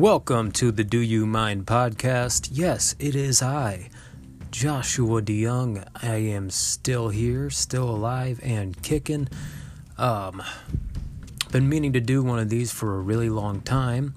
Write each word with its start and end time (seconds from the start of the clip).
Welcome 0.00 0.52
to 0.52 0.72
the 0.72 0.82
Do 0.82 0.98
You 0.98 1.26
Mind 1.26 1.66
podcast. 1.66 2.48
Yes, 2.50 2.96
it 2.98 3.14
is 3.14 3.42
I, 3.42 3.90
Joshua 4.50 5.20
DeYoung. 5.20 5.86
I 6.02 6.14
am 6.14 6.48
still 6.48 7.10
here, 7.10 7.50
still 7.50 7.90
alive 7.90 8.40
and 8.42 8.82
kicking. 8.82 9.28
Um, 9.98 10.42
been 11.52 11.68
meaning 11.68 11.92
to 11.92 12.00
do 12.00 12.22
one 12.22 12.38
of 12.38 12.48
these 12.48 12.72
for 12.72 12.96
a 12.96 12.98
really 12.98 13.28
long 13.28 13.60
time. 13.60 14.14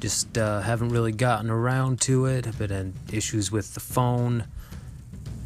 Just 0.00 0.38
uh, 0.38 0.62
haven't 0.62 0.88
really 0.88 1.12
gotten 1.12 1.50
around 1.50 2.00
to 2.00 2.24
it. 2.24 2.46
I've 2.46 2.56
been 2.56 2.72
in 2.72 2.94
issues 3.12 3.52
with 3.52 3.74
the 3.74 3.80
phone, 3.80 4.46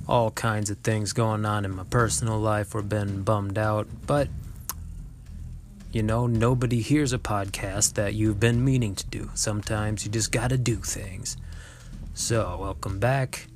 all 0.06 0.30
kinds 0.30 0.70
of 0.70 0.78
things 0.78 1.12
going 1.12 1.44
on 1.44 1.64
in 1.64 1.74
my 1.74 1.82
personal 1.82 2.38
life. 2.38 2.76
We're 2.76 2.82
been 2.82 3.24
bummed 3.24 3.58
out, 3.58 3.88
but 4.06 4.28
you 5.90 6.02
know, 6.02 6.26
nobody 6.26 6.80
hears 6.80 7.14
a 7.14 7.18
podcast 7.18 7.94
that 7.94 8.12
you've 8.14 8.38
been 8.38 8.62
meaning 8.62 8.94
to 8.94 9.06
do. 9.06 9.30
Sometimes 9.34 10.04
you 10.04 10.10
just 10.10 10.30
gotta 10.30 10.58
do 10.58 10.76
things. 10.76 11.36
So, 12.12 12.58
welcome 12.60 12.98
back. 12.98 13.46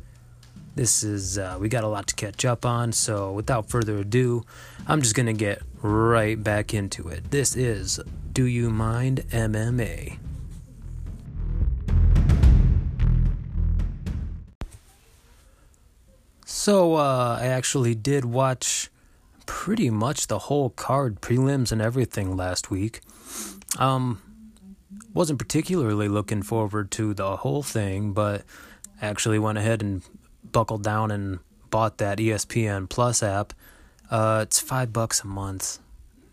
This 0.74 1.02
is, 1.02 1.36
uh, 1.36 1.58
we 1.60 1.68
got 1.68 1.84
a 1.84 1.88
lot 1.88 2.06
to 2.06 2.14
catch 2.14 2.46
up 2.46 2.64
on, 2.64 2.92
so 2.92 3.32
without 3.32 3.68
further 3.68 3.98
ado, 3.98 4.44
I'm 4.86 5.02
just 5.02 5.14
gonna 5.14 5.34
get 5.34 5.60
right 5.82 6.42
back 6.42 6.72
into 6.72 7.08
it. 7.08 7.30
This 7.30 7.54
is 7.54 8.00
Do 8.32 8.46
You 8.46 8.70
Mind 8.70 9.24
MMA? 9.30 10.18
So, 16.46 16.94
uh, 16.94 17.38
I 17.40 17.48
actually 17.48 17.94
did 17.94 18.24
watch 18.24 18.91
pretty 19.52 19.90
much 19.90 20.28
the 20.28 20.38
whole 20.38 20.70
card, 20.70 21.20
prelims 21.20 21.72
and 21.72 21.82
everything 21.82 22.34
last 22.34 22.70
week. 22.70 23.02
Um, 23.78 24.22
wasn't 25.12 25.38
particularly 25.38 26.08
looking 26.08 26.40
forward 26.40 26.90
to 26.92 27.12
the 27.12 27.36
whole 27.36 27.62
thing, 27.62 28.14
but 28.14 28.44
actually 29.02 29.38
went 29.38 29.58
ahead 29.58 29.82
and 29.82 30.02
buckled 30.50 30.82
down 30.82 31.10
and 31.10 31.38
bought 31.68 31.98
that 31.98 32.16
ESPN 32.16 32.88
Plus 32.88 33.22
app. 33.22 33.52
Uh, 34.10 34.40
it's 34.42 34.58
five 34.58 34.90
bucks 34.90 35.22
a 35.22 35.26
month. 35.26 35.80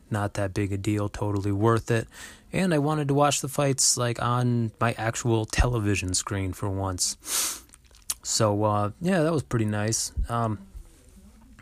Not 0.09 0.36
that 0.36 0.53
big 0.53 0.72
a 0.72 0.78
deal, 0.78 1.09
totally 1.09 1.52
worth 1.52 1.92
it. 1.92 2.08
And 2.53 2.73
I 2.73 2.78
wanted 2.78 3.09
to 3.09 3.14
watch 3.14 3.42
the 3.42 3.50
fights 3.50 3.97
like 3.97 4.22
on 4.22 4.72
my 4.80 4.94
actual 4.94 5.45
television 5.45 6.14
screen 6.14 6.53
for 6.53 6.70
once. 6.70 7.17
So 8.23 8.64
uh, 8.64 8.92
yeah, 9.02 9.23
that 9.23 9.34
was 9.34 9.44
pretty 9.44 9.66
nice. 9.66 10.14
Um, 10.30 10.69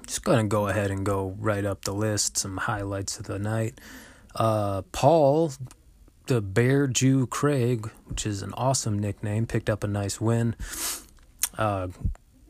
just 0.08 0.24
gonna 0.24 0.46
go 0.46 0.68
ahead 0.68 0.90
and 0.90 1.06
go 1.06 1.36
right 1.38 1.64
up 1.64 1.84
the 1.84 1.94
list. 1.94 2.38
Some 2.38 2.58
highlights 2.58 3.20
of 3.20 3.26
the 3.28 3.38
night. 3.38 3.80
Uh, 4.36 4.82
Paul, 4.92 5.52
the 6.28 6.42
Bear 6.42 6.88
Jew 6.88 7.28
Craig, 7.28 7.90
which 8.06 8.26
is 8.26 8.42
an 8.42 8.54
awesome 8.54 8.98
nickname, 8.98 9.46
picked 9.46 9.70
up 9.70 9.84
a 9.84 9.88
nice 9.88 10.20
win. 10.20 10.56
Uh, 11.58 11.90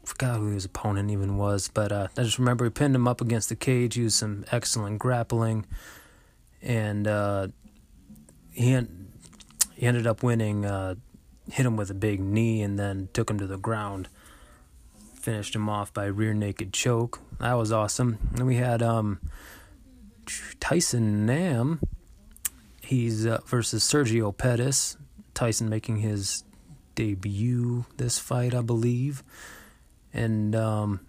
forgot 0.05 0.37
who 0.37 0.51
his 0.51 0.65
opponent 0.65 1.11
even 1.11 1.37
was, 1.37 1.69
but 1.73 1.91
uh, 1.91 2.07
I 2.17 2.23
just 2.23 2.39
remember 2.39 2.65
he 2.65 2.71
pinned 2.71 2.95
him 2.95 3.07
up 3.07 3.21
against 3.21 3.49
the 3.49 3.55
cage, 3.55 3.97
used 3.97 4.17
some 4.17 4.45
excellent 4.51 4.99
grappling, 4.99 5.65
and 6.61 7.07
uh, 7.07 7.47
he 8.51 8.73
en- 8.73 9.07
he 9.73 9.85
ended 9.85 10.07
up 10.07 10.23
winning. 10.23 10.65
Uh, 10.65 10.95
hit 11.51 11.65
him 11.65 11.77
with 11.77 11.89
a 11.89 11.93
big 11.93 12.19
knee 12.19 12.61
and 12.61 12.77
then 12.77 13.09
took 13.13 13.29
him 13.29 13.39
to 13.39 13.47
the 13.47 13.57
ground 13.57 14.09
finished 15.27 15.55
him 15.55 15.67
off 15.67 15.93
by 15.93 16.05
rear 16.05 16.33
naked 16.33 16.71
choke. 16.71 17.19
That 17.41 17.55
was 17.55 17.69
awesome. 17.69 18.17
And 18.35 18.47
we 18.47 18.55
had 18.55 18.81
um, 18.81 19.19
Tyson 20.61 21.25
Nam. 21.25 21.81
He's 22.81 23.25
uh, 23.25 23.41
versus 23.45 23.83
Sergio 23.83 24.35
Pettis. 24.35 24.95
Tyson 25.33 25.67
making 25.67 25.97
his 25.97 26.45
debut 26.95 27.83
this 27.97 28.17
fight, 28.17 28.55
I 28.55 28.61
believe, 28.61 29.21
and 30.13 30.55
um, 30.55 31.01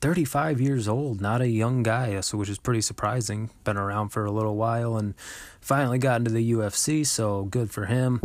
35 0.00 0.60
years 0.60 0.86
old, 0.86 1.20
not 1.20 1.40
a 1.40 1.48
young 1.48 1.82
guy, 1.82 2.20
so 2.20 2.38
which 2.38 2.48
is 2.48 2.58
pretty 2.58 2.82
surprising. 2.82 3.50
Been 3.64 3.76
around 3.76 4.10
for 4.10 4.24
a 4.24 4.30
little 4.30 4.54
while 4.54 4.96
and 4.96 5.14
finally 5.60 5.98
got 5.98 6.20
into 6.20 6.30
the 6.30 6.52
UFC, 6.52 7.04
so 7.04 7.46
good 7.46 7.68
for 7.68 7.86
him. 7.86 8.20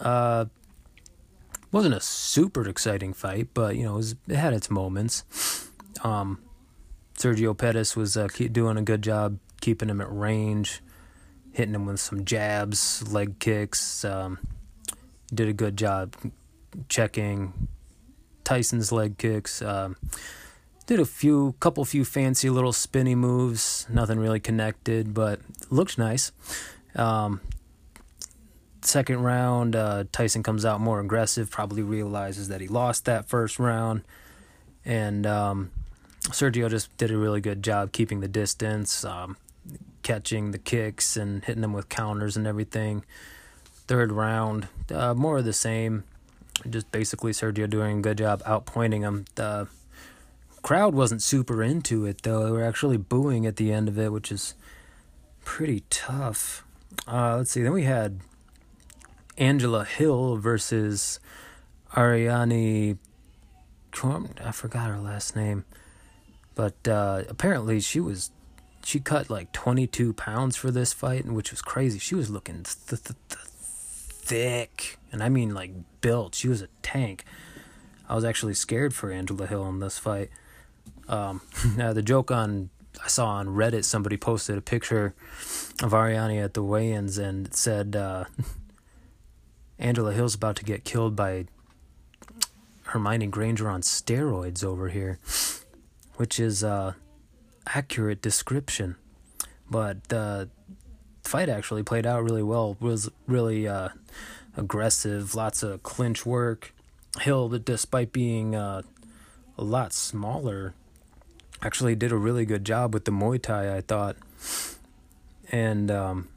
Uh, 0.00 0.46
wasn't 1.72 1.94
a 1.94 2.00
super 2.00 2.68
exciting 2.68 3.12
fight, 3.12 3.48
but 3.54 3.76
you 3.76 3.84
know 3.84 3.94
it, 3.94 3.96
was, 3.96 4.16
it 4.28 4.36
had 4.36 4.54
its 4.54 4.70
moments. 4.70 5.70
Um, 6.02 6.40
Sergio 7.16 7.56
Pettis 7.56 7.96
was 7.96 8.16
uh, 8.16 8.28
doing 8.52 8.76
a 8.76 8.82
good 8.82 9.02
job 9.02 9.38
keeping 9.60 9.88
him 9.88 10.00
at 10.00 10.10
range, 10.10 10.80
hitting 11.52 11.74
him 11.74 11.86
with 11.86 12.00
some 12.00 12.24
jabs, 12.24 13.06
leg 13.12 13.38
kicks. 13.38 14.04
Um, 14.04 14.38
did 15.34 15.48
a 15.48 15.52
good 15.52 15.76
job 15.76 16.14
checking 16.88 17.68
Tyson's 18.44 18.92
leg 18.92 19.18
kicks. 19.18 19.60
Um, 19.60 19.96
did 20.86 21.00
a 21.00 21.04
few, 21.04 21.54
couple 21.60 21.84
few 21.84 22.04
fancy 22.04 22.48
little 22.48 22.72
spinny 22.72 23.14
moves. 23.14 23.86
Nothing 23.90 24.18
really 24.18 24.40
connected, 24.40 25.12
but 25.12 25.40
looked 25.68 25.98
nice. 25.98 26.32
Um, 26.94 27.40
second 28.82 29.22
round, 29.22 29.76
uh, 29.76 30.04
Tyson 30.12 30.42
comes 30.42 30.64
out 30.64 30.80
more 30.80 31.00
aggressive, 31.00 31.50
probably 31.50 31.82
realizes 31.82 32.48
that 32.48 32.60
he 32.60 32.68
lost 32.68 33.04
that 33.04 33.28
first 33.28 33.58
round. 33.58 34.02
And 34.84 35.26
um, 35.26 35.70
Sergio 36.24 36.70
just 36.70 36.94
did 36.96 37.10
a 37.10 37.16
really 37.16 37.40
good 37.40 37.62
job 37.62 37.92
keeping 37.92 38.20
the 38.20 38.28
distance, 38.28 39.04
um, 39.04 39.36
catching 40.02 40.52
the 40.52 40.58
kicks 40.58 41.16
and 41.16 41.44
hitting 41.44 41.62
them 41.62 41.72
with 41.72 41.88
counters 41.88 42.36
and 42.36 42.46
everything. 42.46 43.04
Third 43.86 44.12
round, 44.12 44.68
uh, 44.92 45.14
more 45.14 45.38
of 45.38 45.44
the 45.44 45.52
same. 45.52 46.04
Just 46.68 46.90
basically 46.90 47.32
Sergio 47.32 47.68
doing 47.70 47.98
a 47.98 48.02
good 48.02 48.18
job 48.18 48.42
outpointing 48.42 49.00
him. 49.00 49.26
The 49.36 49.68
crowd 50.62 50.94
wasn't 50.94 51.22
super 51.22 51.62
into 51.62 52.04
it, 52.04 52.22
though. 52.22 52.44
They 52.44 52.50
were 52.50 52.64
actually 52.64 52.96
booing 52.96 53.46
at 53.46 53.56
the 53.56 53.72
end 53.72 53.88
of 53.88 53.98
it, 53.98 54.12
which 54.12 54.32
is 54.32 54.54
pretty 55.44 55.84
tough. 55.88 56.64
Uh, 57.06 57.36
let's 57.36 57.52
see. 57.52 57.62
Then 57.62 57.72
we 57.72 57.84
had 57.84 58.20
Angela 59.38 59.84
Hill 59.84 60.36
versus 60.36 61.20
Ariane. 61.96 62.98
I 64.00 64.52
forgot 64.52 64.88
her 64.88 64.98
last 64.98 65.34
name, 65.34 65.64
but 66.54 66.86
uh, 66.86 67.22
apparently 67.28 67.80
she 67.80 68.00
was 68.00 68.30
she 68.84 69.00
cut 69.00 69.28
like 69.28 69.52
22 69.52 70.12
pounds 70.12 70.56
for 70.56 70.70
this 70.70 70.92
fight, 70.92 71.26
which 71.26 71.50
was 71.50 71.62
crazy. 71.62 71.98
She 71.98 72.14
was 72.14 72.30
looking 72.30 72.64
th- 72.64 72.86
th- 72.86 73.02
th- 73.04 73.16
thick, 73.28 74.98
and 75.10 75.22
I 75.22 75.28
mean 75.28 75.54
like 75.54 75.72
built. 76.00 76.34
She 76.34 76.48
was 76.48 76.62
a 76.62 76.68
tank. 76.82 77.24
I 78.08 78.14
was 78.14 78.24
actually 78.24 78.54
scared 78.54 78.94
for 78.94 79.10
Angela 79.10 79.46
Hill 79.46 79.66
in 79.68 79.80
this 79.80 79.98
fight. 79.98 80.30
Um, 81.08 81.40
now 81.76 81.92
the 81.92 82.02
joke 82.02 82.30
on 82.30 82.70
I 83.02 83.08
saw 83.08 83.28
on 83.28 83.48
Reddit 83.48 83.84
somebody 83.84 84.16
posted 84.16 84.58
a 84.58 84.62
picture 84.62 85.14
of 85.82 85.94
Ariane 85.94 86.38
at 86.38 86.54
the 86.54 86.62
weigh-ins 86.62 87.18
and 87.18 87.52
said. 87.54 87.96
Uh, 87.96 88.24
Angela 89.78 90.12
Hill's 90.12 90.34
about 90.34 90.56
to 90.56 90.64
get 90.64 90.84
killed 90.84 91.14
by 91.14 91.46
Hermione 92.82 93.26
Granger 93.28 93.68
on 93.68 93.82
steroids 93.82 94.64
over 94.64 94.88
here, 94.88 95.18
which 96.16 96.40
is 96.40 96.62
a 96.62 96.96
accurate 97.66 98.22
description. 98.22 98.96
But 99.70 100.08
the 100.08 100.48
fight 101.22 101.48
actually 101.48 101.82
played 101.82 102.06
out 102.06 102.24
really 102.24 102.42
well. 102.42 102.76
It 102.80 102.84
was 102.84 103.10
really 103.26 103.68
uh, 103.68 103.90
aggressive, 104.56 105.34
lots 105.34 105.62
of 105.62 105.82
clinch 105.82 106.24
work. 106.24 106.72
Hill, 107.20 107.48
despite 107.48 108.12
being 108.12 108.54
uh, 108.54 108.82
a 109.56 109.64
lot 109.64 109.92
smaller, 109.92 110.74
actually 111.62 111.94
did 111.94 112.12
a 112.12 112.16
really 112.16 112.44
good 112.44 112.64
job 112.64 112.94
with 112.94 113.04
the 113.04 113.10
Muay 113.10 113.42
Thai. 113.42 113.76
I 113.76 113.80
thought, 113.80 114.16
and 115.50 115.90
um, 115.90 116.28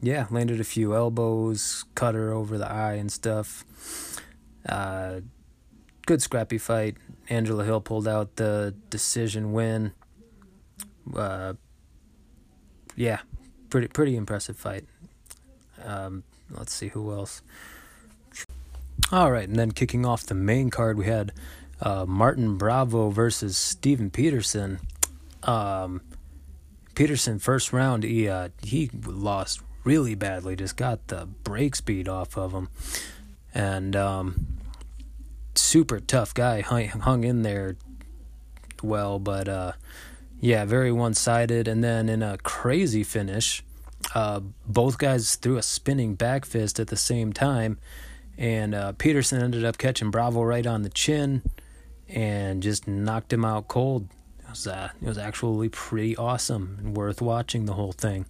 yeah, 0.00 0.26
landed 0.30 0.60
a 0.60 0.64
few 0.64 0.94
elbows, 0.94 1.84
cut 1.94 2.14
her 2.14 2.32
over 2.32 2.58
the 2.58 2.70
eye 2.70 2.94
and 2.94 3.10
stuff. 3.10 3.64
Uh, 4.68 5.20
good 6.06 6.22
scrappy 6.22 6.58
fight. 6.58 6.96
Angela 7.28 7.64
Hill 7.64 7.80
pulled 7.80 8.06
out 8.06 8.36
the 8.36 8.74
decision 8.90 9.52
win. 9.52 9.92
Uh, 11.14 11.54
yeah, 12.94 13.20
pretty 13.70 13.88
pretty 13.88 14.16
impressive 14.16 14.56
fight. 14.56 14.84
Um, 15.84 16.24
let's 16.50 16.72
see 16.72 16.88
who 16.88 17.12
else. 17.12 17.42
All 19.12 19.30
right, 19.30 19.48
and 19.48 19.56
then 19.58 19.70
kicking 19.70 20.04
off 20.04 20.24
the 20.24 20.34
main 20.34 20.70
card, 20.70 20.98
we 20.98 21.06
had 21.06 21.32
uh, 21.80 22.06
Martin 22.06 22.56
Bravo 22.56 23.10
versus 23.10 23.56
Steven 23.56 24.10
Peterson. 24.10 24.80
Um, 25.42 26.00
Peterson 26.94 27.38
first 27.38 27.72
round, 27.72 28.02
he 28.02 28.28
uh, 28.28 28.48
he 28.62 28.90
lost 29.04 29.60
really 29.86 30.14
badly. 30.14 30.54
Just 30.56 30.76
got 30.76 31.06
the 31.06 31.24
break 31.24 31.74
speed 31.76 32.08
off 32.08 32.36
of 32.36 32.52
him, 32.52 32.68
and 33.54 33.96
um, 33.96 34.46
super 35.54 36.00
tough 36.00 36.34
guy 36.34 36.60
hung, 36.60 36.88
hung 36.88 37.24
in 37.24 37.40
there 37.40 37.76
well, 38.82 39.18
but 39.18 39.48
uh, 39.48 39.72
yeah, 40.40 40.66
very 40.66 40.92
one 40.92 41.14
sided. 41.14 41.66
And 41.66 41.82
then 41.82 42.10
in 42.10 42.22
a 42.22 42.36
crazy 42.36 43.02
finish, 43.04 43.62
Uh, 44.14 44.40
both 44.66 44.98
guys 44.98 45.36
threw 45.36 45.58
a 45.58 45.62
spinning 45.62 46.16
back 46.16 46.44
fist 46.44 46.78
at 46.78 46.86
the 46.86 46.96
same 46.96 47.32
time, 47.32 47.76
and 48.38 48.74
uh, 48.74 48.92
Peterson 48.92 49.42
ended 49.42 49.64
up 49.64 49.78
catching 49.78 50.10
Bravo 50.10 50.42
right 50.44 50.66
on 50.66 50.82
the 50.82 50.90
chin 50.90 51.42
and 52.08 52.62
just 52.62 52.86
knocked 52.86 53.32
him 53.32 53.44
out 53.44 53.66
cold. 53.66 54.06
It 54.38 54.50
was 54.50 54.66
uh, 54.66 54.90
it 55.02 55.08
was 55.08 55.18
actually 55.18 55.70
pretty 55.70 56.14
awesome 56.16 56.78
and 56.78 56.96
worth 56.96 57.20
watching 57.20 57.66
the 57.66 57.72
whole 57.72 57.92
thing. 57.92 58.26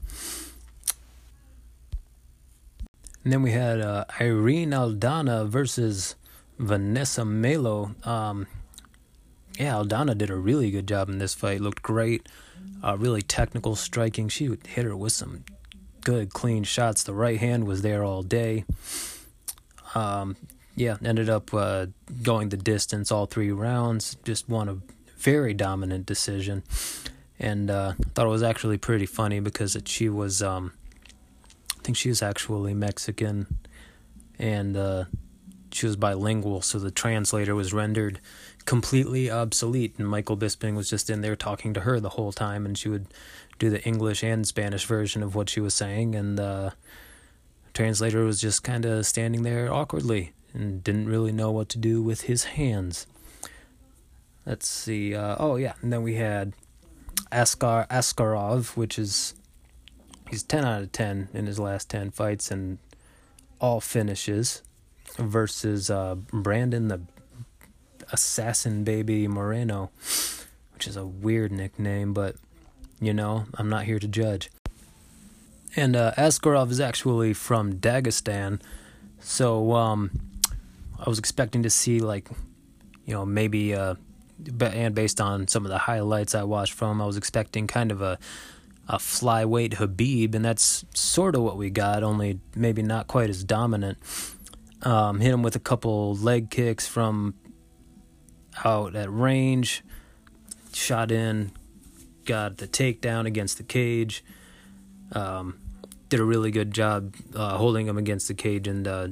And 3.26 3.32
then 3.32 3.42
we 3.42 3.50
had 3.50 3.80
uh, 3.80 4.04
Irene 4.20 4.70
Aldana 4.70 5.48
versus 5.48 6.14
Vanessa 6.60 7.24
Melo. 7.24 7.96
Um, 8.04 8.46
yeah, 9.58 9.72
Aldana 9.72 10.16
did 10.16 10.30
a 10.30 10.36
really 10.36 10.70
good 10.70 10.86
job 10.86 11.08
in 11.08 11.18
this 11.18 11.34
fight. 11.34 11.60
Looked 11.60 11.82
great. 11.82 12.28
Uh, 12.84 12.96
really 12.96 13.22
technical 13.22 13.74
striking. 13.74 14.28
She 14.28 14.56
hit 14.68 14.84
her 14.84 14.96
with 14.96 15.12
some 15.12 15.42
good, 16.02 16.32
clean 16.34 16.62
shots. 16.62 17.02
The 17.02 17.14
right 17.14 17.40
hand 17.40 17.66
was 17.66 17.82
there 17.82 18.04
all 18.04 18.22
day. 18.22 18.64
Um, 19.96 20.36
yeah, 20.76 20.96
ended 21.04 21.28
up 21.28 21.52
uh, 21.52 21.86
going 22.22 22.50
the 22.50 22.56
distance 22.56 23.10
all 23.10 23.26
three 23.26 23.50
rounds. 23.50 24.16
Just 24.22 24.48
won 24.48 24.68
a 24.68 24.78
very 25.18 25.52
dominant 25.52 26.06
decision. 26.06 26.62
And 27.40 27.72
uh, 27.72 27.94
thought 28.14 28.26
it 28.26 28.30
was 28.30 28.44
actually 28.44 28.78
pretty 28.78 29.06
funny 29.06 29.40
because 29.40 29.74
it, 29.74 29.88
she 29.88 30.08
was. 30.08 30.44
Um, 30.44 30.74
think 31.86 31.96
she 31.96 32.08
was 32.08 32.20
actually 32.20 32.74
Mexican, 32.74 33.46
and 34.40 34.76
uh, 34.76 35.04
she 35.70 35.86
was 35.86 35.94
bilingual, 35.94 36.60
so 36.60 36.80
the 36.80 36.90
translator 36.90 37.54
was 37.54 37.72
rendered 37.72 38.20
completely 38.64 39.30
obsolete. 39.30 39.94
And 39.96 40.08
Michael 40.08 40.36
Bisping 40.36 40.74
was 40.74 40.90
just 40.90 41.08
in 41.08 41.20
there 41.20 41.36
talking 41.36 41.72
to 41.74 41.80
her 41.80 42.00
the 42.00 42.10
whole 42.10 42.32
time, 42.32 42.66
and 42.66 42.76
she 42.76 42.88
would 42.88 43.06
do 43.60 43.70
the 43.70 43.82
English 43.84 44.24
and 44.24 44.44
Spanish 44.46 44.84
version 44.84 45.22
of 45.22 45.36
what 45.36 45.48
she 45.48 45.60
was 45.60 45.74
saying, 45.74 46.16
and 46.16 46.36
the 46.36 46.72
translator 47.72 48.24
was 48.24 48.40
just 48.40 48.64
kind 48.64 48.84
of 48.84 49.06
standing 49.06 49.42
there 49.42 49.72
awkwardly 49.72 50.32
and 50.52 50.82
didn't 50.82 51.06
really 51.06 51.32
know 51.32 51.52
what 51.52 51.68
to 51.68 51.78
do 51.78 52.02
with 52.02 52.22
his 52.22 52.44
hands. 52.58 53.06
Let's 54.44 54.66
see. 54.66 55.14
Uh, 55.14 55.36
oh 55.38 55.54
yeah, 55.54 55.74
and 55.82 55.92
then 55.92 56.02
we 56.02 56.16
had 56.16 56.52
Askar 57.30 57.86
Askarov, 57.88 58.76
which 58.76 58.98
is 58.98 59.34
he's 60.28 60.42
10 60.42 60.64
out 60.64 60.82
of 60.82 60.92
10 60.92 61.28
in 61.32 61.46
his 61.46 61.58
last 61.58 61.90
10 61.90 62.10
fights 62.10 62.50
and 62.50 62.78
all 63.60 63.80
finishes 63.80 64.62
versus 65.18 65.90
uh, 65.90 66.14
Brandon 66.14 66.88
the 66.88 67.00
Assassin 68.12 68.84
Baby 68.84 69.26
Moreno, 69.26 69.90
which 70.74 70.86
is 70.86 70.96
a 70.96 71.06
weird 71.06 71.52
nickname, 71.52 72.12
but 72.12 72.36
you 73.00 73.12
know, 73.12 73.46
I'm 73.54 73.68
not 73.68 73.84
here 73.84 73.98
to 73.98 74.08
judge. 74.08 74.50
And 75.74 75.94
uh, 75.94 76.12
Askarov 76.16 76.70
is 76.70 76.80
actually 76.80 77.34
from 77.34 77.74
Dagestan, 77.74 78.60
so 79.20 79.72
um, 79.72 80.10
I 80.98 81.08
was 81.08 81.18
expecting 81.18 81.62
to 81.64 81.70
see 81.70 82.00
like, 82.00 82.28
you 83.04 83.12
know, 83.12 83.26
maybe 83.26 83.74
uh, 83.74 83.96
and 84.60 84.94
based 84.94 85.20
on 85.20 85.48
some 85.48 85.64
of 85.64 85.70
the 85.70 85.78
highlights 85.78 86.34
I 86.34 86.44
watched 86.44 86.72
from, 86.72 87.00
I 87.00 87.06
was 87.06 87.16
expecting 87.16 87.66
kind 87.66 87.90
of 87.90 88.00
a 88.00 88.18
a 88.88 88.98
flyweight 88.98 89.74
Khabib, 89.74 90.34
and 90.34 90.44
that's 90.44 90.84
sort 90.94 91.34
of 91.34 91.42
what 91.42 91.56
we 91.56 91.70
got, 91.70 92.02
only 92.02 92.40
maybe 92.54 92.82
not 92.82 93.06
quite 93.06 93.30
as 93.30 93.42
dominant. 93.42 93.98
Um, 94.82 95.20
hit 95.20 95.32
him 95.32 95.42
with 95.42 95.56
a 95.56 95.60
couple 95.60 96.14
leg 96.14 96.50
kicks 96.50 96.86
from 96.86 97.34
out 98.64 98.94
at 98.94 99.12
range, 99.12 99.82
shot 100.72 101.10
in, 101.10 101.50
got 102.24 102.58
the 102.58 102.68
takedown 102.68 103.26
against 103.26 103.56
the 103.56 103.64
cage. 103.64 104.24
Um, 105.12 105.58
did 106.08 106.20
a 106.20 106.24
really 106.24 106.50
good 106.50 106.72
job 106.72 107.14
uh, 107.34 107.56
holding 107.56 107.86
him 107.86 107.98
against 107.98 108.28
the 108.28 108.34
cage 108.34 108.68
and 108.68 108.86
uh, 108.86 109.08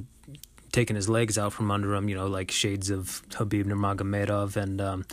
taking 0.71 0.95
his 0.95 1.09
legs 1.09 1.37
out 1.37 1.53
from 1.53 1.71
under 1.71 1.93
him, 1.93 2.07
you 2.07 2.15
know, 2.15 2.27
like 2.27 2.51
shades 2.51 2.89
of 2.89 3.21
Khabib 3.29 3.65
Nurmagomedov, 3.65 4.55
and 4.55 4.79
um, 4.79 5.05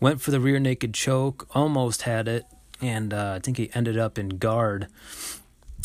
went 0.00 0.20
for 0.20 0.30
the 0.30 0.40
rear 0.40 0.60
naked 0.60 0.94
choke, 0.94 1.48
almost 1.54 2.02
had 2.02 2.28
it, 2.28 2.44
and 2.82 3.14
uh, 3.14 3.34
I 3.36 3.38
think 3.38 3.56
he 3.56 3.70
ended 3.74 3.96
up 3.96 4.18
in 4.18 4.30
guard. 4.30 4.88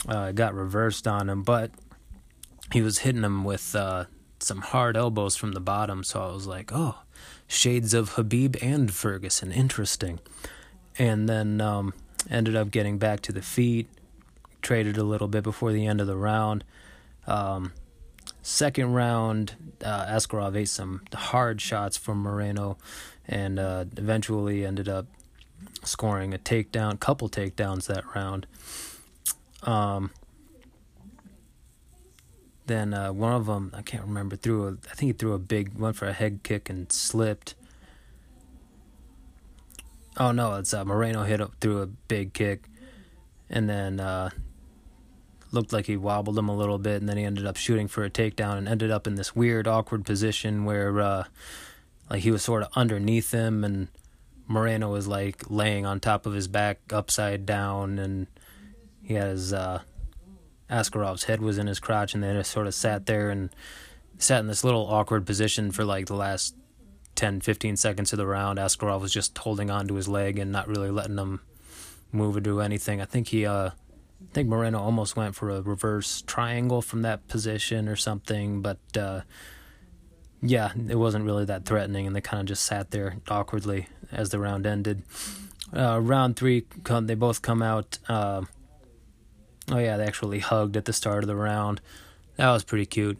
Uh, 0.07 0.31
got 0.31 0.53
reversed 0.53 1.07
on 1.07 1.29
him, 1.29 1.43
but 1.43 1.71
he 2.71 2.81
was 2.81 2.99
hitting 2.99 3.23
him 3.23 3.43
with 3.43 3.75
uh, 3.75 4.05
some 4.39 4.61
hard 4.61 4.97
elbows 4.97 5.35
from 5.35 5.53
the 5.53 5.59
bottom. 5.59 6.03
So 6.03 6.21
I 6.21 6.31
was 6.31 6.47
like, 6.47 6.71
oh, 6.73 6.95
shades 7.47 7.93
of 7.93 8.11
Khabib 8.11 8.61
and 8.61 8.93
Ferguson, 8.93 9.51
interesting. 9.51 10.19
And 10.99 11.29
then 11.29 11.61
um, 11.61 11.93
ended 12.29 12.55
up 12.55 12.71
getting 12.71 12.97
back 12.97 13.21
to 13.21 13.31
the 13.31 13.41
feet, 13.41 13.87
traded 14.61 14.97
a 14.97 15.03
little 15.03 15.27
bit 15.27 15.43
before 15.43 15.71
the 15.71 15.85
end 15.85 16.01
of 16.01 16.07
the 16.07 16.17
round. 16.17 16.63
Um, 17.25 17.73
second 18.41 18.93
round, 18.93 19.55
uh, 19.83 20.05
Askarov 20.05 20.55
ate 20.55 20.69
some 20.69 21.01
hard 21.13 21.61
shots 21.61 21.97
from 21.97 22.19
Moreno, 22.21 22.77
and 23.27 23.59
uh, 23.59 23.85
eventually 23.97 24.65
ended 24.65 24.87
up 24.89 25.07
scoring 25.83 26.33
a 26.33 26.37
takedown, 26.37 26.99
couple 26.99 27.29
takedowns 27.29 27.87
that 27.87 28.03
round. 28.15 28.47
Um, 29.63 30.11
then 32.65 32.93
uh, 32.93 33.13
one 33.13 33.33
of 33.33 33.45
them, 33.45 33.71
I 33.73 33.81
can't 33.81 34.03
remember, 34.03 34.35
threw 34.35 34.67
a, 34.67 34.71
I 34.91 34.95
think 34.95 35.09
he 35.09 35.13
threw 35.13 35.33
a 35.33 35.39
big 35.39 35.73
one 35.73 35.93
for 35.93 36.07
a 36.07 36.13
head 36.13 36.41
kick 36.43 36.69
and 36.69 36.91
slipped. 36.91 37.55
Oh 40.17 40.31
no, 40.31 40.55
it's 40.55 40.73
uh, 40.73 40.83
Moreno 40.83 41.23
hit 41.23 41.41
up 41.41 41.53
through 41.61 41.81
a 41.81 41.87
big 41.87 42.33
kick, 42.33 42.67
and 43.49 43.69
then 43.69 43.99
uh, 43.99 44.31
looked 45.51 45.71
like 45.71 45.85
he 45.85 45.95
wobbled 45.95 46.37
him 46.37 46.49
a 46.49 46.55
little 46.55 46.77
bit, 46.77 46.99
and 46.99 47.07
then 47.07 47.17
he 47.17 47.23
ended 47.23 47.45
up 47.45 47.55
shooting 47.55 47.87
for 47.87 48.03
a 48.03 48.09
takedown 48.09 48.57
and 48.57 48.67
ended 48.67 48.91
up 48.91 49.07
in 49.07 49.15
this 49.15 49.35
weird, 49.35 49.67
awkward 49.67 50.05
position 50.05 50.65
where, 50.65 50.99
uh, 50.99 51.23
like, 52.09 52.21
he 52.21 52.31
was 52.31 52.41
sort 52.41 52.63
of 52.63 52.69
underneath 52.75 53.31
him 53.31 53.63
and 53.63 53.87
Moreno 54.47 54.91
was 54.91 55.07
like 55.07 55.43
laying 55.49 55.85
on 55.85 55.99
top 55.99 56.25
of 56.25 56.33
his 56.33 56.47
back 56.47 56.79
upside 56.91 57.45
down 57.45 57.99
and 57.99 58.27
he 59.01 59.13
has 59.15 59.53
uh 59.53 59.81
Askarov's 60.69 61.25
head 61.25 61.41
was 61.41 61.57
in 61.57 61.67
his 61.67 61.79
crotch 61.79 62.13
and 62.13 62.23
they 62.23 62.33
just 62.33 62.51
sort 62.51 62.67
of 62.67 62.73
sat 62.73 63.05
there 63.05 63.29
and 63.29 63.49
sat 64.17 64.39
in 64.39 64.47
this 64.47 64.63
little 64.63 64.87
awkward 64.87 65.25
position 65.25 65.71
for 65.71 65.85
like 65.85 66.07
the 66.07 66.15
last 66.15 66.55
10 67.15 67.41
15 67.41 67.77
seconds 67.77 68.13
of 68.13 68.17
the 68.17 68.27
round. 68.27 68.59
Askarov 68.59 69.01
was 69.01 69.13
just 69.13 69.37
holding 69.37 69.69
on 69.69 69.87
to 69.87 69.95
his 69.95 70.07
leg 70.07 70.39
and 70.39 70.51
not 70.51 70.67
really 70.67 70.91
letting 70.91 71.17
him 71.17 71.41
move 72.11 72.35
or 72.35 72.41
do 72.41 72.59
anything. 72.59 73.01
I 73.01 73.05
think 73.05 73.27
he 73.27 73.45
uh 73.45 73.69
I 73.69 74.33
think 74.33 74.49
Moreno 74.49 74.79
almost 74.79 75.15
went 75.15 75.35
for 75.35 75.49
a 75.49 75.61
reverse 75.61 76.21
triangle 76.21 76.81
from 76.81 77.01
that 77.03 77.27
position 77.27 77.87
or 77.87 77.95
something 77.95 78.61
but 78.61 78.79
uh 78.97 79.21
yeah, 80.41 80.71
it 80.87 80.95
wasn't 80.95 81.25
really 81.25 81.45
that 81.45 81.65
threatening, 81.65 82.05
and 82.05 82.15
they 82.15 82.21
kind 82.21 82.39
of 82.39 82.45
just 82.45 82.63
sat 82.63 82.91
there 82.91 83.17
awkwardly 83.27 83.87
as 84.11 84.29
the 84.29 84.39
round 84.39 84.65
ended. 84.65 85.03
Uh, 85.75 85.99
round 86.01 86.35
three, 86.35 86.61
come, 86.83 87.07
they 87.07 87.15
both 87.15 87.41
come 87.41 87.61
out. 87.61 87.99
Uh, 88.07 88.43
oh 89.71 89.77
yeah, 89.77 89.97
they 89.97 90.05
actually 90.05 90.39
hugged 90.39 90.77
at 90.77 90.85
the 90.85 90.93
start 90.93 91.23
of 91.23 91.27
the 91.27 91.35
round. 91.35 91.81
That 92.37 92.51
was 92.51 92.63
pretty 92.63 92.85
cute. 92.85 93.17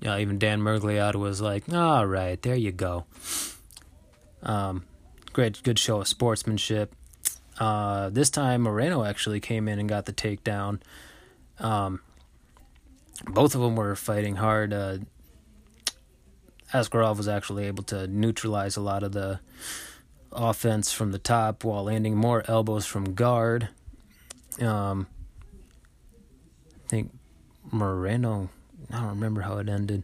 Yeah, 0.00 0.16
even 0.18 0.38
Dan 0.38 0.60
Miragliotta 0.60 1.16
was 1.16 1.40
like, 1.40 1.70
"All 1.72 2.06
right, 2.06 2.40
there 2.40 2.54
you 2.54 2.72
go." 2.72 3.04
Um, 4.42 4.84
great, 5.32 5.62
good 5.62 5.78
show 5.78 6.00
of 6.00 6.08
sportsmanship. 6.08 6.94
Uh, 7.58 8.08
this 8.08 8.30
time 8.30 8.62
Moreno 8.62 9.04
actually 9.04 9.40
came 9.40 9.68
in 9.68 9.78
and 9.78 9.88
got 9.88 10.06
the 10.06 10.12
takedown. 10.14 10.80
Um, 11.58 12.00
both 13.26 13.54
of 13.54 13.60
them 13.60 13.76
were 13.76 13.94
fighting 13.94 14.36
hard. 14.36 14.72
Uh, 14.72 14.98
Askarov 16.72 17.18
was 17.18 17.28
actually 17.28 17.66
able 17.66 17.82
to 17.84 18.06
neutralize 18.06 18.76
a 18.76 18.80
lot 18.80 19.02
of 19.02 19.12
the 19.12 19.40
offense 20.32 20.92
from 20.92 21.12
the 21.12 21.18
top 21.18 21.64
while 21.64 21.84
landing 21.84 22.16
more 22.16 22.44
elbows 22.48 22.86
from 22.86 23.14
guard. 23.14 23.68
Um, 24.60 25.06
I 26.84 26.88
think 26.88 27.12
Moreno, 27.70 28.50
I 28.90 29.00
don't 29.00 29.08
remember 29.08 29.42
how 29.42 29.58
it 29.58 29.68
ended. 29.68 30.02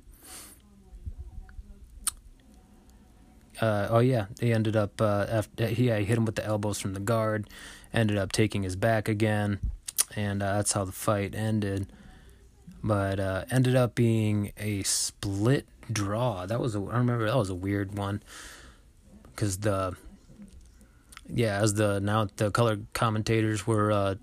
Uh, 3.60 3.88
oh 3.90 3.98
yeah, 4.00 4.26
he 4.38 4.52
ended 4.52 4.76
up 4.76 5.00
uh, 5.00 5.26
after 5.30 5.70
yeah, 5.70 5.98
he 5.98 6.04
hit 6.04 6.18
him 6.18 6.26
with 6.26 6.36
the 6.36 6.44
elbows 6.44 6.78
from 6.78 6.92
the 6.92 7.00
guard, 7.00 7.48
ended 7.92 8.18
up 8.18 8.32
taking 8.32 8.62
his 8.62 8.76
back 8.76 9.08
again, 9.08 9.58
and 10.14 10.42
uh, 10.42 10.56
that's 10.56 10.72
how 10.72 10.84
the 10.84 10.92
fight 10.92 11.34
ended. 11.34 11.90
But 12.84 13.18
uh, 13.18 13.44
ended 13.50 13.74
up 13.74 13.94
being 13.94 14.52
a 14.58 14.82
split 14.82 15.66
draw. 15.90 16.44
That 16.44 16.60
was 16.60 16.74
a 16.74 16.80
I 16.80 16.98
remember 16.98 17.26
that 17.26 17.36
was 17.36 17.50
a 17.50 17.54
weird 17.54 17.96
one 17.96 18.22
because 19.24 19.58
the 19.58 19.96
yeah 21.28 21.60
as 21.60 21.74
the 21.74 22.00
now 22.00 22.28
the 22.36 22.50
color 22.50 22.78
commentators 22.92 23.66
were 23.66 23.90
uh, 23.92 24.14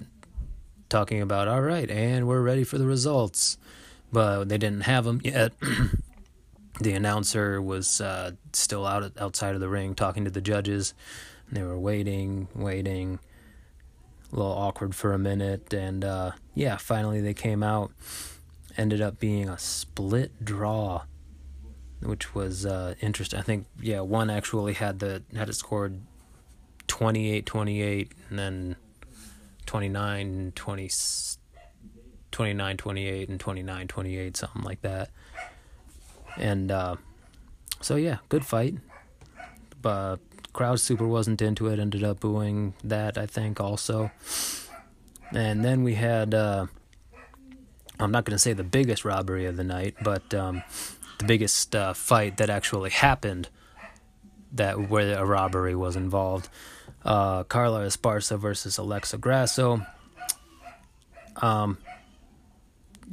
talking 0.89 1.22
about 1.22 1.48
all 1.48 1.62
right 1.62 1.89
and 1.89 2.27
we're 2.27 2.41
ready 2.41 2.63
for 2.63 2.77
the 2.77 2.86
results, 2.86 3.57
but 4.12 4.48
they 4.50 4.57
didn't 4.57 4.81
have 4.81 5.05
them 5.05 5.19
yet. 5.24 5.53
the 6.79 6.93
announcer 6.93 7.62
was 7.62 8.01
uh, 8.01 8.31
still 8.51 8.86
out 8.86 9.12
outside 9.19 9.55
of 9.55 9.62
the 9.62 9.69
ring 9.69 9.95
talking 9.95 10.24
to 10.25 10.31
the 10.31 10.41
judges. 10.41 10.93
And 11.48 11.57
they 11.57 11.63
were 11.63 11.79
waiting, 11.79 12.48
waiting. 12.55 13.19
a 14.31 14.36
little 14.36 14.51
awkward 14.51 14.95
for 14.95 15.13
a 15.13 15.19
minute, 15.19 15.74
and 15.74 16.03
uh, 16.05 16.31
yeah, 16.55 16.77
finally 16.77 17.22
they 17.22 17.33
came 17.33 17.63
out. 17.63 17.91
Ended 18.75 19.01
up 19.01 19.19
being 19.19 19.48
a 19.50 19.60
split 19.60 20.43
draw, 20.43 21.03
which 22.01 22.33
was 22.33 22.65
uh, 22.65 22.95
interesting. 23.01 23.39
I 23.39 23.43
think 23.43 23.67
yeah, 23.79 24.00
one 24.00 24.31
actually 24.31 24.74
had 24.74 25.00
the 25.00 25.22
had 25.36 25.50
it 25.50 25.53
scored 25.53 26.01
28-28 26.87 28.11
and 28.29 28.39
then 28.39 28.75
29 29.65 30.53
20 30.55 30.89
29 32.31 32.77
28 32.77 33.29
and 33.29 33.39
29 33.39 33.87
28 33.87 34.37
something 34.37 34.61
like 34.63 34.81
that. 34.81 35.09
And 36.37 36.71
uh, 36.71 36.95
so 37.81 37.95
yeah 37.95 38.17
good 38.29 38.45
fight. 38.45 38.75
But 39.81 40.17
crowd 40.53 40.79
super 40.79 41.07
wasn't 41.07 41.41
into 41.41 41.67
it 41.67 41.79
ended 41.79 42.03
up 42.03 42.19
booing 42.19 42.75
that 42.83 43.17
i 43.17 43.25
think 43.25 43.59
also. 43.59 44.11
And 45.31 45.65
then 45.65 45.83
we 45.83 45.95
had 45.95 46.33
uh, 46.33 46.67
i'm 47.99 48.11
not 48.11 48.25
going 48.25 48.35
to 48.35 48.39
say 48.39 48.53
the 48.53 48.63
biggest 48.63 49.03
robbery 49.03 49.45
of 49.45 49.57
the 49.57 49.63
night 49.63 49.95
but 50.03 50.33
um, 50.33 50.63
the 51.17 51.25
biggest 51.25 51.75
uh, 51.75 51.93
fight 51.93 52.37
that 52.37 52.49
actually 52.49 52.91
happened 52.91 53.49
that 54.53 54.89
where 54.89 55.17
a 55.17 55.25
robbery 55.25 55.75
was 55.75 55.95
involved 55.95 56.50
uh, 57.05 57.43
Carla 57.43 57.86
Esparza 57.86 58.39
versus 58.39 58.77
Alexa 58.77 59.17
Grasso. 59.17 59.86
Um, 61.38 61.77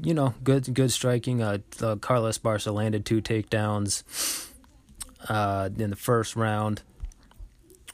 you 0.03 0.15
know, 0.15 0.35
good 0.45 0.73
good 0.73 0.93
striking. 0.93 1.43
Uh, 1.43 1.59
uh, 1.81 1.97
Carla 1.97 2.31
Esparza 2.31 2.73
landed 2.73 3.05
two 3.05 3.21
takedowns 3.21 4.49
uh, 5.29 5.69
in 5.77 5.91
the 5.91 5.97
first 5.97 6.37
round. 6.37 6.83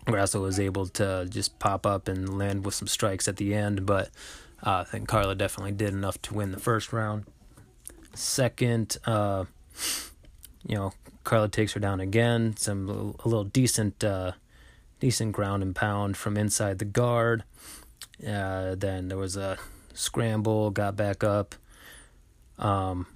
Grasso 0.04 0.40
was 0.40 0.60
able 0.60 0.86
to 0.86 1.26
just 1.28 1.58
pop 1.58 1.84
up 1.84 2.06
and 2.06 2.38
land 2.38 2.64
with 2.64 2.74
some 2.74 2.86
strikes 2.86 3.26
at 3.26 3.36
the 3.36 3.54
end, 3.54 3.86
but 3.86 4.10
uh, 4.62 4.78
I 4.80 4.84
think 4.84 5.08
Carla 5.08 5.34
definitely 5.34 5.72
did 5.72 5.92
enough 5.92 6.20
to 6.22 6.34
win 6.34 6.52
the 6.52 6.60
first 6.60 6.92
round. 6.92 7.24
Second, 8.14 8.98
uh, 9.04 9.46
you 10.64 10.76
know, 10.76 10.92
Carla 11.26 11.48
takes 11.48 11.72
her 11.72 11.80
down 11.80 11.98
again. 11.98 12.56
Some 12.56 12.88
a 12.88 13.28
little 13.28 13.42
decent 13.42 14.04
uh, 14.04 14.32
decent 15.00 15.32
ground 15.32 15.64
and 15.64 15.74
pound 15.74 16.16
from 16.16 16.36
inside 16.36 16.78
the 16.78 16.84
guard. 16.84 17.42
Uh, 18.26 18.76
then 18.76 19.08
there 19.08 19.18
was 19.18 19.36
a 19.36 19.58
scramble, 19.92 20.70
got 20.70 20.94
back 20.94 21.24
up. 21.24 21.56
Um, 22.60 23.08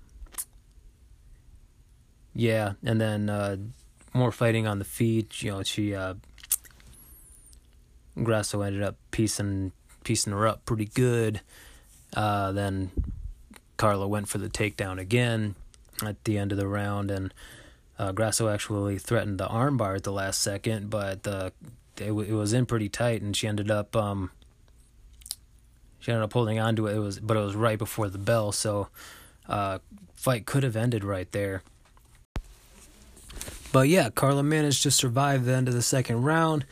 yeah, 2.35 2.73
and 2.85 3.01
then 3.01 3.31
uh, 3.31 3.57
more 4.13 4.33
fighting 4.33 4.67
on 4.67 4.81
the 4.81 4.85
feet. 4.85 5.41
You 5.41 5.53
know, 5.53 5.63
she 5.63 5.95
uh, 5.95 6.15
Grasso 8.21 8.61
ended 8.63 8.83
up 8.83 8.97
piecing 9.13 9.71
piecing 10.03 10.33
her 10.33 10.49
up 10.49 10.65
pretty 10.65 10.87
good. 10.87 11.43
Uh, 12.13 12.51
then 12.51 12.91
Carla 13.77 14.09
went 14.09 14.27
for 14.27 14.39
the 14.39 14.49
takedown 14.49 14.99
again 14.99 15.55
at 16.05 16.25
the 16.25 16.39
end 16.39 16.51
of 16.51 16.59
the 16.59 16.67
round, 16.67 17.13
and 17.13 17.33
uh, 18.01 18.13
Grasso 18.13 18.49
actually 18.49 18.99
threatened 18.99 19.39
the 19.39 19.47
armbar 19.47 19.95
at 19.95 20.05
the 20.05 20.13
last 20.13 20.41
second, 20.41 20.89
but 20.89 21.23
the 21.25 21.53
it, 21.99 22.13
it 22.13 22.33
was 22.33 22.55
in 22.55 22.65
pretty 22.65 22.89
tight, 22.89 23.21
and 23.21 23.37
she 23.37 23.47
ended 23.47 23.71
up 23.71 23.95
um, 23.95 24.31
she 25.99 26.11
ended 26.11 26.25
up 26.25 26.33
holding 26.33 26.59
on 26.59 26.77
to 26.77 26.87
it. 26.87 26.97
It 26.97 27.01
was 27.01 27.21
but 27.21 27.37
it 27.37 27.41
was 27.41 27.55
right 27.55 27.77
before 27.77 28.09
the 28.09 28.17
bell, 28.17 28.53
so 28.53 28.89
uh, 29.47 29.81
fight 30.15 30.47
could 30.47 30.63
have 30.63 30.77
ended 30.77 31.05
right 31.05 31.31
there. 31.33 31.63
But 33.71 33.91
yeah, 33.91 34.09
Carla 34.09 34.43
managed 34.43 34.83
to 34.85 34.91
survive 34.91 35.45
the 35.45 35.55
end 35.55 35.69
of 35.69 35.75
the 35.75 35.83
second 35.83 36.23
round, 36.23 36.65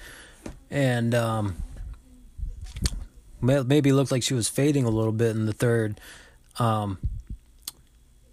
and 0.71 1.15
um, 1.15 1.57
maybe 3.43 3.93
looked 3.93 4.13
like 4.13 4.23
she 4.23 4.33
was 4.33 4.49
fading 4.49 4.87
a 4.87 4.91
little 4.91 5.13
bit 5.13 5.37
in 5.37 5.45
the 5.45 5.53
third. 5.53 6.01
Um, 6.59 6.97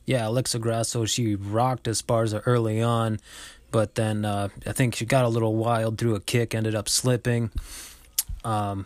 yeah, 0.05 0.27
Alexa 0.27 0.59
Grasso, 0.59 1.05
she 1.05 1.35
rocked 1.35 1.85
Esparza 1.85 2.41
early 2.45 2.81
on, 2.81 3.19
but 3.71 3.95
then 3.95 4.23
uh, 4.23 4.49
I 4.65 4.71
think 4.71 4.95
she 4.95 5.05
got 5.05 5.25
a 5.25 5.29
little 5.29 5.55
wild, 5.55 5.97
threw 5.97 6.15
a 6.15 6.19
kick, 6.19 6.53
ended 6.53 6.75
up 6.75 6.87
slipping. 6.87 7.51
Um, 8.43 8.85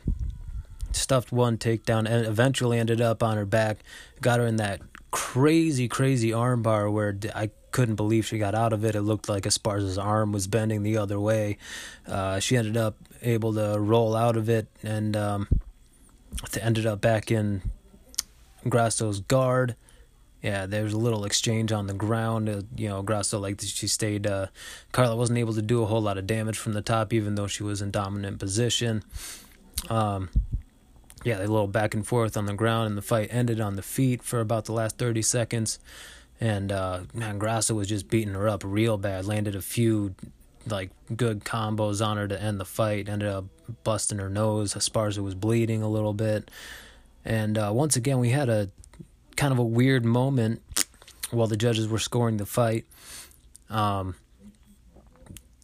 stuffed 0.92 1.32
one 1.32 1.58
takedown, 1.58 2.10
and 2.10 2.26
eventually 2.26 2.80
ended 2.80 3.02
up 3.02 3.22
on 3.22 3.38
her 3.38 3.46
back. 3.46 3.80
Got 4.22 4.40
her 4.40 4.48
in 4.48 4.56
that 4.56 4.82
crazy, 5.12 5.88
crazy 5.88 6.32
armbar 6.32 6.92
where 6.92 7.18
I 7.36 7.50
couldn't 7.72 7.96
believe 7.96 8.26
she 8.26 8.38
got 8.38 8.56
out 8.56 8.74
of 8.74 8.84
it. 8.86 8.96
It 8.96 9.02
looked 9.02 9.30
like 9.30 9.44
Esparza's 9.44 9.98
arm 9.98 10.32
was 10.32 10.48
bending 10.48 10.84
the 10.84 10.98
other 10.98 11.20
way. 11.20 11.58
Uh, 12.08 12.40
she 12.40 12.58
ended 12.58 12.78
up 12.78 12.96
able 13.22 13.54
to 13.54 13.80
roll 13.80 14.16
out 14.16 14.38
of 14.38 14.50
it 14.50 14.68
and 14.82 15.16
um, 15.16 15.48
ended 16.60 16.86
up 16.86 17.02
back 17.02 17.32
in 17.32 17.62
Grasso's 18.68 19.20
guard 19.20 19.76
yeah, 20.42 20.66
there 20.66 20.84
was 20.84 20.94
a 20.94 20.98
little 20.98 21.26
exchange 21.26 21.72
on 21.72 21.88
the 21.88 21.94
ground. 21.94 22.48
Uh, 22.48 22.62
you 22.76 22.88
know, 22.88 23.02
Grasso 23.02 23.40
like 23.40 23.60
she 23.62 23.88
stayed. 23.88 24.26
Uh, 24.26 24.48
Carla 24.92 25.16
wasn't 25.16 25.40
able 25.40 25.54
to 25.54 25.62
do 25.62 25.84
a 25.84 25.86
whole 25.86 26.02
lot 26.02 26.18
of 26.18 26.28
damage 26.28 26.58
from 26.58 26.74
the 26.74 26.82
top, 26.82 27.14
even 27.14 27.36
though 27.36 27.48
she 27.48 27.64
was 27.64 27.82
in 27.82 27.92
dominant 27.92 28.40
position. 28.40 29.04
Um, 29.90 30.30
yeah, 31.26 31.38
they 31.38 31.44
a 31.44 31.48
little 31.48 31.68
back 31.68 31.94
and 31.94 32.08
forth 32.08 32.38
on 32.38 32.46
the 32.46 32.54
ground, 32.54 32.88
and 32.88 32.98
the 32.98 33.02
fight 33.02 33.30
ended 33.32 33.60
on 33.60 33.76
the 33.76 33.82
feet 33.82 34.24
for 34.24 34.40
about 34.40 34.66
the 34.66 34.72
last 34.72 34.98
thirty 34.98 35.22
seconds. 35.22 35.80
And 36.40 36.72
uh, 36.72 37.02
man, 37.14 37.38
Grasso 37.38 37.76
was 37.76 37.90
just 37.90 38.10
beating 38.10 38.34
her 38.34 38.48
up 38.48 38.64
real 38.64 38.98
bad. 38.98 39.26
Landed 39.26 39.56
a 39.56 39.62
few 39.62 40.16
like 40.66 40.92
good 41.16 41.44
combos 41.44 42.06
on 42.06 42.16
her 42.16 42.30
to 42.30 42.42
end 42.42 42.62
the 42.62 42.66
fight. 42.66 43.10
Ended 43.10 43.28
up 43.28 43.46
busting 43.84 44.20
her 44.20 44.30
nose. 44.30 44.74
Esparza 44.74 45.20
was 45.20 45.36
bleeding 45.36 45.82
a 45.82 45.90
little 45.90 46.14
bit. 46.14 46.50
And 47.26 47.58
uh, 47.58 47.72
once 47.74 47.98
again, 47.98 48.20
we 48.20 48.30
had 48.30 48.48
a 48.48 48.70
kind 49.40 49.54
of 49.54 49.58
a 49.58 49.64
weird 49.64 50.04
moment 50.04 50.62
while 51.32 51.48
the 51.48 51.56
judges 51.56 51.88
were 51.88 51.98
scoring 51.98 52.36
the 52.36 52.46
fight. 52.46 52.86
Um, 53.70 54.16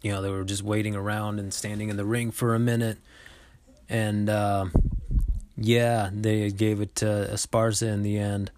you 0.01 0.13
know, 0.13 0.21
they 0.21 0.29
were 0.29 0.45
just 0.45 0.63
waiting 0.63 0.95
around 0.95 1.39
and 1.39 1.53
standing 1.53 1.89
in 1.89 1.97
the 1.97 2.05
ring 2.05 2.31
for 2.31 2.55
a 2.55 2.59
minute. 2.59 2.97
And 3.89 4.29
uh, 4.29 4.67
yeah, 5.57 6.09
they 6.13 6.51
gave 6.51 6.79
it 6.79 6.95
to 6.95 7.05
Esparza 7.05 7.91
in 7.91 8.01
the 8.01 8.17
end. 8.17 8.49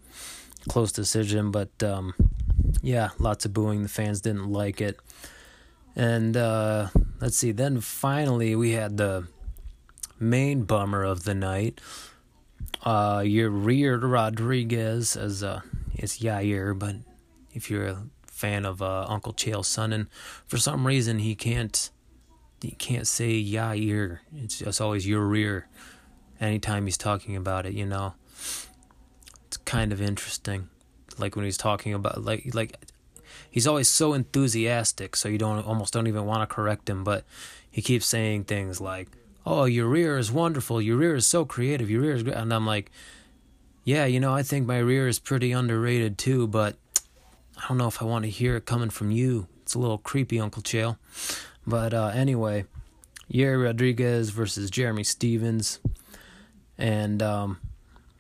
Close 0.70 0.92
decision, 0.92 1.50
but 1.50 1.72
um, 1.82 2.14
yeah, 2.84 3.10
lots 3.18 3.44
of 3.44 3.54
booing. 3.56 3.82
The 3.82 3.90
fans 3.90 4.22
didn't 4.22 4.52
like 4.52 4.82
it. 4.82 5.00
And 5.96 6.38
uh, 6.38 6.90
let's 7.20 7.38
see, 7.38 7.52
then 7.52 7.82
finally 7.82 8.56
we 8.56 8.74
had 8.74 8.98
the 8.98 9.26
main 10.20 10.62
bummer 10.62 11.04
of 11.04 11.24
the 11.24 11.34
night 11.34 11.82
uh, 12.84 13.20
Yair 13.20 14.00
Rodriguez 14.02 15.16
as 15.16 15.44
uh, 15.44 15.62
it's 15.96 16.20
Yair, 16.20 16.78
but 16.78 16.96
if 17.54 17.70
you're 17.70 17.88
a 17.88 18.04
fan 18.26 18.66
of 18.66 18.82
uh, 18.82 19.06
Uncle 19.08 19.34
Chael 19.34 19.64
Sonnen, 19.64 20.08
for 20.46 20.58
some 20.58 20.86
reason 20.86 21.20
he 21.20 21.36
can't 21.36 21.90
he 22.62 22.72
can't 22.72 23.08
say 23.08 23.44
Yair. 23.44 24.20
It's 24.36 24.60
just 24.60 24.82
always 24.82 25.06
Yair. 25.06 25.64
Anytime 26.40 26.86
he's 26.86 26.98
talking 26.98 27.36
about 27.36 27.66
it, 27.66 27.74
you 27.74 27.86
know, 27.86 28.14
it's 29.48 29.58
kind 29.66 29.92
of 29.92 30.02
interesting. 30.02 30.70
Like 31.18 31.36
when 31.36 31.46
he's 31.46 31.58
talking 31.58 31.94
about 31.94 32.24
like 32.24 32.54
like 32.54 32.76
he's 33.50 33.68
always 33.68 33.88
so 33.88 34.14
enthusiastic, 34.14 35.16
so 35.16 35.30
you 35.30 35.38
don't 35.38 35.66
almost 35.66 35.94
don't 35.94 36.08
even 36.08 36.26
want 36.26 36.48
to 36.48 36.54
correct 36.54 36.90
him, 36.90 37.04
but 37.04 37.26
he 37.70 37.82
keeps 37.82 38.06
saying 38.06 38.44
things 38.46 38.80
like 38.80 39.10
oh, 39.50 39.64
your 39.64 39.88
rear 39.88 40.18
is 40.18 40.30
wonderful. 40.30 40.82
Your 40.82 40.98
rear 40.98 41.16
is 41.16 41.26
so 41.26 41.46
creative. 41.46 41.90
Your 41.90 42.02
rear 42.02 42.16
is 42.16 42.24
great. 42.24 42.36
And 42.36 42.54
I'm 42.54 42.68
like, 42.68 42.92
yeah, 43.86 44.06
you 44.06 44.20
know, 44.20 44.34
I 44.34 44.44
think 44.44 44.68
my 44.68 44.80
rear 44.80 45.08
is 45.08 45.20
pretty 45.20 45.54
underrated 45.54 46.18
too, 46.18 46.48
but 46.48 46.76
I 47.58 47.66
don't 47.70 47.78
know 47.78 47.88
if 47.88 48.02
I 48.02 48.06
want 48.06 48.26
to 48.26 48.30
hear 48.30 48.58
it 48.58 48.66
coming 48.66 48.90
from 48.90 49.10
you. 49.10 49.48
It's 49.62 49.74
a 49.74 49.80
little 49.80 50.00
creepy, 50.00 50.38
Uncle 50.38 50.62
Chael. 50.62 50.98
But 51.66 51.94
uh, 51.94 52.12
anyway, 52.14 52.66
Yair 53.32 53.64
Rodriguez 53.64 54.32
versus 54.32 54.70
Jeremy 54.70 55.06
Stephens. 55.06 55.80
And 56.78 57.24
um, 57.24 57.62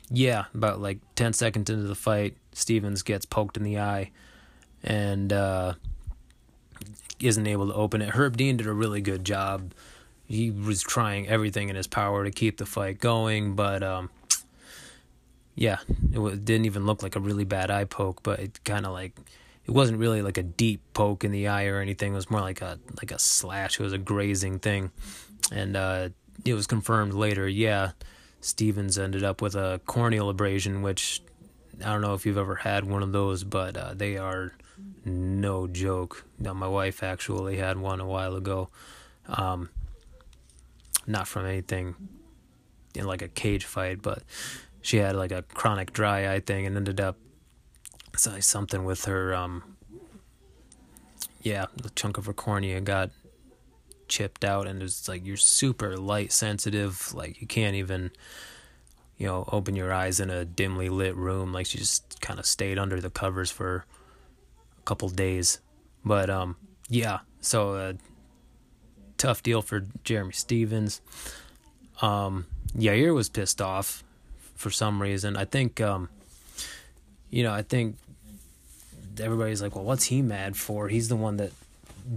yeah, 0.09 0.45
about 0.53 0.79
like 0.79 0.99
10 1.15 1.33
seconds 1.33 1.69
into 1.69 1.83
the 1.83 1.95
fight, 1.95 2.37
Stephens 2.53 3.03
gets 3.03 3.25
poked 3.25 3.57
in 3.57 3.63
the 3.63 3.79
eye 3.79 4.11
and 4.81 5.33
uh, 5.33 5.73
isn't 7.19 7.47
able 7.47 7.67
to 7.67 7.73
open 7.73 8.01
it. 8.01 8.11
Herb 8.11 8.37
Dean 8.37 8.55
did 8.55 8.67
a 8.67 8.73
really 8.73 9.01
good 9.01 9.25
job 9.25 9.73
he 10.27 10.51
was 10.51 10.81
trying 10.81 11.27
everything 11.27 11.69
in 11.69 11.75
his 11.75 11.87
power 11.87 12.23
to 12.23 12.31
keep 12.31 12.57
the 12.57 12.65
fight 12.65 12.99
going, 12.99 13.55
but 13.55 13.81
um, 13.81 14.09
yeah, 15.55 15.77
it 16.11 16.45
didn't 16.45 16.65
even 16.65 16.85
look 16.85 17.01
like 17.01 17.15
a 17.15 17.19
really 17.19 17.45
bad 17.45 17.71
eye 17.71 17.85
poke, 17.85 18.21
but 18.23 18.39
it 18.39 18.63
kind 18.63 18.85
of 18.85 18.91
like 18.91 19.13
it 19.65 19.71
wasn't 19.71 19.99
really 19.99 20.21
like 20.21 20.37
a 20.37 20.43
deep 20.43 20.81
poke 20.93 21.23
in 21.23 21.31
the 21.31 21.47
eye 21.47 21.65
or 21.65 21.79
anything. 21.79 22.13
It 22.13 22.15
was 22.15 22.29
more 22.29 22.41
like 22.41 22.61
a 22.61 22.79
like 23.01 23.11
a 23.11 23.19
slash. 23.19 23.79
It 23.79 23.83
was 23.83 23.93
a 23.93 23.97
grazing 23.97 24.59
thing, 24.59 24.91
and 25.51 25.75
uh, 25.75 26.09
it 26.45 26.53
was 26.53 26.67
confirmed 26.67 27.13
later. 27.13 27.47
Yeah, 27.47 27.91
Stephens 28.41 28.97
ended 28.97 29.23
up 29.23 29.41
with 29.41 29.55
a 29.55 29.81
corneal 29.85 30.29
abrasion, 30.29 30.81
which 30.81 31.21
I 31.79 31.91
don't 31.91 32.01
know 32.01 32.13
if 32.13 32.25
you've 32.25 32.37
ever 32.37 32.55
had 32.55 32.85
one 32.85 33.03
of 33.03 33.11
those, 33.11 33.43
but 33.43 33.77
uh, 33.77 33.93
they 33.93 34.17
are 34.17 34.53
no 35.05 35.67
joke. 35.67 36.25
Now, 36.39 36.53
my 36.53 36.67
wife 36.67 37.01
actually 37.01 37.57
had 37.57 37.77
one 37.77 37.99
a 37.99 38.05
while 38.05 38.35
ago. 38.35 38.69
Um, 39.27 39.69
not 41.07 41.27
from 41.27 41.45
anything 41.45 41.95
in 42.95 43.05
like 43.05 43.21
a 43.21 43.27
cage 43.27 43.65
fight, 43.65 44.01
but 44.01 44.23
she 44.81 44.97
had 44.97 45.15
like 45.15 45.31
a 45.31 45.41
chronic 45.41 45.93
dry 45.93 46.33
eye 46.33 46.39
thing 46.39 46.65
and 46.65 46.75
ended 46.75 46.99
up 46.99 47.17
something 48.15 48.83
with 48.83 49.05
her 49.05 49.35
um 49.35 49.75
yeah, 51.41 51.67
the 51.75 51.89
chunk 51.91 52.17
of 52.17 52.25
her 52.25 52.33
cornea 52.33 52.81
got 52.81 53.11
chipped 54.07 54.43
out 54.43 54.67
and 54.67 54.81
it's 54.81 55.07
like 55.07 55.25
you're 55.25 55.37
super 55.37 55.95
light 55.97 56.31
sensitive, 56.31 57.13
like 57.13 57.39
you 57.39 57.47
can't 57.47 57.75
even 57.75 58.11
you 59.17 59.25
know, 59.25 59.45
open 59.51 59.75
your 59.75 59.91
eyes 59.91 60.19
in 60.19 60.29
a 60.29 60.45
dimly 60.45 60.89
lit 60.89 61.15
room. 61.15 61.51
Like 61.51 61.65
she 61.65 61.77
just 61.77 62.21
kind 62.21 62.39
of 62.39 62.45
stayed 62.45 62.77
under 62.77 63.01
the 63.01 63.09
covers 63.09 63.51
for 63.51 63.85
a 64.77 64.81
couple 64.83 65.09
days. 65.09 65.59
But 66.05 66.29
um, 66.29 66.55
yeah, 66.87 67.19
so 67.41 67.73
uh, 67.73 67.93
tough 69.17 69.43
deal 69.43 69.61
for 69.61 69.85
Jeremy 70.03 70.33
Stephens. 70.33 71.01
Um, 72.01 72.45
Yair 72.75 73.13
was 73.13 73.29
pissed 73.29 73.61
off 73.61 74.03
for 74.55 74.69
some 74.69 75.01
reason. 75.01 75.35
I 75.35 75.45
think, 75.45 75.81
um, 75.81 76.09
you 77.29 77.43
know, 77.43 77.53
I 77.53 77.61
think 77.61 77.97
everybody's 79.19 79.61
like, 79.61 79.75
well, 79.75 79.83
what's 79.83 80.05
he 80.05 80.21
mad 80.21 80.55
for? 80.55 80.87
He's 80.89 81.09
the 81.09 81.15
one 81.15 81.37
that 81.37 81.51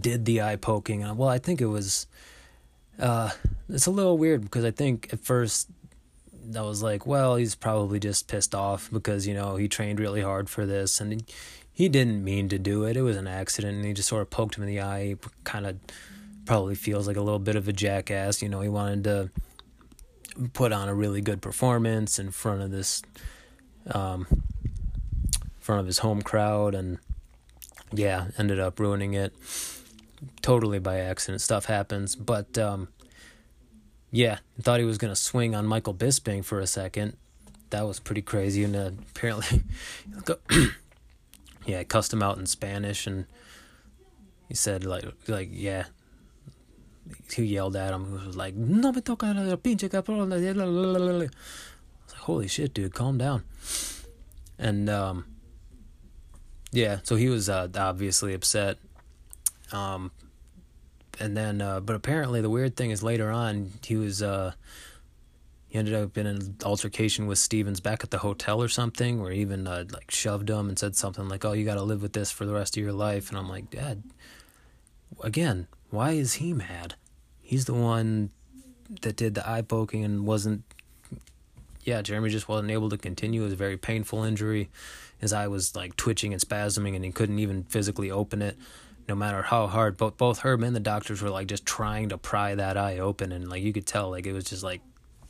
did 0.01 0.25
the 0.25 0.43
eye 0.43 0.57
poking. 0.57 1.01
Well, 1.17 1.29
I 1.29 1.39
think 1.39 1.61
it 1.61 1.67
was. 1.67 2.07
Uh, 2.99 3.31
it's 3.69 3.87
a 3.87 3.91
little 3.91 4.19
weird 4.19 4.43
because 4.43 4.65
I 4.65 4.71
think 4.71 5.11
at 5.13 5.21
first 5.21 5.71
I 6.55 6.61
was 6.63 6.83
like, 6.83 7.07
well, 7.07 7.37
he's 7.37 7.55
probably 7.55 7.99
just 7.99 8.29
pissed 8.29 8.55
off 8.55 8.91
because 8.93 9.27
you 9.27 9.35
know 9.35 9.57
he 9.57 9.69
trained 9.69 10.01
really 10.01 10.21
hard 10.21 10.51
for 10.51 10.67
this 10.67 11.01
and 11.01 11.13
he, 11.13 11.25
he 11.73 11.89
didn't 11.89 12.23
mean 12.23 12.49
to 12.51 12.59
do 12.59 12.85
it. 12.85 12.97
It 12.97 13.03
was 13.03 13.17
an 13.17 13.27
accident, 13.27 13.77
and 13.77 13.85
he 13.87 13.95
just 13.95 14.09
sort 14.09 14.23
of 14.23 14.31
poked 14.31 14.57
him 14.57 14.65
in 14.65 14.69
the 14.69 14.83
eye. 14.83 15.17
Kind 15.45 15.67
of 15.67 15.79
probably 16.47 16.75
feels 16.75 17.07
like 17.07 17.17
a 17.17 17.23
little 17.23 17.39
bit 17.39 17.57
of 17.57 17.69
a 17.69 17.73
jackass. 17.73 18.43
You 18.43 18.49
know, 18.49 18.61
he 18.61 18.69
wanted 18.69 19.05
to 19.05 19.31
put 20.53 20.73
on 20.73 20.89
a 20.89 20.95
really 20.95 21.21
good 21.21 21.43
performance 21.43 22.19
in 22.19 22.31
front 22.31 22.63
of 22.63 22.71
this, 22.71 23.03
um, 23.91 24.27
front 25.59 25.81
of 25.81 25.87
his 25.87 25.99
home 25.99 26.23
crowd, 26.23 26.75
and 26.75 26.99
yeah, 27.93 28.29
ended 28.39 28.59
up 28.59 28.79
ruining 28.79 29.15
it 29.15 29.35
totally 30.43 30.79
by 30.79 30.99
accident. 30.99 31.41
Stuff 31.41 31.67
happens, 31.67 32.15
but 32.15 32.57
um, 32.59 32.89
yeah, 34.11 34.39
thought 34.61 34.81
he 34.81 34.87
was 34.87 34.99
gonna 34.99 35.17
swing 35.17 35.55
on 35.55 35.67
Michael 35.67 35.95
Bisping 35.95 36.45
for 36.45 36.61
a 36.61 36.67
second. 36.67 37.17
That 37.71 37.83
was 37.83 38.01
pretty 38.01 38.23
crazy, 38.23 38.65
and 38.65 38.75
uh, 38.75 38.91
apparently, 39.15 39.63
yeah, 41.67 41.83
cussed 41.85 42.13
him 42.13 42.23
out 42.23 42.39
in 42.39 42.47
Spanish, 42.47 43.07
and 43.07 43.27
he 44.49 44.55
said 44.55 44.85
like 44.85 45.05
like 45.29 45.49
yeah. 45.51 45.85
He 47.33 47.45
yelled 47.45 47.77
at 47.77 47.93
him. 47.93 48.19
He 48.21 48.27
was 48.27 48.37
like, 48.37 48.55
"No 48.55 48.93
me 48.93 49.01
toca 49.01 49.35
la 49.35 49.57
pinche 49.57 49.89
cabrón." 49.89 50.33
I 50.33 51.23
was 51.23 51.23
like, 51.23 51.35
"Holy 52.21 52.49
shit, 52.49 52.75
dude, 52.75 52.95
calm 52.95 53.19
down." 53.19 53.45
And 54.59 54.91
um, 54.91 55.25
yeah, 56.73 56.99
so 57.03 57.17
he 57.17 57.29
was 57.29 57.49
uh, 57.49 57.69
obviously 57.77 58.35
upset. 58.35 58.79
Um, 59.73 60.11
and 61.19 61.37
then, 61.37 61.61
uh, 61.61 61.81
but 61.81 61.97
apparently 61.97 62.41
the 62.41 62.51
weird 62.51 62.77
thing 62.77 62.91
is 62.91 63.03
later 63.03 63.31
on 63.31 63.73
he 63.85 63.97
was 63.97 64.23
uh, 64.23 64.53
he 65.71 65.79
ended 65.79 65.95
up 65.95 66.19
in 66.19 66.27
an 66.27 66.57
altercation 66.65 67.27
with 67.27 67.39
Stephens 67.39 67.81
back 67.81 68.03
at 68.03 68.11
the 68.11 68.19
hotel 68.19 68.61
or 68.61 68.69
something, 68.69 69.23
where 69.23 69.31
he 69.31 69.41
even 69.41 69.67
uh, 69.67 69.85
like 69.93 70.11
shoved 70.11 70.51
him 70.51 70.69
and 70.69 70.79
said 70.79 70.97
something 70.97 71.29
like, 71.29 71.45
"Oh, 71.45 71.53
you 71.53 71.65
got 71.65 71.75
to 71.75 71.83
live 71.83 72.03
with 72.03 72.13
this 72.13 72.33
for 72.33 72.45
the 72.45 72.53
rest 72.53 72.77
of 72.77 72.83
your 72.83 72.93
life." 72.93 73.29
And 73.29 73.39
I'm 73.39 73.49
like, 73.49 73.71
Dad, 73.71 74.03
again, 75.23 75.69
why 75.91 76.13
is 76.13 76.35
he 76.35 76.53
mad? 76.53 76.95
He's 77.41 77.65
the 77.65 77.75
one 77.75 78.31
that 79.03 79.17
did 79.17 79.35
the 79.35 79.49
eye 79.49 79.63
poking 79.63 80.05
and 80.05 80.27
wasn't. 80.27 80.63
Yeah, 81.83 82.03
Jeremy 82.03 82.31
just 82.31 82.49
wasn't 82.49 82.71
able 82.71 82.91
to 82.91 82.99
continue. 82.99 83.41
It 83.41 83.45
was 83.45 83.53
a 83.55 83.57
very 83.57 83.77
painful 83.77 84.23
injury. 84.23 84.69
His 85.19 85.33
eye 85.33 85.49
was 85.49 85.75
like 85.75 85.97
twitching 85.97 86.33
and 86.33 86.41
spasming, 86.41 86.95
and 86.95 87.05
he 87.05 87.11
couldn't 87.11 87.39
even 87.39 87.65
physically 87.65 88.11
open 88.11 88.43
it 88.43 88.57
no 89.09 89.15
matter 89.15 89.43
how 89.43 89.67
hard. 89.67 89.97
But 89.97 90.17
both 90.17 90.41
Herb 90.41 90.63
and 90.63 90.75
the 90.75 90.81
doctors 90.81 91.21
were 91.21 91.31
like 91.31 91.49
just 91.49 91.67
trying 91.67 92.11
to 92.11 92.19
pry 92.19 92.55
that 92.55 92.77
eye 92.77 92.99
open, 92.99 93.33
and 93.33 93.49
like 93.49 93.63
you 93.63 93.73
could 93.73 93.87
tell, 93.87 94.11
like 94.11 94.27
it 94.27 94.33
was 94.33 94.45
just 94.45 94.63
like 94.63 94.81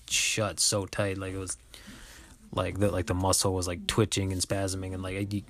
shut 0.09 0.61
so 0.61 0.87
tight, 0.87 1.19
like 1.19 1.33
it 1.33 1.39
was 1.39 1.57
like 2.53 2.79
the 2.79 2.91
like 2.91 3.07
the 3.07 3.15
muscle 3.15 3.55
was 3.55 3.67
like 3.67 3.87
twitching 3.87 4.33
and 4.33 4.41
spasming, 4.43 4.93
and 4.93 5.03
like 5.03 5.33
you, 5.33 5.43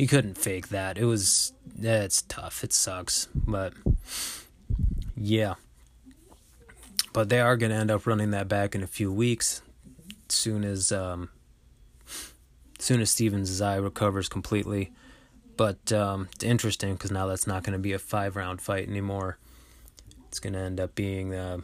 you 0.00 0.08
couldn't 0.08 0.38
fake 0.38 0.68
that. 0.68 0.96
It 0.96 1.04
was 1.04 1.52
yeah, 1.78 2.02
it's 2.02 2.22
tough. 2.22 2.64
It 2.64 2.72
sucks, 2.72 3.28
but 3.34 3.74
yeah. 5.14 5.54
But 7.12 7.28
they 7.28 7.40
are 7.40 7.56
gonna 7.58 7.74
end 7.74 7.90
up 7.90 8.06
running 8.06 8.30
that 8.30 8.48
back 8.48 8.74
in 8.74 8.82
a 8.82 8.86
few 8.86 9.12
weeks, 9.12 9.60
soon 10.30 10.64
as 10.64 10.90
um, 10.90 11.28
soon 12.78 13.02
as 13.02 13.10
Stephens' 13.10 13.60
eye 13.60 13.76
recovers 13.76 14.28
completely. 14.28 14.90
But 15.58 15.92
um, 15.92 16.28
it's 16.34 16.44
interesting 16.44 16.94
because 16.94 17.10
now 17.10 17.26
that's 17.26 17.46
not 17.46 17.64
going 17.64 17.74
to 17.74 17.78
be 17.78 17.92
a 17.92 17.98
five 17.98 18.36
round 18.36 18.62
fight 18.62 18.88
anymore. 18.88 19.36
It's 20.28 20.40
going 20.40 20.54
to 20.54 20.60
end 20.60 20.80
up 20.80 20.94
being 20.94 21.34
uh, 21.34 21.58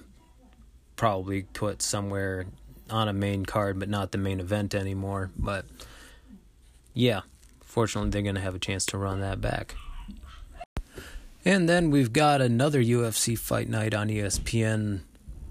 probably 0.97 1.45
put 1.45 1.81
somewhere 1.81 2.45
on 2.91 3.09
a 3.09 3.15
main 3.15 3.47
card, 3.47 3.79
but 3.79 3.89
not 3.89 4.13
the 4.13 4.19
main 4.19 4.41
event 4.41 4.75
anymore. 4.75 5.31
But 5.39 5.65
yeah, 6.93 7.23
fortunately, 7.77 8.09
they're 8.09 8.23
going 8.23 8.35
to 8.35 8.41
have 8.41 8.55
a 8.55 8.59
chance 8.59 8.87
to 8.87 8.97
run 8.97 9.21
that 9.21 9.39
back. 9.39 9.75
And 11.45 11.69
then 11.69 11.91
we've 11.91 12.11
got 12.11 12.41
another 12.41 12.83
UFC 12.83 13.39
fight 13.39 13.69
night 13.69 13.93
on 13.93 14.09
ESPN 14.09 15.01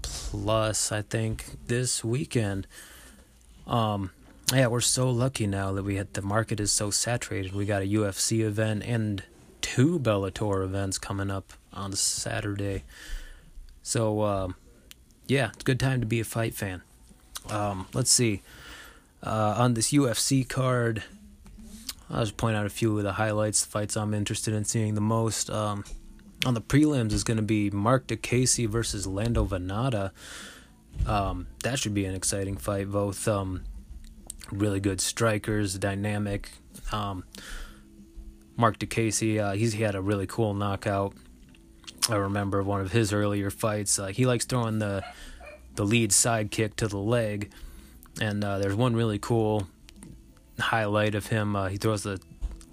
Plus, 0.02 0.90
I 0.90 1.02
think, 1.02 1.44
this 1.68 2.02
weekend. 2.02 2.66
Um, 3.64 4.10
yeah, 4.52 4.66
we're 4.66 4.80
so 4.80 5.08
lucky 5.08 5.46
now 5.46 5.70
that 5.74 5.84
we 5.84 5.94
had 5.94 6.14
the 6.14 6.22
market 6.22 6.58
is 6.58 6.72
so 6.72 6.90
saturated. 6.90 7.54
We 7.54 7.64
got 7.64 7.82
a 7.82 7.86
UFC 7.86 8.40
event 8.40 8.82
and 8.84 9.22
two 9.60 10.00
Bellator 10.00 10.64
events 10.64 10.98
coming 10.98 11.30
up 11.30 11.52
on 11.72 11.92
Saturday. 11.92 12.82
So, 13.84 14.22
uh, 14.22 14.48
yeah, 15.28 15.50
it's 15.50 15.62
a 15.62 15.64
good 15.64 15.78
time 15.78 16.00
to 16.00 16.06
be 16.06 16.18
a 16.18 16.24
fight 16.24 16.54
fan. 16.54 16.82
Um, 17.48 17.86
let's 17.94 18.10
see. 18.10 18.42
Uh, 19.22 19.54
on 19.56 19.74
this 19.74 19.92
UFC 19.92 20.46
card, 20.48 21.04
I'll 22.10 22.20
just 22.20 22.36
point 22.36 22.56
out 22.56 22.66
a 22.66 22.70
few 22.70 22.96
of 22.96 23.04
the 23.04 23.12
highlights, 23.12 23.64
the 23.64 23.70
fights 23.70 23.96
I'm 23.96 24.14
interested 24.14 24.54
in 24.54 24.64
seeing 24.64 24.94
the 24.94 25.00
most. 25.00 25.50
Um, 25.50 25.84
on 26.44 26.54
the 26.54 26.60
prelims 26.60 27.12
is 27.12 27.24
going 27.24 27.38
to 27.38 27.42
be 27.42 27.70
Marc 27.70 28.06
Diakiese 28.06 28.68
versus 28.68 29.06
Lando 29.06 29.44
Vannata. 29.44 30.12
Um, 31.06 31.48
that 31.62 31.78
should 31.78 31.94
be 31.94 32.04
an 32.04 32.14
exciting 32.14 32.56
fight. 32.56 32.90
Both 32.90 33.26
um, 33.26 33.64
really 34.50 34.80
good 34.80 35.00
strikers, 35.00 35.78
dynamic. 35.78 36.50
Um, 36.92 37.24
Marc 38.56 38.78
Diakiese, 38.78 39.40
uh, 39.40 39.52
he's 39.52 39.72
he 39.74 39.82
had 39.82 39.94
a 39.94 40.00
really 40.00 40.26
cool 40.26 40.54
knockout. 40.54 41.14
I 42.08 42.16
remember 42.16 42.62
one 42.62 42.80
of 42.80 42.92
his 42.92 43.12
earlier 43.12 43.50
fights. 43.50 43.98
Uh, 43.98 44.06
he 44.06 44.26
likes 44.26 44.44
throwing 44.44 44.78
the 44.78 45.04
the 45.74 45.84
lead 45.84 46.12
side 46.12 46.50
kick 46.50 46.76
to 46.76 46.88
the 46.88 46.98
leg, 46.98 47.50
and 48.20 48.44
uh, 48.44 48.58
there's 48.58 48.74
one 48.74 48.94
really 48.94 49.18
cool 49.18 49.66
highlight 50.58 51.14
of 51.14 51.26
him. 51.26 51.56
Uh, 51.56 51.68
he 51.68 51.76
throws 51.76 52.02
the 52.02 52.20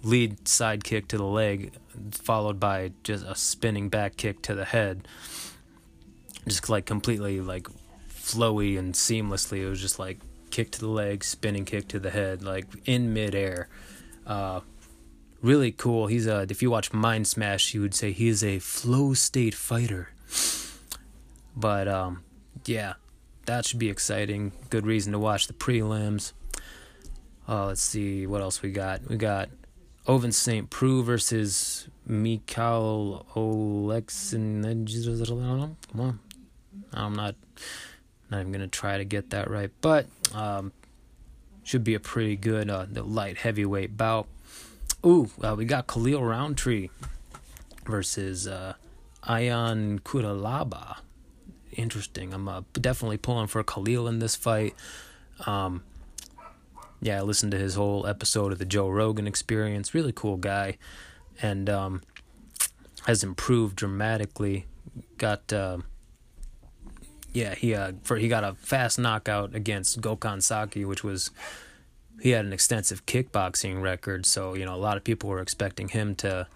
lead 0.04 0.48
side 0.48 0.84
kick 0.84 1.08
to 1.10 1.18
the 1.18 1.24
leg, 1.24 1.74
followed 2.12 2.60
by 2.60 2.92
just 3.04 3.26
a 3.26 3.36
spinning 3.36 3.90
back 3.90 4.18
kick 4.18 4.42
to 4.44 4.56
the 4.56 4.66
head. 4.66 5.08
Just 6.48 6.70
like 6.70 6.86
completely 6.86 7.40
like 7.42 7.68
flowy 8.10 8.78
and 8.78 8.94
seamlessly. 8.94 9.60
It 9.60 9.70
was 9.70 9.82
just 9.82 10.00
like 10.00 10.20
kick 10.52 10.72
to 10.72 10.80
the 10.80 10.88
leg, 10.88 11.24
spinning 11.24 11.66
kick 11.66 11.88
to 11.90 12.00
the 12.00 12.10
head, 12.10 12.44
like 12.44 12.66
in 12.86 13.14
midair. 13.14 13.70
Uh, 14.26 14.62
really 15.42 15.72
cool. 15.72 16.08
He's 16.08 16.28
a. 16.28 16.46
If 16.50 16.62
you 16.62 16.70
watch 16.70 16.92
Mind 16.92 17.28
Smash, 17.28 17.74
you 17.74 17.82
would 17.82 17.96
say 17.96 18.12
he 18.12 18.28
is 18.28 18.44
a 18.44 18.60
flow 18.60 19.14
state 19.14 19.54
fighter. 19.54 20.10
But 21.56 21.88
um, 21.88 22.24
yeah, 22.66 22.94
that 23.46 23.66
should 23.66 23.80
be 23.80 23.90
exciting. 23.90 24.54
Good 24.70 24.86
reason 24.86 25.14
to 25.14 25.20
watch 25.20 25.48
the 25.48 25.54
prelims. 25.54 26.34
Uh, 27.48 27.68
let's 27.68 27.82
see 27.82 28.26
what 28.26 28.42
else 28.42 28.62
we 28.62 28.72
got. 28.72 29.08
We 29.10 29.18
got 29.18 29.50
Ovince 30.08 30.34
St. 30.34 30.70
Preux 30.70 31.04
versus 31.04 31.88
Mikhail 32.06 33.26
Oleksin. 33.36 34.64
Come 35.92 36.02
on, 36.02 36.20
I'm 36.94 37.14
not 37.14 37.36
not 38.30 38.40
even 38.40 38.52
gonna 38.52 38.68
try 38.68 38.98
to 38.98 39.06
get 39.06 39.30
that 39.32 39.50
right, 39.50 39.72
but 39.82 40.08
um, 40.34 40.72
should 41.64 41.84
be 41.84 41.94
a 41.94 42.00
pretty 42.00 42.36
good 42.36 42.70
uh, 42.70 42.86
light 42.96 43.38
heavyweight 43.38 43.96
bout. 43.98 44.28
Ooh, 45.06 45.30
uh, 45.42 45.56
we 45.58 45.66
got 45.66 45.88
Khalil 45.88 46.24
Rountree 46.24 46.90
versus 47.86 48.48
uh, 48.48 48.74
Ion 49.24 50.00
Cutelaba. 50.00 50.98
Interesting. 51.74 52.34
I'm 52.34 52.48
uh, 52.48 52.62
definitely 52.74 53.18
pulling 53.18 53.48
for 53.48 53.64
Khalil 53.64 54.08
in 54.08 54.20
this 54.20 54.36
fight. 54.36 54.76
Um, 55.46 55.84
yeah, 57.04 57.20
I 57.20 57.22
listened 57.22 57.52
to 57.52 57.58
his 57.58 57.76
whole 57.76 58.08
episode 58.08 58.54
of 58.54 58.60
the 58.60 58.66
Joe 58.66 58.88
Rogan 58.90 59.28
Experience. 59.28 59.94
Really 59.94 60.14
cool 60.14 60.38
guy, 60.38 60.78
and 61.42 61.70
um, 61.70 62.02
has 63.06 63.24
improved 63.24 63.76
dramatically. 63.76 64.66
Got 65.18 65.52
uh, 65.52 65.80
yeah, 67.34 67.56
he 67.56 67.76
uh, 67.76 67.92
for 68.04 68.16
he 68.16 68.30
got 68.30 68.46
a 68.46 68.54
fast 68.54 68.98
knockout 68.98 69.54
against 69.54 70.00
Gokhan 70.00 70.42
Saki, 70.42 70.86
which 70.86 71.04
was 71.04 71.30
he 72.22 72.30
had 72.30 72.46
an 72.46 72.54
extensive 72.54 73.06
kickboxing 73.06 73.82
record, 73.82 74.26
so 74.26 74.54
you 74.54 74.64
know 74.64 74.74
a 74.74 74.78
lot 74.78 74.96
of 74.96 75.04
people 75.04 75.30
were 75.30 75.42
expecting 75.42 75.90
him 75.90 76.16
to, 76.16 76.48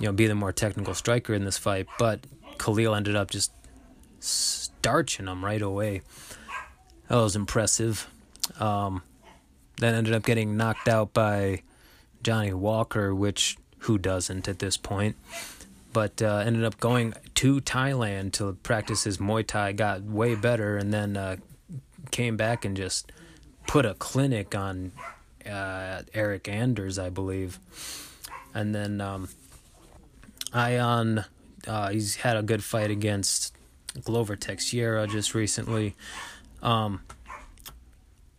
you 0.00 0.06
know, 0.06 0.12
be 0.12 0.26
the 0.26 0.34
more 0.34 0.52
technical 0.52 0.94
striker 0.94 1.34
in 1.34 1.44
this 1.44 1.58
fight. 1.58 1.86
But 1.98 2.20
Khalil 2.58 2.94
ended 2.94 3.16
up 3.16 3.30
just 3.30 3.52
starching 4.20 5.26
him 5.26 5.44
right 5.44 5.60
away. 5.60 6.00
That 7.08 7.16
was 7.16 7.36
impressive. 7.36 8.08
Um, 8.58 9.02
then 9.78 9.94
ended 9.94 10.14
up 10.14 10.24
getting 10.24 10.56
knocked 10.56 10.88
out 10.88 11.12
by 11.12 11.62
Johnny 12.22 12.52
Walker, 12.52 13.14
which 13.14 13.56
who 13.80 13.98
doesn't 13.98 14.48
at 14.48 14.58
this 14.58 14.76
point? 14.76 15.16
But 15.92 16.20
uh, 16.20 16.42
ended 16.44 16.64
up 16.64 16.78
going 16.80 17.14
to 17.36 17.60
Thailand 17.60 18.32
to 18.32 18.52
practice 18.62 19.04
his 19.04 19.18
Muay 19.18 19.46
Thai, 19.46 19.72
got 19.72 20.02
way 20.02 20.34
better, 20.34 20.76
and 20.76 20.92
then 20.92 21.16
uh, 21.16 21.36
came 22.10 22.36
back 22.36 22.64
and 22.64 22.76
just 22.76 23.10
put 23.66 23.86
a 23.86 23.94
clinic 23.94 24.54
on 24.54 24.92
uh, 25.46 26.02
Eryk 26.14 26.48
Anders, 26.48 26.98
I 26.98 27.08
believe, 27.10 27.58
and 28.54 28.74
then 28.74 29.00
um, 29.00 29.28
Ion. 30.52 31.24
Uh, 31.66 31.90
he's 31.90 32.16
had 32.16 32.36
a 32.36 32.42
good 32.42 32.62
fight 32.62 32.90
against 32.90 33.54
Glover 34.04 34.36
Teixeira 34.36 35.06
just 35.06 35.34
recently. 35.34 35.94
Um, 36.62 37.00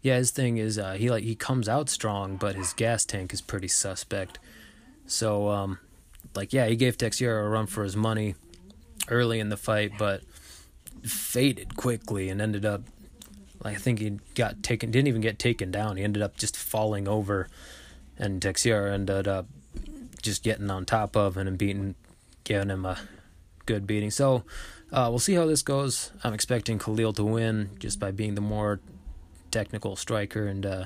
yeah, 0.02 0.18
his 0.18 0.32
thing 0.32 0.58
is 0.58 0.78
uh, 0.78 0.94
he 0.94 1.10
like 1.10 1.24
he 1.24 1.36
comes 1.36 1.68
out 1.68 1.90
strong, 1.90 2.38
but 2.38 2.56
his 2.56 2.74
gas 2.74 3.06
tank 3.06 3.34
is 3.34 3.42
pretty 3.42 3.68
suspect. 3.68 4.40
So, 5.06 5.50
um, 5.50 5.80
like, 6.36 6.54
yeah, 6.54 6.68
he 6.68 6.76
gave 6.76 6.98
Teixeira 6.98 7.46
a 7.46 7.50
run 7.50 7.66
for 7.66 7.84
his 7.84 7.96
money 7.96 8.36
early 9.08 9.40
in 9.40 9.50
the 9.50 9.58
fight, 9.58 9.94
but 9.98 10.22
faded 11.04 11.76
quickly 11.76 12.30
and 12.30 12.42
ended 12.42 12.66
up 12.66 12.84
like 13.64 13.76
I 13.76 13.80
think 13.80 14.00
he 14.00 14.20
got 14.36 14.64
taken, 14.64 14.92
didn't 14.92 15.08
even 15.08 15.22
get 15.22 15.38
taken 15.38 15.72
down. 15.72 15.98
He 15.98 16.04
ended 16.04 16.24
up 16.24 16.38
just 16.38 16.56
falling 16.56 17.08
over, 17.08 17.48
and 18.18 18.42
Teixeira 18.42 18.94
ended 18.94 19.28
up 19.28 19.48
just 20.22 20.44
getting 20.44 20.70
on 20.70 20.86
top 20.86 21.16
of 21.16 21.38
him 21.38 21.48
and 21.48 21.58
beating, 21.58 21.96
giving 22.44 22.70
him 22.70 22.86
a 22.86 22.98
good 23.66 23.86
beating. 23.86 24.12
So 24.12 24.44
uh, 24.92 25.08
we'll 25.10 25.20
see 25.20 25.34
how 25.34 25.46
this 25.46 25.62
goes. 25.62 26.12
I'm 26.24 26.34
expecting 26.34 26.80
Khalil 26.80 27.14
to 27.14 27.24
win 27.24 27.72
just 27.80 28.00
by 28.00 28.12
being 28.12 28.36
the 28.36 28.42
more 28.42 28.80
technical 29.52 29.96
striker 29.96 30.48
and 30.48 30.66
uh, 30.66 30.86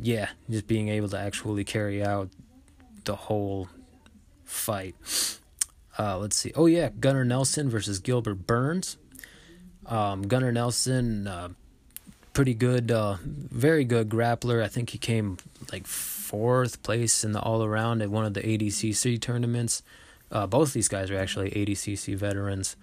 yeah, 0.00 0.28
just 0.50 0.66
being 0.66 0.88
able 0.88 1.08
to 1.08 1.18
actually 1.18 1.64
carry 1.64 2.02
out 2.02 2.28
the 3.04 3.16
whole 3.16 3.68
fight. 4.44 4.94
Uh, 5.98 6.18
let's 6.18 6.36
see. 6.36 6.52
Oh 6.54 6.66
yeah, 6.66 6.90
Gunnar 7.00 7.24
Nelson 7.24 7.68
versus 7.68 7.98
Gilbert 7.98 8.46
Burns. 8.46 8.96
Um, 9.86 10.22
Gunnar 10.22 10.52
Nelson, 10.52 11.26
uh, 11.26 11.48
pretty 12.32 12.54
good, 12.54 12.90
uh, 12.90 13.16
very 13.24 13.84
good 13.84 14.08
grappler. 14.08 14.62
I 14.62 14.68
think 14.68 14.90
he 14.90 14.98
came 14.98 15.38
like 15.70 15.86
fourth 15.86 16.82
place 16.82 17.24
in 17.24 17.32
the 17.32 17.40
all 17.40 17.62
around 17.64 18.00
at 18.00 18.10
one 18.10 18.24
of 18.24 18.34
the 18.34 18.40
ADCC 18.40 19.20
tournaments. 19.20 19.82
Uh, 20.30 20.46
both 20.46 20.72
these 20.72 20.88
guys 20.88 21.10
are 21.10 21.18
actually 21.18 21.50
ADCC 21.50 22.16
veterans. 22.16 22.76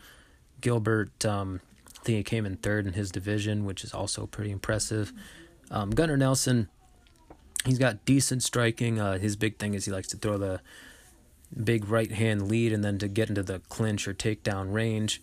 Gilbert, 0.62 1.26
um, 1.26 1.62
He 2.16 2.24
came 2.24 2.46
in 2.46 2.58
third 2.58 2.86
in 2.86 2.94
his 2.94 3.12
division, 3.12 3.66
which 3.66 3.84
is 3.84 3.94
also 3.94 4.26
pretty 4.26 4.52
impressive. 4.52 5.12
Um, 5.72 5.92
Gunnar 5.92 6.18
Nelson, 6.18 6.68
he's 7.66 7.80
got 7.80 8.06
decent 8.06 8.44
striking. 8.44 9.00
Uh, 9.00 9.18
his 9.18 9.36
big 9.36 9.58
thing 9.58 9.74
is 9.74 9.86
he 9.86 9.92
likes 9.92 10.08
to 10.10 10.18
throw 10.18 10.38
the 10.38 10.62
big 11.64 11.88
right 11.88 12.12
hand 12.12 12.48
lead 12.48 12.74
and 12.74 12.84
then 12.84 12.98
to 13.00 13.08
get 13.08 13.30
into 13.30 13.44
the 13.44 13.60
clinch 13.70 14.08
or 14.08 14.14
takedown 14.14 14.74
range. 14.74 15.22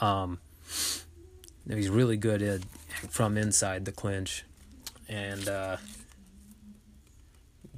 Um, 0.00 0.38
He's 1.68 1.88
really 1.88 2.16
good 2.16 2.42
at 2.42 2.60
from 3.08 3.38
inside 3.38 3.84
the 3.84 3.92
clinch, 3.92 4.44
and 5.08 5.48
uh, 5.48 5.76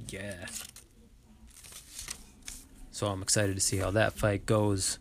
yeah. 0.09 0.47
So 2.91 3.07
I'm 3.07 3.21
excited 3.21 3.55
to 3.55 3.61
see 3.61 3.77
how 3.77 3.91
that 3.91 4.13
fight 4.13 4.45
goes. 4.45 4.97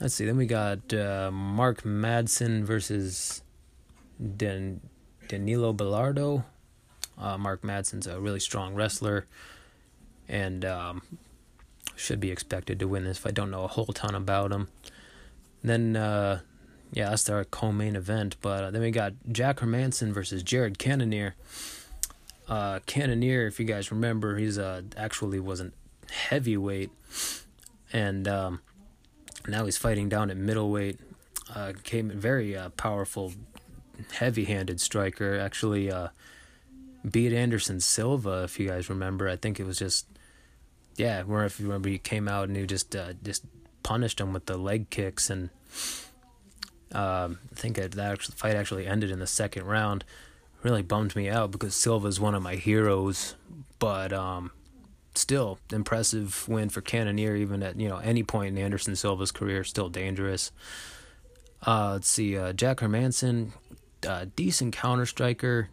Let's 0.00 0.14
see. 0.14 0.26
Then 0.26 0.36
we 0.36 0.46
got 0.46 0.94
uh, 0.94 1.30
Mark 1.32 1.82
Madsen 1.82 2.62
versus 2.62 3.42
Dan- 4.36 4.80
Danilo 5.26 5.72
Belluardo. 5.72 6.44
Uh, 7.18 7.36
Mark 7.36 7.62
Madsen's 7.62 8.06
a 8.06 8.20
really 8.20 8.38
strong 8.38 8.76
wrestler, 8.76 9.26
and 10.28 10.64
um, 10.64 11.02
should 11.96 12.20
be 12.20 12.30
expected 12.30 12.78
to 12.78 12.86
win 12.86 13.02
this. 13.04 13.18
If 13.18 13.26
I 13.26 13.32
don't 13.32 13.50
know 13.50 13.64
a 13.64 13.68
whole 13.68 13.86
ton 13.86 14.14
about 14.14 14.52
him, 14.52 14.68
then, 15.64 15.96
uh, 15.96 16.40
yeah, 16.92 17.10
that's 17.10 17.28
our 17.28 17.44
co-main 17.44 17.96
event. 17.96 18.36
But 18.40 18.64
uh, 18.64 18.70
then 18.70 18.82
we 18.82 18.92
got 18.92 19.14
Jack 19.32 19.58
Hermansson 19.58 20.12
versus 20.12 20.44
Jared 20.44 20.78
Cannonier. 20.78 21.34
Uh, 22.46 22.78
Cannonier, 22.86 23.48
if 23.48 23.58
you 23.58 23.66
guys 23.66 23.90
remember, 23.90 24.38
he's 24.38 24.58
uh 24.58 24.82
actually 24.96 25.40
was 25.40 25.60
a 25.60 25.72
heavyweight, 26.08 26.90
and 27.92 28.28
um, 28.28 28.60
now 29.48 29.64
he's 29.64 29.76
fighting 29.76 30.08
down 30.08 30.30
at 30.30 30.36
middleweight. 30.36 31.00
Uh, 31.54 31.72
came 31.82 32.10
very 32.10 32.56
uh, 32.56 32.68
powerful, 32.70 33.32
heavy-handed 34.12 34.80
striker. 34.80 35.38
Actually, 35.38 35.90
uh, 35.90 36.08
beat 37.10 37.32
Anderson 37.32 37.80
Silva. 37.80 38.42
If 38.44 38.60
you 38.60 38.68
guys 38.68 38.90
remember, 38.90 39.28
I 39.28 39.36
think 39.36 39.58
it 39.58 39.64
was 39.64 39.78
just 39.78 40.06
yeah. 40.96 41.22
Where 41.22 41.44
if 41.44 41.58
you 41.58 41.66
remember, 41.66 41.88
he 41.88 41.98
came 41.98 42.28
out 42.28 42.48
and 42.48 42.56
he 42.56 42.66
just 42.66 42.94
uh, 42.94 43.14
just 43.22 43.44
punished 43.82 44.20
him 44.20 44.32
with 44.32 44.46
the 44.46 44.58
leg 44.58 44.90
kicks, 44.90 45.30
and 45.30 45.50
um, 46.92 47.38
I 47.52 47.54
think 47.54 47.76
that 47.76 47.96
actually, 47.98 48.36
fight 48.36 48.56
actually 48.56 48.86
ended 48.86 49.10
in 49.10 49.18
the 49.18 49.26
second 49.26 49.64
round. 49.64 50.04
Really 50.62 50.82
bummed 50.82 51.14
me 51.14 51.28
out 51.28 51.52
because 51.52 51.74
Silva's 51.74 52.18
one 52.18 52.34
of 52.34 52.42
my 52.42 52.56
heroes, 52.56 53.36
but 53.78 54.12
um, 54.12 54.50
still 55.14 55.58
impressive 55.72 56.46
win 56.48 56.68
for 56.68 56.80
Cannonier. 56.80 57.36
Even 57.36 57.62
at 57.62 57.78
you 57.78 57.88
know 57.88 57.98
any 57.98 58.22
point 58.22 58.56
in 58.56 58.62
Anderson 58.62 58.96
Silva's 58.96 59.32
career, 59.32 59.64
still 59.64 59.88
dangerous. 59.88 60.50
Uh, 61.66 61.92
let's 61.94 62.08
see, 62.08 62.38
uh, 62.38 62.52
Jack 62.52 62.78
Hermansson, 62.78 63.50
uh, 64.06 64.26
decent 64.36 64.76
counter 64.76 65.06
striker, 65.06 65.68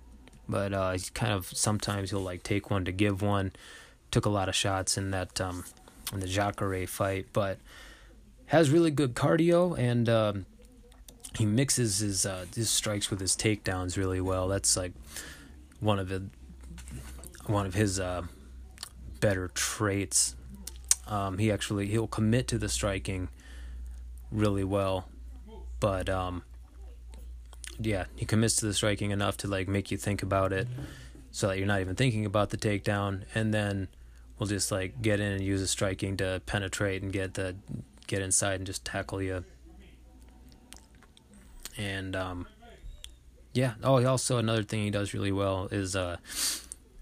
but 0.50 0.74
uh, 0.74 0.94
he's 0.94 1.10
kind 1.12 1.32
of 1.32 1.46
sometimes 1.48 2.10
he'll 2.10 2.20
like 2.22 2.44
take 2.44 2.70
one 2.72 2.86
to 2.86 2.92
give 2.92 3.22
one. 3.22 3.52
Took 4.12 4.26
a 4.26 4.30
lot 4.30 4.50
of 4.50 4.56
shots 4.56 4.98
in 4.98 5.12
that 5.12 5.40
um, 5.42 5.64
in 6.14 6.20
the 6.22 6.28
Jacare 6.28 6.88
fight, 6.88 7.28
but 7.34 7.60
has 8.48 8.70
really 8.70 8.92
good 8.92 9.16
cardio 9.16 9.78
and 9.78 10.08
um, 10.08 10.46
he 11.38 11.46
mixes 11.46 12.00
his 12.00 12.26
uh, 12.26 12.46
his 12.56 12.70
strikes 12.70 13.10
with 13.10 13.20
his 13.20 13.36
takedowns 13.36 13.98
really 13.98 14.22
well. 14.22 14.48
That's 14.48 14.78
like 14.78 14.94
one 15.80 16.00
of 16.00 16.10
the 16.10 16.24
one 17.48 17.66
of 17.66 17.74
his 17.74 18.00
uh, 18.00 18.24
better 19.20 19.50
traits. 19.50 20.36
Um, 21.08 21.38
he 21.38 21.52
actually 21.52 21.88
he'll 21.88 22.08
commit 22.08 22.48
to 22.50 22.58
the 22.58 22.70
striking 22.70 23.30
really 24.32 24.64
well, 24.64 25.08
but 25.80 26.10
um, 26.10 26.44
yeah, 27.80 28.06
he 28.16 28.26
commits 28.26 28.56
to 28.58 28.66
the 28.66 28.74
striking 28.74 29.12
enough 29.12 29.38
to 29.38 29.48
like 29.48 29.68
make 29.68 29.92
you 29.92 29.98
think 29.98 30.24
about 30.24 30.52
it, 30.52 30.68
so 31.32 31.48
that 31.48 31.58
you're 31.58 31.68
not 31.68 31.82
even 31.82 31.96
thinking 31.96 32.26
about 32.26 32.50
the 32.50 32.58
takedown, 32.58 33.24
and 33.36 33.54
then 33.54 33.88
we'll 34.40 34.48
just 34.48 34.72
like 34.72 35.02
get 35.02 35.20
in 35.20 35.32
and 35.32 35.44
use 35.44 35.62
the 35.62 35.68
striking 35.68 36.18
to 36.18 36.42
penetrate 36.46 37.02
and 37.04 37.14
get 37.14 37.36
the 37.36 37.56
get 38.08 38.22
inside 38.22 38.56
and 38.56 38.66
just 38.66 38.84
tackle 38.86 39.22
you. 39.22 39.44
And 41.78 42.16
um, 42.16 42.48
yeah. 43.54 43.74
Oh, 43.84 43.98
he 43.98 44.06
also 44.06 44.38
another 44.38 44.64
thing 44.64 44.84
he 44.84 44.90
does 44.90 45.14
really 45.14 45.32
well 45.32 45.68
is 45.72 45.96
uh, 45.96 46.18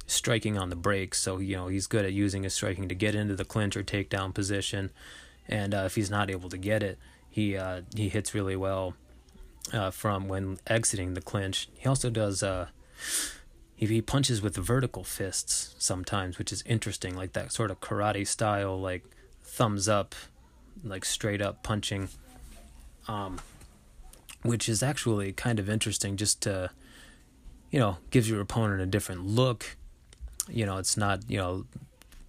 striking 0.07 0.57
on 0.57 0.69
the 0.69 0.75
breaks. 0.75 1.21
So 1.21 1.37
you 1.37 1.55
know 1.55 1.67
he's 1.67 1.87
good 1.87 2.05
at 2.05 2.13
using 2.13 2.43
his 2.43 2.53
striking 2.53 2.89
to 2.89 2.95
get 2.95 3.15
into 3.15 3.35
the 3.35 3.45
clinch 3.45 3.75
or 3.77 3.83
takedown 3.83 4.33
position. 4.33 4.91
And 5.47 5.73
uh, 5.73 5.83
if 5.85 5.95
he's 5.95 6.09
not 6.09 6.29
able 6.29 6.49
to 6.49 6.57
get 6.57 6.83
it, 6.83 6.97
he 7.29 7.57
uh, 7.57 7.81
he 7.95 8.09
hits 8.09 8.33
really 8.33 8.55
well 8.55 8.95
uh, 9.71 9.91
from 9.91 10.27
when 10.27 10.59
exiting 10.67 11.13
the 11.13 11.21
clinch. 11.21 11.69
He 11.77 11.87
also 11.87 12.09
does 12.09 12.43
uh, 12.43 12.67
he, 13.75 13.85
he 13.85 14.01
punches 14.01 14.41
with 14.41 14.55
vertical 14.55 15.03
fists 15.03 15.75
sometimes, 15.77 16.37
which 16.37 16.51
is 16.51 16.63
interesting, 16.65 17.15
like 17.15 17.33
that 17.33 17.51
sort 17.51 17.71
of 17.71 17.79
karate 17.79 18.27
style, 18.27 18.79
like 18.79 19.03
thumbs 19.43 19.87
up 19.87 20.15
like 20.83 21.05
straight 21.05 21.41
up 21.41 21.63
punching, 21.63 22.09
um, 23.07 23.39
which 24.41 24.67
is 24.67 24.81
actually 24.83 25.31
kind 25.33 25.59
of 25.59 25.69
interesting. 25.69 26.17
Just 26.17 26.41
to, 26.41 26.71
you 27.71 27.79
know, 27.79 27.97
gives 28.09 28.29
your 28.29 28.41
opponent 28.41 28.81
a 28.81 28.85
different 28.85 29.25
look. 29.25 29.77
You 30.49 30.65
know, 30.65 30.77
it's 30.77 30.97
not 30.97 31.29
you 31.29 31.37
know, 31.37 31.65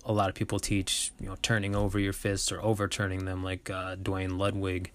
a 0.04 0.12
lot 0.12 0.28
of 0.28 0.34
people 0.34 0.58
teach 0.58 1.12
you 1.20 1.26
know 1.26 1.36
turning 1.42 1.74
over 1.74 1.98
your 1.98 2.12
fists 2.12 2.52
or 2.52 2.62
overturning 2.62 3.24
them, 3.24 3.42
like 3.42 3.70
uh, 3.70 3.96
Duane 3.96 4.38
Ludwig 4.38 4.92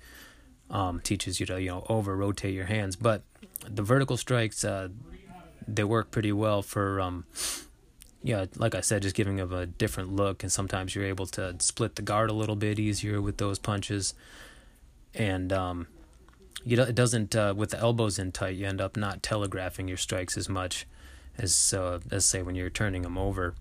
um, 0.70 1.00
teaches 1.02 1.40
you 1.40 1.46
to 1.48 1.62
you 1.62 1.70
know 1.70 1.86
over 1.90 2.16
rotate 2.16 2.54
your 2.54 2.66
hands. 2.66 2.96
But 2.96 3.24
the 3.68 3.82
vertical 3.82 4.18
strikes, 4.18 4.64
uh, 4.64 4.90
they 5.68 5.84
work 5.84 6.12
pretty 6.12 6.32
well 6.32 6.62
for 6.62 7.02
um, 7.02 7.26
yeah, 8.22 8.46
like 8.58 8.76
I 8.76 8.82
said, 8.82 9.02
just 9.02 9.16
giving 9.16 9.38
them 9.38 9.54
a 9.54 9.66
different 9.66 10.16
look, 10.16 10.44
and 10.44 10.52
sometimes 10.52 10.94
you're 10.94 11.06
able 11.06 11.28
to 11.28 11.56
split 11.60 11.96
the 11.96 12.02
guard 12.02 12.30
a 12.30 12.34
little 12.34 12.56
bit 12.56 12.78
easier 12.80 13.22
with 13.22 13.38
those 13.38 13.60
punches. 13.60 14.14
And 15.14 15.54
um, 15.54 15.88
you 16.66 16.76
know, 16.76 16.84
it 16.84 16.96
doesn't 16.96 17.36
uh, 17.36 17.54
with 17.56 17.72
the 17.72 17.80
elbows 17.80 18.20
in 18.20 18.32
tight. 18.32 18.56
You 18.56 18.68
end 18.68 18.82
up 18.82 18.98
not 18.98 19.24
telegraphing 19.24 19.88
your 19.88 19.98
strikes 19.98 20.38
as 20.38 20.50
much 20.50 20.86
as 21.40 21.74
uh, 21.74 22.00
as 22.12 22.26
say 22.26 22.42
when 22.42 22.56
you're 22.56 22.70
turning 22.70 23.02
them 23.02 23.18
over. 23.18 23.56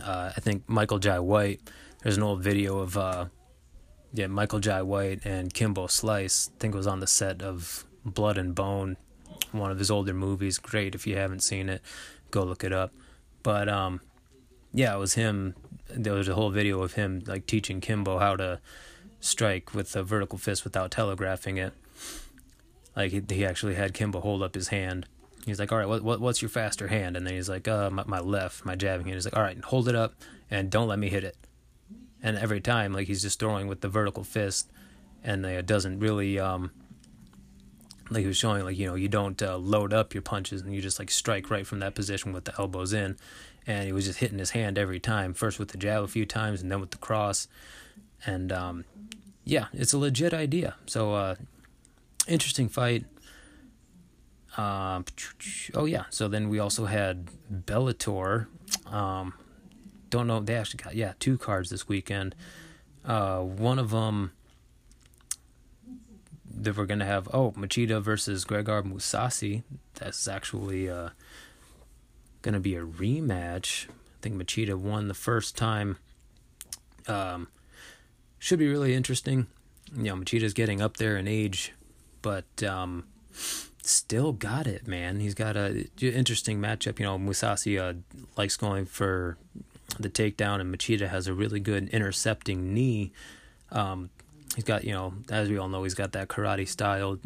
Uh, 0.00 0.32
I 0.36 0.40
think 0.40 0.68
Michael 0.68 0.98
Jai 0.98 1.18
White. 1.18 1.60
There's 2.02 2.16
an 2.16 2.22
old 2.22 2.42
video 2.42 2.78
of 2.78 2.96
uh, 2.96 3.26
yeah 4.12 4.28
Michael 4.28 4.60
Jai 4.60 4.82
White 4.82 5.24
and 5.24 5.52
Kimbo 5.52 5.86
Slice. 5.86 6.50
I 6.54 6.58
think 6.60 6.74
it 6.74 6.76
was 6.76 6.86
on 6.86 7.00
the 7.00 7.06
set 7.06 7.42
of 7.42 7.84
Blood 8.04 8.38
and 8.38 8.54
Bone, 8.54 8.96
one 9.50 9.70
of 9.70 9.78
his 9.78 9.90
older 9.90 10.14
movies. 10.14 10.58
Great 10.58 10.94
if 10.94 11.06
you 11.06 11.16
haven't 11.16 11.42
seen 11.42 11.68
it, 11.68 11.82
go 12.30 12.44
look 12.44 12.62
it 12.62 12.72
up. 12.72 12.92
But 13.42 13.68
um, 13.68 14.00
yeah, 14.72 14.94
it 14.94 14.98
was 14.98 15.14
him. 15.14 15.54
There 15.88 16.12
was 16.12 16.28
a 16.28 16.34
whole 16.34 16.50
video 16.50 16.82
of 16.82 16.94
him 16.94 17.22
like 17.26 17.46
teaching 17.46 17.80
Kimbo 17.80 18.18
how 18.18 18.36
to 18.36 18.60
strike 19.20 19.74
with 19.74 19.96
a 19.96 20.02
vertical 20.02 20.38
fist 20.38 20.64
without 20.64 20.90
telegraphing 20.90 21.56
it. 21.56 21.72
Like 22.94 23.10
he, 23.12 23.22
he 23.28 23.44
actually 23.44 23.74
had 23.74 23.94
Kimbo 23.94 24.20
hold 24.20 24.42
up 24.42 24.54
his 24.54 24.68
hand. 24.68 25.06
He's 25.46 25.58
like, 25.58 25.72
all 25.72 25.78
right, 25.78 25.88
what, 25.88 26.02
what 26.02 26.20
what's 26.20 26.42
your 26.42 26.48
faster 26.48 26.88
hand? 26.88 27.16
And 27.16 27.26
then 27.26 27.34
he's 27.34 27.48
like, 27.48 27.66
uh, 27.68 27.90
my, 27.90 28.04
my 28.06 28.20
left, 28.20 28.64
my 28.64 28.74
jabbing 28.74 29.06
hand. 29.06 29.14
He's 29.16 29.24
like, 29.24 29.36
all 29.36 29.42
right, 29.42 29.58
hold 29.64 29.88
it 29.88 29.94
up 29.94 30.14
and 30.50 30.70
don't 30.70 30.88
let 30.88 30.98
me 30.98 31.08
hit 31.08 31.24
it. 31.24 31.36
And 32.22 32.36
every 32.36 32.60
time, 32.60 32.92
like 32.92 33.06
he's 33.06 33.22
just 33.22 33.38
throwing 33.38 33.68
with 33.68 33.80
the 33.80 33.88
vertical 33.88 34.24
fist, 34.24 34.70
and 35.22 35.46
it 35.46 35.66
doesn't 35.66 36.00
really 36.00 36.38
um, 36.38 36.72
like 38.10 38.22
he 38.22 38.26
was 38.26 38.36
showing 38.36 38.64
like 38.64 38.78
you 38.78 38.86
know 38.86 38.94
you 38.94 39.08
don't 39.08 39.42
uh, 39.42 39.56
load 39.56 39.92
up 39.92 40.14
your 40.14 40.22
punches 40.22 40.62
and 40.62 40.74
you 40.74 40.80
just 40.80 40.98
like 40.98 41.10
strike 41.10 41.50
right 41.50 41.66
from 41.66 41.80
that 41.80 41.94
position 41.94 42.32
with 42.32 42.44
the 42.44 42.54
elbows 42.58 42.92
in 42.92 43.16
and 43.66 43.86
he 43.86 43.92
was 43.92 44.06
just 44.06 44.18
hitting 44.20 44.38
his 44.38 44.50
hand 44.50 44.78
every 44.78 44.98
time 45.00 45.34
first 45.34 45.58
with 45.58 45.68
the 45.68 45.78
jab 45.78 46.02
a 46.02 46.08
few 46.08 46.24
times 46.24 46.62
and 46.62 46.70
then 46.70 46.80
with 46.80 46.90
the 46.90 46.98
cross 46.98 47.48
and 48.24 48.52
um, 48.52 48.84
yeah 49.44 49.66
it's 49.72 49.92
a 49.92 49.98
legit 49.98 50.32
idea 50.32 50.74
so 50.86 51.14
uh, 51.14 51.34
interesting 52.26 52.68
fight 52.68 53.04
um, 54.58 55.04
oh 55.74 55.86
yeah 55.86 56.04
so 56.10 56.28
then 56.28 56.48
we 56.48 56.58
also 56.58 56.84
had 56.84 57.28
bellator 57.50 58.46
um, 58.86 59.32
don't 60.10 60.26
know 60.26 60.40
they 60.40 60.54
actually 60.54 60.82
got 60.82 60.94
yeah 60.94 61.12
two 61.18 61.38
cards 61.38 61.70
this 61.70 61.88
weekend 61.88 62.34
uh, 63.04 63.40
one 63.40 63.78
of 63.78 63.90
them 63.90 64.32
that 66.62 66.76
we're 66.76 66.86
gonna 66.86 67.04
have 67.04 67.28
oh 67.32 67.52
Machida 67.52 68.02
versus 68.02 68.44
Gegard 68.44 68.84
Mousasi. 68.84 69.62
That's 69.94 70.26
actually 70.26 70.90
uh, 70.90 71.10
gonna 72.42 72.60
be 72.60 72.74
a 72.74 72.84
rematch. 72.84 73.88
I 73.88 74.20
think 74.20 74.36
Machida 74.36 74.74
won 74.74 75.08
the 75.08 75.14
first 75.14 75.56
time. 75.56 75.98
Um, 77.06 77.48
should 78.38 78.58
be 78.58 78.68
really 78.68 78.94
interesting. 78.94 79.46
You 79.96 80.04
know, 80.04 80.16
Machida's 80.16 80.52
getting 80.52 80.82
up 80.82 80.96
there 80.96 81.16
in 81.16 81.26
age, 81.26 81.72
but 82.20 82.62
um, 82.62 83.04
still 83.90 84.32
got 84.32 84.66
it, 84.66 84.86
man. 84.86 85.20
He's 85.20 85.34
got 85.34 85.56
a 85.56 85.86
interesting 86.00 86.60
matchup. 86.60 86.98
You 86.98 87.06
know, 87.06 87.18
Mousasi 87.18 87.80
uh, 87.80 87.94
likes 88.36 88.56
going 88.56 88.86
for 88.86 89.36
the 89.98 90.10
takedown, 90.10 90.60
and 90.60 90.74
Machida 90.74 91.08
has 91.08 91.26
a 91.26 91.34
really 91.34 91.60
good 91.60 91.88
intercepting 91.88 92.74
knee. 92.74 93.12
Um, 93.70 94.10
He's 94.54 94.64
got, 94.64 94.82
you 94.82 94.92
know, 94.92 95.14
as 95.30 95.48
we 95.48 95.58
all 95.58 95.68
know, 95.68 95.84
he's 95.84 95.94
got 95.94 96.12
that 96.12 96.28
karate 96.28 96.66
style, 96.66 97.18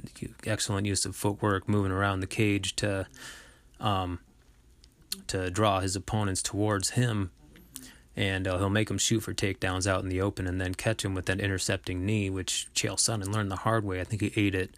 excellent 0.45 0.87
use 0.87 1.07
of 1.07 1.17
footwork, 1.17 1.69
moving 1.69 1.93
around 1.93 2.21
the 2.21 2.27
cage 2.27 2.77
to, 2.77 3.07
um, 3.81 4.19
to 5.29 5.51
draw 5.51 5.81
his 5.81 5.97
opponents 5.97 6.43
towards 6.43 6.91
him, 6.91 7.31
and 8.17 8.47
uh, 8.47 8.59
he'll 8.59 8.69
make 8.69 8.89
them 8.89 8.99
shoot 8.99 9.21
for 9.21 9.33
takedowns 9.33 9.87
out 9.87 10.03
in 10.03 10.11
the 10.11 10.21
open, 10.21 10.47
and 10.47 10.61
then 10.61 10.75
catch 10.75 11.05
him 11.05 11.15
with 11.15 11.27
that 11.27 11.41
intercepting 11.41 12.05
knee, 12.05 12.29
which 12.29 12.69
Chael 12.75 12.97
Sonnen 12.97 13.33
learned 13.33 13.51
the 13.51 13.57
hard 13.57 13.85
way. 13.85 14.01
I 14.01 14.05
think 14.05 14.21
he 14.21 14.33
ate 14.37 14.55
it 14.55 14.75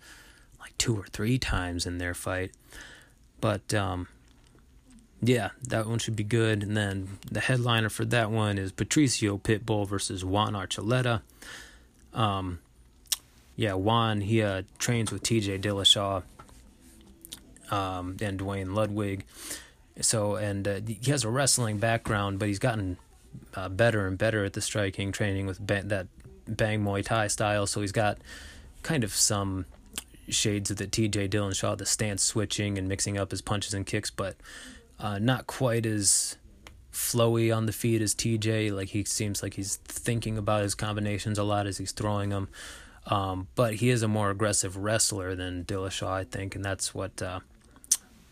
like 0.64 0.76
two 0.78 0.96
or 0.96 1.04
three 1.04 1.38
times 1.38 1.86
in 1.86 1.98
their 1.98 2.14
fight, 2.14 2.50
but 3.40 3.74
um, 3.74 4.08
yeah, 5.22 5.50
that 5.68 5.86
one 5.86 5.98
should 5.98 6.16
be 6.16 6.24
good. 6.24 6.62
And 6.62 6.76
then 6.76 7.18
the 7.30 7.40
headliner 7.40 7.88
for 7.88 8.04
that 8.06 8.30
one 8.30 8.58
is 8.58 8.72
Patricio 8.72 9.38
Pitbull 9.38 9.86
versus 9.86 10.24
Juan 10.24 10.54
Archuleta. 10.54 11.22
Um, 12.12 12.60
yeah, 13.56 13.74
Juan, 13.74 14.22
he 14.22 14.42
uh, 14.42 14.62
trains 14.78 15.12
with 15.12 15.22
TJ 15.22 15.60
Dillashaw 15.60 16.22
um, 17.70 18.16
and 18.20 18.38
Duane 18.38 18.74
Ludwig. 18.74 19.24
So, 20.00 20.36
and 20.36 20.66
uh, 20.66 20.80
he 20.86 21.10
has 21.10 21.24
a 21.24 21.30
wrestling 21.30 21.78
background, 21.78 22.38
but 22.38 22.48
he's 22.48 22.58
gotten 22.58 22.96
uh, 23.54 23.68
better 23.68 24.06
and 24.06 24.18
better 24.18 24.44
at 24.44 24.54
the 24.54 24.60
striking, 24.60 25.12
training 25.12 25.46
with 25.46 25.64
ba- 25.64 25.82
that 25.84 26.08
bang 26.48 26.82
Muay 26.82 27.04
Thai 27.04 27.28
style. 27.28 27.66
So 27.66 27.80
he's 27.80 27.92
got 27.92 28.18
kind 28.82 29.04
of 29.04 29.14
some 29.14 29.66
shades 30.28 30.70
of 30.70 30.76
the 30.76 30.86
TJ 30.86 31.28
Dillashaw, 31.28 31.76
the 31.76 31.86
stance 31.86 32.22
switching 32.22 32.78
and 32.78 32.88
mixing 32.88 33.18
up 33.18 33.30
his 33.30 33.42
punches 33.42 33.74
and 33.74 33.86
kicks, 33.86 34.10
but 34.10 34.36
uh, 34.98 35.18
not 35.18 35.46
quite 35.46 35.86
as 35.86 36.36
flowy 36.92 37.54
on 37.54 37.66
the 37.66 37.72
feet 37.72 38.00
as 38.00 38.14
TJ. 38.14 38.72
Like 38.72 38.88
he 38.88 39.04
seems 39.04 39.42
like 39.42 39.54
he's 39.54 39.76
thinking 39.76 40.38
about 40.38 40.62
his 40.62 40.74
combinations 40.74 41.38
a 41.38 41.42
lot 41.42 41.66
as 41.66 41.78
he's 41.78 41.92
throwing 41.92 42.30
them. 42.30 42.48
Um, 43.06 43.48
but 43.54 43.74
he 43.74 43.90
is 43.90 44.02
a 44.02 44.08
more 44.08 44.30
aggressive 44.30 44.76
wrestler 44.76 45.34
than 45.34 45.64
Dillashaw, 45.64 46.08
I 46.08 46.24
think, 46.24 46.54
and 46.54 46.64
that's 46.64 46.94
what 46.94 47.20
uh, 47.20 47.40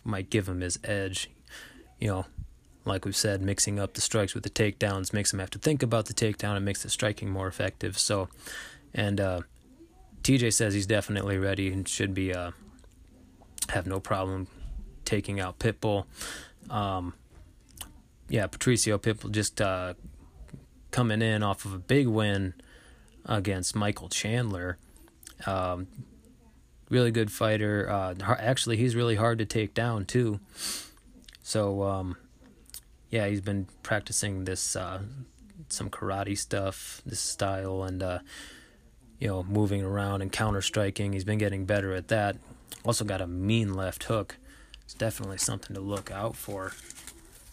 might 0.02 0.30
give 0.30 0.48
him 0.48 0.60
his 0.60 0.78
edge. 0.82 1.30
You 2.00 2.08
know, 2.08 2.26
like 2.84 3.04
we've 3.04 3.16
said, 3.16 3.42
mixing 3.42 3.78
up 3.78 3.94
the 3.94 4.00
strikes 4.00 4.34
with 4.34 4.44
the 4.44 4.50
takedowns 4.50 5.12
makes 5.12 5.32
him 5.32 5.40
have 5.40 5.50
to 5.50 5.58
think 5.58 5.82
about 5.82 6.06
the 6.06 6.14
takedown 6.14 6.56
and 6.56 6.64
makes 6.64 6.82
the 6.82 6.90
striking 6.90 7.30
more 7.30 7.48
effective. 7.48 7.98
So, 7.98 8.28
and 8.94 9.20
uh, 9.20 9.40
TJ 10.22 10.52
says 10.52 10.74
he's 10.74 10.86
definitely 10.86 11.38
ready 11.38 11.72
and 11.72 11.86
should 11.86 12.14
be 12.14 12.34
uh, 12.34 12.52
have 13.70 13.86
no 13.86 14.00
problem 14.00 14.46
taking 15.04 15.40
out 15.40 15.58
Pitbull. 15.58 16.04
Um, 16.70 17.14
yeah, 18.28 18.46
Patricio 18.46 18.98
Pitbull 18.98 19.30
just 19.30 19.60
uh, 19.60 19.94
coming 20.90 21.22
in 21.22 21.42
off 21.42 21.64
of 21.64 21.74
a 21.74 21.78
big 21.78 22.06
win 22.06 22.54
against 23.26 23.74
Michael 23.74 24.08
Chandler. 24.08 24.78
Um, 25.46 25.88
really 26.88 27.10
good 27.10 27.32
fighter. 27.32 27.88
Uh, 27.90 28.14
actually, 28.38 28.76
he's 28.76 28.94
really 28.94 29.16
hard 29.16 29.38
to 29.38 29.44
take 29.44 29.74
down 29.74 30.04
too. 30.04 30.40
So, 31.42 31.82
um, 31.82 32.16
yeah, 33.10 33.26
he's 33.26 33.40
been 33.40 33.66
practicing 33.82 34.44
this 34.44 34.76
uh, 34.76 35.02
some 35.68 35.90
karate 35.90 36.38
stuff, 36.38 37.02
this 37.04 37.20
style, 37.20 37.82
and 37.82 38.02
uh, 38.02 38.18
you 39.22 39.28
know, 39.28 39.44
moving 39.44 39.84
around 39.84 40.20
and 40.20 40.32
counter 40.32 40.60
striking. 40.60 41.12
He's 41.12 41.22
been 41.22 41.38
getting 41.38 41.64
better 41.64 41.94
at 41.94 42.08
that. 42.08 42.36
Also 42.84 43.04
got 43.04 43.20
a 43.20 43.26
mean 43.28 43.72
left 43.74 44.02
hook. 44.02 44.36
It's 44.82 44.94
definitely 44.94 45.38
something 45.38 45.76
to 45.76 45.80
look 45.80 46.10
out 46.10 46.34
for 46.34 46.72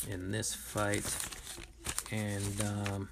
in 0.10 0.32
this 0.32 0.52
fight. 0.56 1.06
And 2.12 2.62
um, 2.62 3.10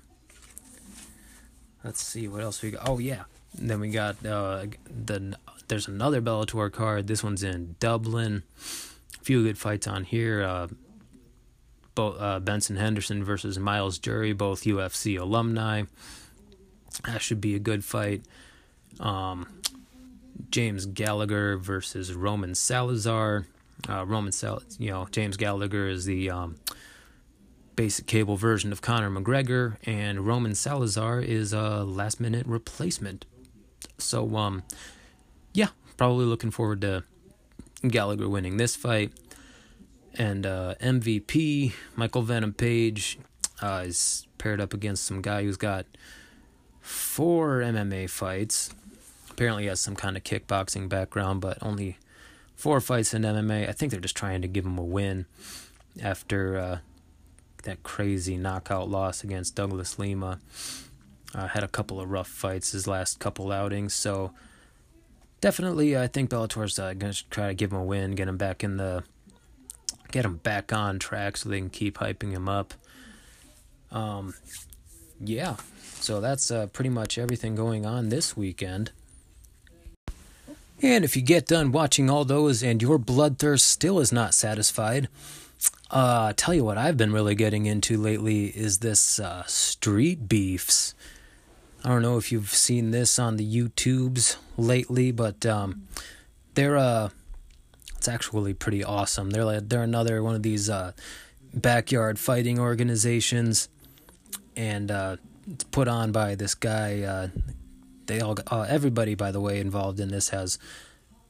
let's 1.84 2.02
see 2.02 2.28
what 2.28 2.42
else 2.42 2.64
we 2.64 2.72
got. 2.72 2.90
Oh 2.90 2.98
yeah, 2.98 3.26
and 3.60 3.70
then 3.70 3.80
we 3.80 3.92
got 3.92 4.26
uh, 4.26 4.66
the 5.06 5.38
there's 5.68 5.88
another 5.88 6.20
Bellator 6.20 6.72
card. 6.72 7.06
This 7.06 7.24
one's 7.24 7.44
in 7.44 7.76
Dublin. 7.80 8.42
A 8.58 9.24
few 9.24 9.44
good 9.44 9.60
fights 9.60 9.86
on 9.86 10.04
here. 10.04 10.42
Uh, 10.42 10.68
both 11.94 12.20
uh, 12.20 12.40
Benson 12.40 12.78
Henderson 12.78 13.24
versus 13.24 13.60
Myles 13.60 14.00
Jury, 14.00 14.34
both 14.34 14.64
UFC 14.64 15.20
alumni. 15.20 15.84
That 17.06 17.22
should 17.22 17.40
be 17.40 17.54
a 17.54 17.60
good 17.60 17.86
fight. 17.86 18.24
Um, 19.00 19.48
James 20.50 20.86
Gallagher 20.86 21.58
versus 21.58 22.14
Roman 22.14 22.56
Salazar. 22.56 23.46
Uh, 23.88 24.06
Roman 24.06 24.32
Sal, 24.32 24.62
you 24.80 24.90
know, 24.90 25.08
James 25.12 25.38
Gallagher 25.38 25.88
is 25.88 26.06
the 26.06 26.32
um, 26.32 26.56
basic 27.76 28.08
cable 28.08 28.36
version 28.36 28.72
of 28.72 28.82
Conor 28.82 29.10
McGregor, 29.10 29.78
and 29.86 30.26
Roman 30.26 30.56
Salazar 30.56 31.22
is 31.22 31.54
a 31.54 31.84
last 31.84 32.20
minute 32.20 32.46
replacement. 32.48 33.26
So, 34.00 34.36
um, 34.36 34.64
yeah, 35.54 35.70
probably 35.96 36.26
looking 36.26 36.52
forward 36.52 36.82
to 36.82 37.04
Gallagher 37.88 38.28
winning 38.28 38.58
this 38.58 38.76
fight. 38.76 39.12
And 40.16 40.46
uh, 40.46 40.74
MVP 40.82 41.74
Michael 41.96 42.24
Venom 42.24 42.54
Page 42.54 43.20
uh, 43.62 43.84
is 43.86 44.28
paired 44.40 44.60
up 44.60 44.74
against 44.74 45.06
some 45.06 45.22
guy 45.22 45.44
who's 45.44 45.58
got 45.58 45.86
four 46.82 47.60
MMA 47.60 48.10
fights. 48.10 48.74
Apparently, 49.38 49.68
has 49.68 49.80
some 49.80 49.96
kind 49.96 50.18
of 50.18 50.24
kickboxing 50.24 50.90
background, 50.90 51.42
but 51.42 51.60
only 51.62 52.00
four 52.56 52.82
fights 52.82 53.14
in 53.14 53.22
MMA. 53.22 53.70
I 53.70 53.72
think 53.72 53.92
they're 53.92 54.02
just 54.02 54.18
trying 54.18 54.42
to 54.42 54.48
give 54.48 54.66
him 54.66 54.80
a 54.80 54.84
win 54.84 55.28
after 56.02 56.58
uh, 56.58 56.78
that 57.62 57.84
crazy 57.84 58.36
knockout 58.36 58.90
loss 58.90 59.24
against 59.24 59.54
Douglas 59.54 60.00
Lima. 60.00 60.40
Uh, 61.36 61.50
had 61.50 61.64
a 61.64 61.68
couple 61.68 62.02
of 62.02 62.10
rough 62.10 62.28
fights 62.28 62.72
his 62.72 62.88
last 62.88 63.20
couple 63.20 63.52
outings, 63.52 63.94
so 63.94 64.32
definitely 65.40 65.96
I 65.96 66.08
think 66.08 66.32
Bellator's 66.32 66.80
uh, 66.80 66.96
gonna 66.96 67.14
try 67.30 67.48
to 67.48 67.54
give 67.54 67.72
him 67.72 67.78
a 67.78 67.84
win, 67.84 68.16
get 68.16 68.28
him 68.28 68.38
back 68.38 68.64
in 68.64 68.78
the, 68.78 69.04
get 70.12 70.26
him 70.26 70.38
back 70.38 70.74
on 70.74 70.98
track 70.98 71.38
so 71.38 71.48
they 71.48 71.60
can 71.60 71.70
keep 71.70 72.00
hyping 72.00 72.32
him 72.32 72.50
up. 72.50 72.74
Um, 73.92 74.34
yeah, 75.20 75.58
so 76.00 76.22
that's 76.22 76.50
uh, 76.50 76.66
pretty 76.66 76.90
much 76.90 77.20
everything 77.20 77.54
going 77.54 77.86
on 77.86 78.10
this 78.10 78.36
weekend. 78.36 78.94
And 80.82 81.04
if 81.04 81.16
you 81.16 81.22
get 81.22 81.48
done 81.48 81.72
watching 81.72 82.10
all 82.10 82.24
those 82.24 82.62
and 82.62 82.82
your 82.82 83.00
bloodthirst 83.00 83.62
still 83.62 84.00
is 84.00 84.12
not 84.12 84.34
satisfied, 84.34 85.10
uh, 85.90 86.34
tell 86.36 86.54
you 86.54 86.64
what 86.64 86.78
I've 86.78 86.98
been 86.98 87.12
really 87.12 87.34
getting 87.34 87.66
into 87.66 87.98
lately 87.98 88.48
is 88.48 88.80
this 88.80 89.20
uh, 89.20 89.44
street 89.46 90.30
beefs. 90.30 90.94
I 91.84 91.90
don't 91.90 92.02
know 92.02 92.18
if 92.18 92.32
you've 92.32 92.54
seen 92.54 92.92
this 92.92 93.18
on 93.18 93.38
the 93.38 93.46
YouTubes 93.46 94.38
lately, 94.58 95.12
but 95.12 95.46
um, 95.46 95.88
they're 96.54 96.78
uh, 96.78 97.10
it's 97.96 98.08
actually 98.08 98.54
pretty 98.54 98.84
awesome. 98.84 99.32
They're 99.32 99.46
like 99.46 99.70
they're 99.70 99.84
another 99.84 100.22
one 100.22 100.36
of 100.36 100.44
these 100.44 100.70
uh, 100.70 100.92
backyard 101.54 102.20
fighting 102.20 102.60
organizations, 102.60 103.70
and 104.56 104.92
uh, 104.92 105.18
it's 105.52 105.64
put 105.66 105.88
on 105.88 106.12
by 106.12 106.36
this 106.36 106.54
guy. 106.54 107.30
They 108.08 108.20
all 108.20 108.36
uh, 108.48 108.66
everybody 108.68 109.16
by 109.16 109.32
the 109.32 109.42
way 109.42 109.60
involved 109.60 110.00
in 110.00 110.10
this 110.10 110.30
has 110.30 110.58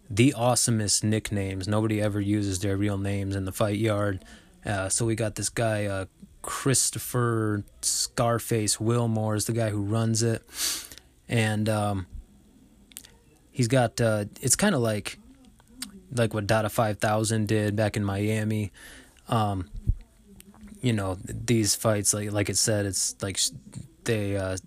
the 0.09 0.33
awesomest 0.37 1.03
nicknames. 1.03 1.67
Nobody 1.67 2.01
ever 2.01 2.21
uses 2.21 2.59
their 2.59 2.77
real 2.77 2.97
names 2.97 3.35
in 3.35 3.45
the 3.45 3.51
fight 3.51 3.77
yard. 3.77 4.23
Uh, 4.65 4.89
so 4.89 5.05
we 5.05 5.15
got 5.15 5.35
this 5.35 5.49
guy, 5.49 5.85
uh, 5.85 6.05
Christopher 6.41 7.63
Scarface 7.81 8.79
Wilmer, 8.79 9.35
is 9.35 9.45
the 9.45 9.53
guy 9.53 9.69
who 9.69 9.81
runs 9.81 10.23
it, 10.23 10.43
and 11.27 11.67
um, 11.69 12.07
he's 13.51 13.67
got. 13.67 13.99
Uh, 13.99 14.25
it's 14.41 14.55
kind 14.55 14.75
of 14.75 14.81
like, 14.81 15.19
like 16.13 16.33
what 16.33 16.47
Dada 16.47 16.69
Five 16.69 16.99
Thousand 16.99 17.47
did 17.47 17.75
back 17.75 17.97
in 17.97 18.03
Miami. 18.03 18.71
Um, 19.29 19.69
you 20.81 20.93
know 20.93 21.17
these 21.23 21.75
fights, 21.75 22.13
like 22.13 22.31
like 22.31 22.49
it 22.49 22.57
said, 22.57 22.85
it's 22.85 23.15
like 23.21 23.39
they 24.03 24.35
uh, 24.37 24.57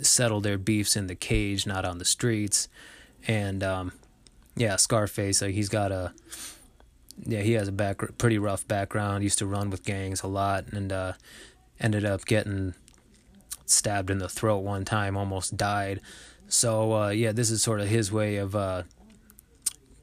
settle 0.00 0.40
their 0.40 0.58
beefs 0.58 0.96
in 0.96 1.06
the 1.06 1.14
cage, 1.14 1.66
not 1.66 1.84
on 1.84 1.98
the 1.98 2.04
streets. 2.04 2.68
And 3.26 3.62
um, 3.62 3.92
yeah, 4.56 4.76
Scarface, 4.76 5.42
like 5.42 5.54
he's 5.54 5.68
got 5.68 5.92
a 5.92 6.12
yeah, 7.24 7.40
he 7.40 7.52
has 7.52 7.68
a 7.68 7.72
back 7.72 8.00
pretty 8.18 8.38
rough 8.38 8.66
background. 8.68 9.24
Used 9.24 9.38
to 9.38 9.46
run 9.46 9.70
with 9.70 9.84
gangs 9.84 10.22
a 10.22 10.28
lot, 10.28 10.66
and 10.72 10.92
uh, 10.92 11.12
ended 11.80 12.04
up 12.04 12.24
getting 12.24 12.74
stabbed 13.66 14.10
in 14.10 14.18
the 14.18 14.28
throat 14.28 14.58
one 14.58 14.84
time, 14.84 15.16
almost 15.16 15.56
died. 15.56 16.00
So 16.48 16.92
uh, 16.92 17.08
yeah, 17.10 17.32
this 17.32 17.50
is 17.50 17.62
sort 17.62 17.80
of 17.80 17.88
his 17.88 18.10
way 18.10 18.36
of 18.36 18.54
uh, 18.56 18.84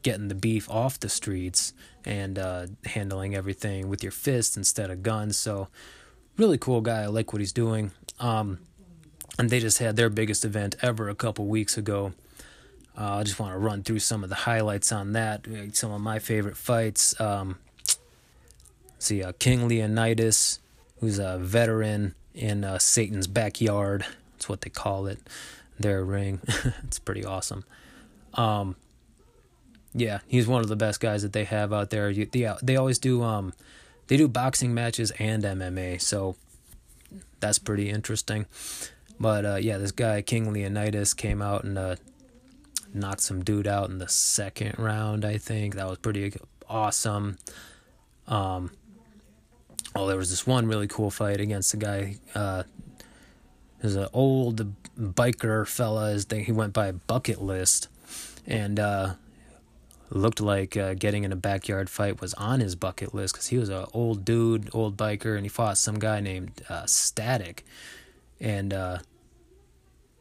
getting 0.02 0.28
the 0.28 0.34
beef 0.34 0.70
off 0.70 1.00
the 1.00 1.08
streets 1.08 1.72
and 2.04 2.38
uh, 2.38 2.66
handling 2.84 3.34
everything 3.34 3.88
with 3.88 4.02
your 4.02 4.12
fists 4.12 4.56
instead 4.56 4.90
of 4.90 5.02
guns. 5.02 5.36
So 5.36 5.68
really 6.36 6.58
cool 6.58 6.80
guy. 6.80 7.02
I 7.02 7.06
like 7.06 7.32
what 7.32 7.40
he's 7.40 7.52
doing. 7.52 7.90
Um, 8.20 8.60
and 9.38 9.50
they 9.50 9.60
just 9.60 9.78
had 9.78 9.96
their 9.96 10.10
biggest 10.10 10.44
event 10.44 10.76
ever 10.82 11.08
a 11.08 11.14
couple 11.14 11.46
weeks 11.46 11.76
ago. 11.76 12.12
Uh, 12.98 13.16
I 13.16 13.22
just 13.24 13.38
want 13.38 13.52
to 13.52 13.58
run 13.58 13.82
through 13.82 13.98
some 13.98 14.24
of 14.24 14.30
the 14.30 14.36
highlights 14.36 14.90
on 14.90 15.12
that. 15.12 15.46
Some 15.72 15.92
of 15.92 16.00
my 16.00 16.18
favorite 16.18 16.56
fights. 16.56 17.18
Um, 17.20 17.58
see, 18.98 19.22
uh, 19.22 19.32
King 19.38 19.68
Leonidas, 19.68 20.60
who's 21.00 21.18
a 21.18 21.36
veteran 21.38 22.14
in 22.34 22.64
uh, 22.64 22.78
Satan's 22.78 23.26
backyard. 23.26 24.06
That's 24.32 24.48
what 24.48 24.62
they 24.62 24.70
call 24.70 25.06
it. 25.06 25.18
Their 25.78 26.04
ring. 26.04 26.40
it's 26.84 26.98
pretty 26.98 27.24
awesome. 27.24 27.64
Um, 28.32 28.76
yeah, 29.92 30.20
he's 30.26 30.46
one 30.46 30.62
of 30.62 30.68
the 30.68 30.76
best 30.76 31.00
guys 31.00 31.22
that 31.22 31.34
they 31.34 31.44
have 31.44 31.72
out 31.72 31.90
there. 31.90 32.08
You, 32.08 32.26
they, 32.26 32.50
they 32.62 32.76
always 32.76 32.98
do. 32.98 33.22
Um, 33.22 33.52
they 34.06 34.16
do 34.16 34.28
boxing 34.28 34.72
matches 34.72 35.10
and 35.18 35.42
MMA, 35.42 36.00
so 36.00 36.36
that's 37.40 37.58
pretty 37.58 37.90
interesting. 37.90 38.46
But 39.18 39.44
uh, 39.44 39.56
yeah, 39.56 39.78
this 39.78 39.92
guy 39.92 40.22
King 40.22 40.52
Leonidas 40.52 41.14
came 41.14 41.40
out 41.40 41.64
and 41.64 41.78
uh, 41.78 41.96
knocked 42.92 43.22
some 43.22 43.42
dude 43.42 43.66
out 43.66 43.90
in 43.90 43.98
the 43.98 44.08
second 44.08 44.74
round. 44.78 45.24
I 45.24 45.38
think 45.38 45.74
that 45.74 45.88
was 45.88 45.98
pretty 45.98 46.34
awesome. 46.68 47.38
Um, 48.26 48.70
oh, 49.94 50.06
there 50.06 50.16
was 50.16 50.30
this 50.30 50.46
one 50.46 50.66
really 50.66 50.88
cool 50.88 51.10
fight 51.10 51.40
against 51.40 51.74
a 51.74 51.76
guy. 51.76 52.16
Uh, 52.34 52.64
there's 53.80 53.96
an 53.96 54.08
old 54.12 54.74
biker 54.98 55.66
fella. 55.66 56.10
His 56.10 56.24
thing, 56.24 56.44
he 56.44 56.52
went 56.52 56.72
by 56.72 56.92
bucket 56.92 57.40
list, 57.40 57.88
and 58.46 58.80
uh, 58.80 59.14
looked 60.10 60.40
like 60.40 60.76
uh, 60.76 60.94
getting 60.94 61.24
in 61.24 61.32
a 61.32 61.36
backyard 61.36 61.90
fight 61.90 62.20
was 62.20 62.34
on 62.34 62.60
his 62.60 62.74
bucket 62.74 63.14
list 63.14 63.34
because 63.34 63.48
he 63.48 63.58
was 63.58 63.68
an 63.68 63.86
old 63.92 64.24
dude, 64.24 64.70
old 64.72 64.96
biker, 64.96 65.36
and 65.36 65.44
he 65.44 65.48
fought 65.48 65.78
some 65.78 65.98
guy 65.98 66.20
named 66.20 66.62
uh, 66.68 66.86
Static 66.86 67.64
and 68.40 68.72
uh, 68.72 68.98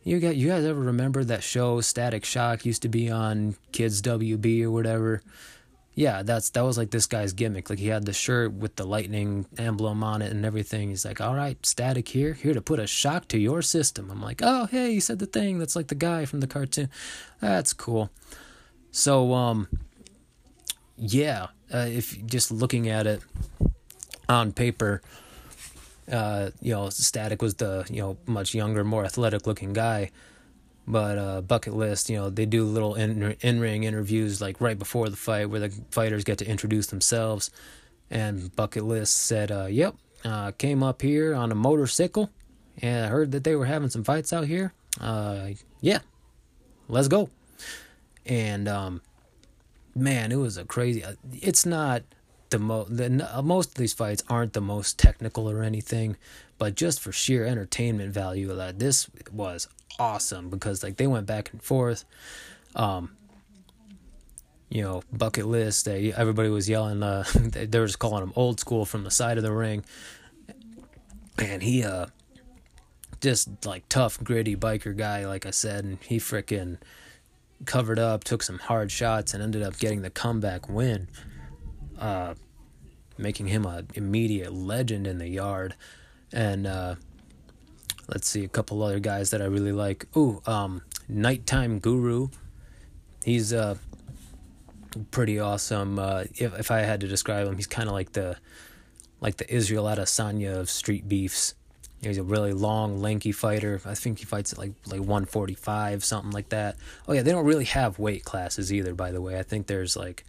you 0.04 0.19
got 0.19 0.36
you 0.36 0.49
guys 0.49 0.63
ever 0.65 0.80
remember 0.80 1.23
that 1.23 1.43
show 1.43 1.82
Static 1.82 2.25
Shock 2.25 2.65
used 2.65 2.84
to 2.84 2.89
be 2.89 3.10
on 3.10 3.56
Kids 3.71 4.01
WB 4.01 4.63
or 4.63 4.71
whatever? 4.71 5.21
Yeah, 5.95 6.23
that's 6.23 6.49
that 6.51 6.62
was 6.62 6.78
like 6.78 6.91
this 6.91 7.06
guy's 7.06 7.34
gimmick. 7.34 7.69
Like 7.69 7.80
he 7.80 7.88
had 7.88 8.06
the 8.06 8.13
shirt 8.13 8.54
with 8.54 8.75
the 8.75 8.86
lightning 8.86 9.45
emblem 9.58 10.04
on 10.04 10.21
it 10.21 10.32
and 10.32 10.45
everything. 10.45 10.89
He's 10.89 11.06
like, 11.06 11.21
"All 11.21 11.34
right, 11.34 11.63
Static 11.65 12.10
here, 12.10 12.34
here 12.34 12.54
to 12.54 12.62
put 12.62 12.80
a 12.80 12.86
shock 12.86 13.28
to 13.30 13.39
your 13.39 13.62
system." 13.62 14.12
I'm 14.12 14.21
like, 14.21 14.41
"Oh, 14.43 14.65
hey, 14.65 14.93
he 14.93 14.99
said 14.99 15.19
the 15.19 15.25
thing. 15.25 15.58
That's 15.58 15.75
like 15.75 15.88
the 15.88 15.95
guy 15.95 16.25
from 16.25 16.41
the 16.41 16.47
cartoon. 16.47 16.89
That's 17.39 17.71
cool." 17.71 18.12
So, 18.91 19.34
um, 19.34 19.67
yeah, 20.97 21.47
uh, 21.73 21.88
if 21.89 22.23
just 22.25 22.51
looking 22.51 22.89
at 22.89 23.08
it 23.08 23.21
on 24.30 24.51
paper, 24.51 25.01
uh, 26.11 26.51
you 26.61 26.73
know, 26.73 26.89
Static 26.89 27.41
was 27.41 27.55
the 27.55 27.85
you 27.89 28.01
know 28.01 28.17
much 28.25 28.53
younger, 28.53 28.83
more 28.83 29.05
athletic 29.05 29.47
looking 29.47 29.73
guy. 29.73 30.11
But 30.87 31.17
uh, 31.17 31.41
Bucket 31.41 31.73
List, 31.73 32.09
you 32.09 32.17
know, 32.17 32.29
they 32.29 32.45
do 32.45 32.63
little 32.63 32.93
in 32.95 33.35
in 33.41 33.59
ring 33.59 33.83
interviews 33.83 34.39
like 34.39 34.61
right 34.61 34.77
before 34.77 35.09
the 35.09 35.15
fight 35.15 35.49
where 35.49 35.59
the 35.59 35.73
fighters 35.89 36.23
get 36.23 36.37
to 36.39 36.47
introduce 36.47 36.87
themselves. 36.87 37.49
And 38.11 38.55
Bucket 38.55 38.83
List 38.85 39.17
said, 39.17 39.51
uh, 39.51 39.65
"Yep, 39.65 39.95
uh, 40.23 40.51
came 40.51 40.83
up 40.83 41.01
here 41.01 41.33
on 41.33 41.51
a 41.51 41.55
motorcycle, 41.55 42.29
and 42.81 43.05
I 43.05 43.09
heard 43.09 43.31
that 43.31 43.43
they 43.43 43.55
were 43.55 43.65
having 43.65 43.89
some 43.89 44.03
fights 44.03 44.31
out 44.31 44.45
here. 44.45 44.73
Uh, 45.01 45.49
yeah, 45.81 45.99
let's 46.87 47.07
go." 47.07 47.29
And 48.27 48.67
um, 48.67 49.01
man, 49.95 50.31
it 50.31 50.35
was 50.35 50.57
a 50.57 50.65
crazy. 50.65 51.03
Uh, 51.03 51.13
it's 51.33 51.65
not 51.65 52.03
the 52.49 52.60
most 52.60 52.95
the, 52.95 53.38
uh, 53.38 53.41
most 53.41 53.69
of 53.69 53.75
these 53.75 53.93
fights 53.93 54.23
aren't 54.29 54.53
the 54.53 54.62
most 54.62 54.99
technical 54.99 55.49
or 55.49 55.63
anything, 55.63 56.17
but 56.58 56.75
just 56.75 56.99
for 56.99 57.12
sheer 57.12 57.45
entertainment 57.45 58.13
value, 58.13 58.53
that 58.55 58.79
this 58.79 59.10
was 59.31 59.67
awesome 59.99 60.49
because 60.49 60.84
like 60.84 60.97
they 60.97 61.08
went 61.08 61.25
back 61.25 61.51
and 61.51 61.62
forth. 61.62 62.05
Um, 62.75 63.12
you 64.69 64.81
know, 64.81 65.03
bucket 65.13 65.45
list. 65.45 65.86
They 65.86 66.12
everybody 66.12 66.49
was 66.49 66.67
yelling. 66.67 67.03
Uh, 67.03 67.23
they, 67.36 67.79
were 67.79 67.86
just 67.86 67.99
calling 67.99 68.23
him 68.23 68.34
old 68.36 68.60
school 68.60 68.86
from 68.86 69.03
the 69.03 69.12
side 69.12 69.38
of 69.38 69.43
the 69.43 69.51
ring, 69.51 69.86
and 71.38 71.62
he 71.62 71.84
uh, 71.84 72.08
just 73.21 73.65
like 73.65 73.88
tough, 73.89 74.21
gritty 74.23 74.55
biker 74.55 74.95
guy, 74.95 75.25
like 75.25 75.45
I 75.45 75.51
said, 75.51 75.86
and 75.86 75.97
he 76.01 76.17
freaking 76.17 76.77
covered 77.65 77.99
up, 77.99 78.23
took 78.23 78.43
some 78.43 78.60
hard 78.60 78.91
shots, 78.91 79.34
and 79.34 79.41
ended 79.41 79.62
up 79.62 79.77
getting 79.77 80.01
the 80.01 80.10
comeback 80.10 80.67
win 80.67 81.08
uh, 81.99 82.36
making 83.17 83.47
him 83.47 83.65
an 83.65 83.88
immediate 83.93 84.53
legend 84.53 85.08
in 85.08 85.17
the 85.17 85.27
yard. 85.27 85.75
And 86.31 86.67
uh, 86.67 86.95
let's 88.08 88.27
see 88.27 88.43
a 88.43 88.49
couple 88.49 88.81
other 88.84 88.99
guys 88.99 89.29
that 89.31 89.41
I 89.41 89.45
really 89.45 89.71
like. 89.71 90.05
Ooh, 90.15 90.41
um, 90.45 90.81
Nighttime 91.08 91.79
Guru. 91.79 92.29
He's 93.23 93.53
uh, 93.53 93.75
pretty 95.12 95.39
awesome. 95.39 95.99
Uh, 95.99 96.25
if 96.36 96.58
if 96.60 96.71
I 96.71 96.79
had 96.79 97.01
to 97.01 97.08
describe 97.08 97.47
him, 97.47 97.55
he's 97.55 97.67
kind 97.67 97.88
of 97.88 97.93
like 97.93 98.13
the 98.13 98.38
like 99.21 99.38
the 99.38 99.53
Israel 99.53 99.86
Adesanya 99.86 100.55
of 100.58 100.69
street 100.69 101.08
beefs. 101.08 101.55
He's 102.01 102.17
a 102.17 102.23
really 102.23 102.53
long, 102.53 103.01
lanky 103.01 103.31
fighter. 103.31 103.81
I 103.86 103.96
think 103.96 104.19
he 104.19 104.25
fights 104.25 104.54
at 104.54 104.60
like 104.60 104.73
like 104.85 105.00
145, 105.00 106.04
something 106.04 106.31
like 106.31 106.50
that. 106.50 106.75
Oh 107.08 107.13
yeah, 107.13 107.23
they 107.23 107.31
don't 107.31 107.46
really 107.46 107.65
have 107.65 107.98
weight 107.98 108.23
classes 108.23 108.71
either. 108.71 108.93
By 108.93 109.12
the 109.12 109.21
way, 109.21 109.39
I 109.39 109.43
think 109.43 109.67
there's 109.67 109.96
like 109.96 110.25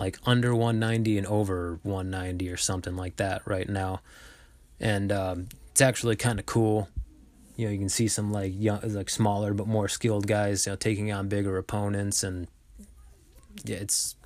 like 0.00 0.18
under 0.26 0.54
190 0.54 1.18
and 1.18 1.26
over 1.26 1.78
190 1.82 2.50
or 2.50 2.56
something 2.56 2.96
like 2.96 3.16
that 3.16 3.42
right 3.46 3.68
now. 3.68 4.00
And 4.80 5.12
um, 5.12 5.48
it's 5.70 5.80
actually 5.80 6.16
kind 6.16 6.40
of 6.40 6.46
cool. 6.46 6.88
You 7.56 7.66
know, 7.66 7.72
you 7.72 7.78
can 7.78 7.90
see 7.90 8.08
some 8.08 8.32
like 8.32 8.52
young, 8.56 8.80
like 8.82 9.10
smaller 9.10 9.52
but 9.52 9.66
more 9.66 9.88
skilled 9.88 10.26
guys, 10.26 10.66
you 10.66 10.72
know, 10.72 10.76
taking 10.76 11.12
on 11.12 11.28
bigger 11.28 11.58
opponents, 11.58 12.24
and 12.24 12.48
yeah, 13.64 13.76
it's 13.76 14.16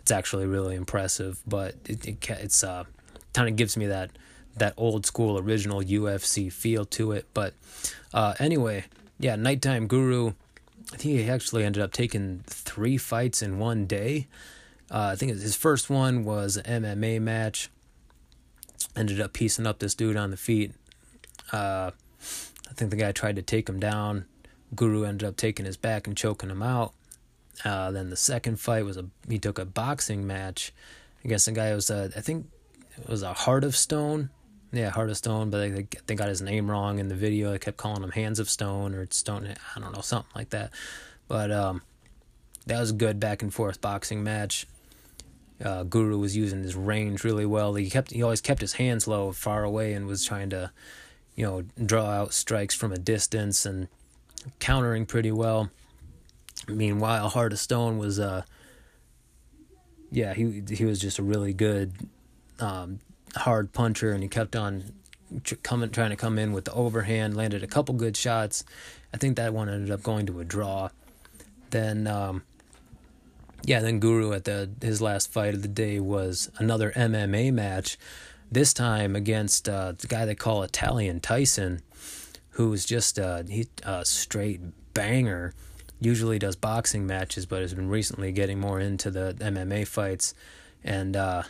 it's 0.00 0.10
actually 0.10 0.46
really 0.46 0.74
impressive. 0.74 1.40
But 1.46 1.76
it, 1.84 2.06
it 2.06 2.30
it's 2.30 2.64
uh 2.64 2.84
kind 3.32 3.48
of 3.48 3.54
gives 3.54 3.76
me 3.76 3.86
that 3.86 4.10
that 4.56 4.74
old 4.76 5.06
school 5.06 5.38
original 5.38 5.82
UFC 5.82 6.52
feel 6.52 6.84
to 6.86 7.12
it. 7.12 7.26
But 7.32 7.54
uh, 8.12 8.34
anyway, 8.40 8.86
yeah, 9.18 9.36
Nighttime 9.36 9.86
Guru. 9.86 10.32
I 10.92 10.96
think 10.96 11.20
he 11.20 11.28
actually 11.28 11.64
ended 11.64 11.82
up 11.82 11.92
taking 11.92 12.44
three 12.46 12.96
fights 12.96 13.42
in 13.42 13.58
one 13.58 13.86
day. 13.86 14.26
Uh, 14.90 15.10
I 15.12 15.16
think 15.16 15.32
his 15.32 15.56
first 15.56 15.90
one 15.90 16.24
was 16.24 16.56
an 16.56 16.82
MMA 16.82 17.20
match. 17.20 17.70
Ended 18.94 19.20
up 19.20 19.32
piecing 19.32 19.66
up 19.66 19.78
this 19.78 19.94
dude 19.94 20.16
on 20.16 20.30
the 20.30 20.36
feet. 20.36 20.72
Uh, 21.52 21.90
I 22.68 22.72
think 22.74 22.90
the 22.90 22.96
guy 22.96 23.12
tried 23.12 23.36
to 23.36 23.42
take 23.42 23.68
him 23.68 23.80
down. 23.80 24.26
Guru 24.74 25.04
ended 25.04 25.28
up 25.28 25.36
taking 25.36 25.66
his 25.66 25.76
back 25.76 26.06
and 26.06 26.16
choking 26.16 26.50
him 26.50 26.62
out. 26.62 26.92
Uh, 27.64 27.90
then 27.90 28.10
the 28.10 28.16
second 28.16 28.60
fight 28.60 28.84
was 28.84 28.96
a 28.96 29.06
he 29.28 29.38
took 29.38 29.58
a 29.58 29.64
boxing 29.64 30.26
match 30.26 30.72
against 31.24 31.48
a 31.48 31.52
guy 31.52 31.70
who 31.70 31.76
was 31.76 31.90
a, 31.90 32.10
I 32.16 32.20
think 32.20 32.46
it 32.98 33.08
was 33.08 33.22
a 33.22 33.32
Heart 33.32 33.64
of 33.64 33.76
Stone. 33.76 34.30
Yeah, 34.72 34.90
Heart 34.90 35.10
of 35.10 35.16
Stone, 35.16 35.50
but 35.50 35.58
they, 35.58 35.86
they 36.06 36.14
got 36.14 36.28
his 36.28 36.42
name 36.42 36.70
wrong 36.70 36.98
in 36.98 37.08
the 37.08 37.14
video. 37.14 37.52
They 37.52 37.58
kept 37.58 37.76
calling 37.76 38.02
him 38.02 38.10
Hands 38.10 38.38
of 38.38 38.50
Stone 38.50 38.94
or 38.94 39.06
Stone. 39.10 39.54
I 39.74 39.80
don't 39.80 39.94
know, 39.94 40.02
something 40.02 40.30
like 40.34 40.50
that. 40.50 40.70
But 41.28 41.50
um, 41.50 41.82
that 42.66 42.78
was 42.80 42.90
a 42.90 42.94
good 42.94 43.18
back 43.18 43.42
and 43.42 43.54
forth 43.54 43.80
boxing 43.80 44.22
match. 44.22 44.66
Uh, 45.62 45.84
Guru 45.84 46.18
was 46.18 46.36
using 46.36 46.62
his 46.62 46.74
range 46.74 47.24
really 47.24 47.46
well. 47.46 47.74
He 47.74 47.88
kept 47.88 48.10
he 48.10 48.22
always 48.22 48.40
kept 48.40 48.60
his 48.60 48.74
hands 48.74 49.08
low, 49.08 49.32
far 49.32 49.64
away, 49.64 49.94
and 49.94 50.06
was 50.06 50.24
trying 50.24 50.50
to, 50.50 50.70
you 51.34 51.46
know, 51.46 51.62
draw 51.84 52.06
out 52.06 52.34
strikes 52.34 52.74
from 52.74 52.92
a 52.92 52.98
distance 52.98 53.64
and 53.64 53.88
countering 54.58 55.06
pretty 55.06 55.32
well. 55.32 55.70
Meanwhile, 56.68 57.30
Heart 57.30 57.52
of 57.52 57.58
Stone 57.58 57.98
was 57.98 58.18
uh, 58.18 58.42
yeah, 60.10 60.34
he 60.34 60.62
he 60.70 60.84
was 60.84 61.00
just 61.00 61.18
a 61.18 61.22
really 61.22 61.52
good 61.52 61.94
um, 62.60 63.00
hard 63.34 63.72
puncher, 63.72 64.12
and 64.12 64.22
he 64.22 64.28
kept 64.28 64.54
on 64.54 64.92
coming 65.62 65.90
trying 65.90 66.10
to 66.10 66.16
come 66.16 66.38
in 66.38 66.52
with 66.52 66.64
the 66.64 66.72
overhand. 66.72 67.36
Landed 67.36 67.62
a 67.62 67.66
couple 67.66 67.94
good 67.94 68.16
shots. 68.16 68.64
I 69.12 69.16
think 69.16 69.36
that 69.36 69.52
one 69.52 69.68
ended 69.68 69.90
up 69.90 70.02
going 70.02 70.26
to 70.26 70.40
a 70.40 70.44
draw. 70.44 70.90
Then 71.70 72.06
um, 72.06 72.42
yeah, 73.64 73.80
then 73.80 73.98
Guru 73.98 74.32
at 74.32 74.44
the 74.44 74.70
his 74.80 75.00
last 75.00 75.32
fight 75.32 75.54
of 75.54 75.62
the 75.62 75.68
day 75.68 75.98
was 76.00 76.50
another 76.58 76.92
MMA 76.92 77.52
match, 77.52 77.98
this 78.50 78.72
time 78.72 79.16
against 79.16 79.68
uh, 79.68 79.92
the 79.92 80.06
guy 80.06 80.24
they 80.24 80.34
call 80.34 80.62
Italian 80.62 81.20
Tyson, 81.20 81.80
who's 82.50 82.84
just 82.84 83.18
a 83.18 83.44
he 83.48 83.66
a 83.82 84.04
straight 84.04 84.60
banger. 84.94 85.54
Usually 85.98 86.38
does 86.38 86.56
boxing 86.56 87.06
matches, 87.06 87.46
but 87.46 87.62
has 87.62 87.72
been 87.72 87.88
recently 87.88 88.30
getting 88.30 88.60
more 88.60 88.78
into 88.78 89.10
the 89.10 89.34
MMA 89.38 89.86
fights, 89.86 90.34
and 90.84 91.16
uh, 91.16 91.44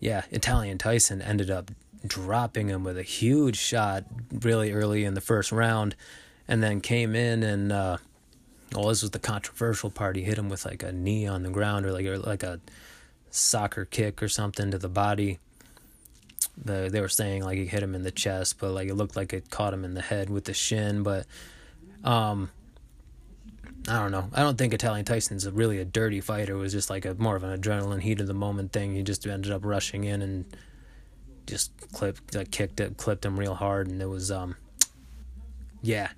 yeah, 0.00 0.24
Italian 0.30 0.78
Tyson 0.78 1.22
ended 1.22 1.48
up 1.48 1.70
dropping 2.04 2.68
him 2.68 2.82
with 2.82 2.98
a 2.98 3.04
huge 3.04 3.56
shot 3.56 4.04
really 4.32 4.72
early 4.72 5.04
in 5.04 5.14
the 5.14 5.20
first 5.20 5.52
round, 5.52 5.94
and 6.46 6.62
then 6.62 6.80
came 6.80 7.14
in 7.14 7.42
and. 7.42 7.72
Uh, 7.72 7.96
well, 8.74 8.88
this 8.88 9.02
was 9.02 9.10
the 9.10 9.18
controversial 9.18 9.90
part. 9.90 10.16
He 10.16 10.22
hit 10.22 10.38
him 10.38 10.48
with 10.48 10.64
like 10.64 10.82
a 10.82 10.92
knee 10.92 11.26
on 11.26 11.42
the 11.42 11.50
ground 11.50 11.86
or 11.86 11.92
like 11.92 12.06
or 12.06 12.18
like 12.18 12.42
a 12.42 12.60
soccer 13.30 13.84
kick 13.84 14.22
or 14.22 14.28
something 14.28 14.70
to 14.70 14.78
the 14.78 14.88
body. 14.88 15.38
The, 16.62 16.88
they 16.90 17.00
were 17.00 17.08
saying 17.08 17.44
like 17.44 17.56
he 17.56 17.66
hit 17.66 17.82
him 17.82 17.94
in 17.94 18.02
the 18.02 18.10
chest, 18.10 18.58
but 18.58 18.72
like 18.72 18.88
it 18.88 18.94
looked 18.94 19.16
like 19.16 19.32
it 19.32 19.50
caught 19.50 19.72
him 19.72 19.84
in 19.84 19.94
the 19.94 20.02
head 20.02 20.30
with 20.30 20.44
the 20.44 20.54
shin. 20.54 21.02
But 21.02 21.26
um, 22.04 22.50
I 23.88 23.98
don't 23.98 24.12
know. 24.12 24.28
I 24.34 24.42
don't 24.42 24.56
think 24.56 24.74
Italian 24.74 25.04
Tyson's 25.04 25.48
really 25.50 25.78
a 25.78 25.84
dirty 25.84 26.20
fighter. 26.20 26.54
It 26.54 26.58
was 26.58 26.72
just 26.72 26.90
like 26.90 27.04
a 27.04 27.14
more 27.14 27.36
of 27.36 27.42
an 27.42 27.58
adrenaline 27.58 28.02
heat 28.02 28.20
of 28.20 28.26
the 28.26 28.34
moment 28.34 28.72
thing. 28.72 28.94
He 28.94 29.02
just 29.02 29.26
ended 29.26 29.52
up 29.52 29.64
rushing 29.64 30.04
in 30.04 30.22
and 30.22 30.44
just 31.46 31.72
clipped, 31.92 32.36
uh, 32.36 32.44
kicked 32.50 32.80
it, 32.80 32.96
clipped 32.96 33.24
him 33.24 33.38
real 33.38 33.54
hard, 33.54 33.88
and 33.88 34.00
it 34.00 34.08
was 34.08 34.30
um, 34.30 34.56
yeah, 35.82 36.10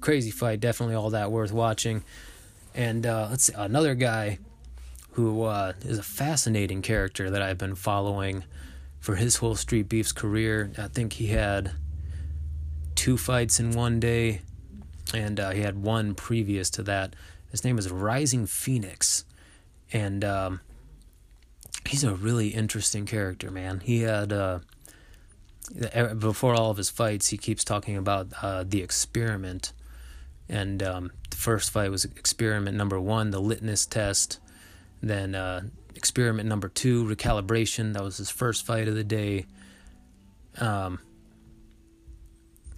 crazy 0.00 0.30
fight. 0.30 0.60
Definitely 0.60 0.94
all 0.94 1.10
that 1.10 1.30
worth 1.30 1.52
watching. 1.52 2.02
And 2.74 3.06
uh, 3.06 3.28
let's 3.30 3.44
see, 3.44 3.52
another 3.56 3.94
guy 3.94 4.38
who 5.12 5.42
uh, 5.42 5.72
is 5.82 5.98
a 5.98 6.02
fascinating 6.02 6.82
character 6.82 7.30
that 7.30 7.42
I've 7.42 7.58
been 7.58 7.74
following 7.74 8.44
for 9.00 9.16
his 9.16 9.36
whole 9.36 9.56
Street 9.56 9.88
Beefs 9.88 10.12
career. 10.12 10.70
I 10.78 10.88
think 10.88 11.14
he 11.14 11.28
had 11.28 11.72
two 12.94 13.16
fights 13.16 13.58
in 13.58 13.72
one 13.72 13.98
day, 13.98 14.42
and 15.12 15.40
uh, 15.40 15.50
he 15.50 15.62
had 15.62 15.82
one 15.82 16.14
previous 16.14 16.70
to 16.70 16.82
that. 16.84 17.16
His 17.50 17.64
name 17.64 17.78
is 17.78 17.90
Rising 17.90 18.46
Phoenix, 18.46 19.24
and 19.92 20.24
um, 20.24 20.60
he's 21.88 22.04
a 22.04 22.14
really 22.14 22.48
interesting 22.48 23.06
character, 23.06 23.50
man. 23.50 23.80
He 23.80 24.02
had 24.02 24.32
uh, 24.32 24.60
before 26.18 26.54
all 26.54 26.70
of 26.70 26.76
his 26.76 26.90
fights, 26.90 27.28
he 27.28 27.36
keeps 27.36 27.64
talking 27.64 27.96
about 27.96 28.28
uh, 28.42 28.64
the 28.66 28.82
experiment 28.82 29.72
and 30.50 30.82
um, 30.82 31.12
the 31.30 31.36
first 31.36 31.70
fight 31.70 31.90
was 31.90 32.04
experiment 32.04 32.76
number 32.76 33.00
one, 33.00 33.30
the 33.30 33.40
litmus 33.40 33.86
test. 33.86 34.40
Then 35.00 35.34
uh, 35.34 35.62
experiment 35.94 36.48
number 36.48 36.68
two, 36.68 37.04
recalibration. 37.04 37.94
That 37.94 38.02
was 38.02 38.18
his 38.18 38.30
first 38.30 38.66
fight 38.66 38.88
of 38.88 38.96
the 38.96 39.04
day. 39.04 39.46
Um, 40.58 40.98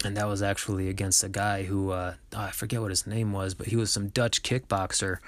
and 0.05 0.17
that 0.17 0.29
was 0.29 0.43
actually 0.43 0.89
against 0.89 1.25
a 1.25 1.29
guy 1.29 1.63
who 1.63 1.91
uh, 1.91 2.15
I 2.37 2.51
forget 2.51 2.81
what 2.81 2.91
his 2.91 3.07
name 3.07 3.33
was, 3.33 3.55
but 3.55 3.69
he 3.69 3.77
was 3.77 3.91
some 3.91 4.09
Dutch 4.09 4.43
kickboxer. 4.43 5.19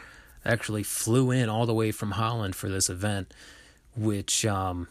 Actually 0.45 0.83
flew 0.83 1.31
in 1.31 1.49
all 1.49 1.65
the 1.65 1.73
way 1.73 1.91
from 1.91 2.13
Holland 2.13 2.55
for 2.55 2.69
this 2.69 2.91
event, 2.91 3.33
which 3.97 4.45
um, 4.45 4.89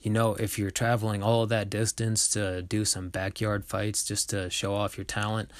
you 0.00 0.12
know, 0.12 0.34
if 0.34 0.56
you're 0.56 0.70
traveling 0.70 1.22
all 1.22 1.44
that 1.46 1.68
distance 1.68 2.28
to 2.28 2.62
do 2.62 2.84
some 2.84 3.08
backyard 3.08 3.64
fights 3.64 4.04
just 4.04 4.30
to 4.30 4.48
show 4.48 4.74
off 4.74 4.96
your 4.96 5.04
talent, 5.04 5.50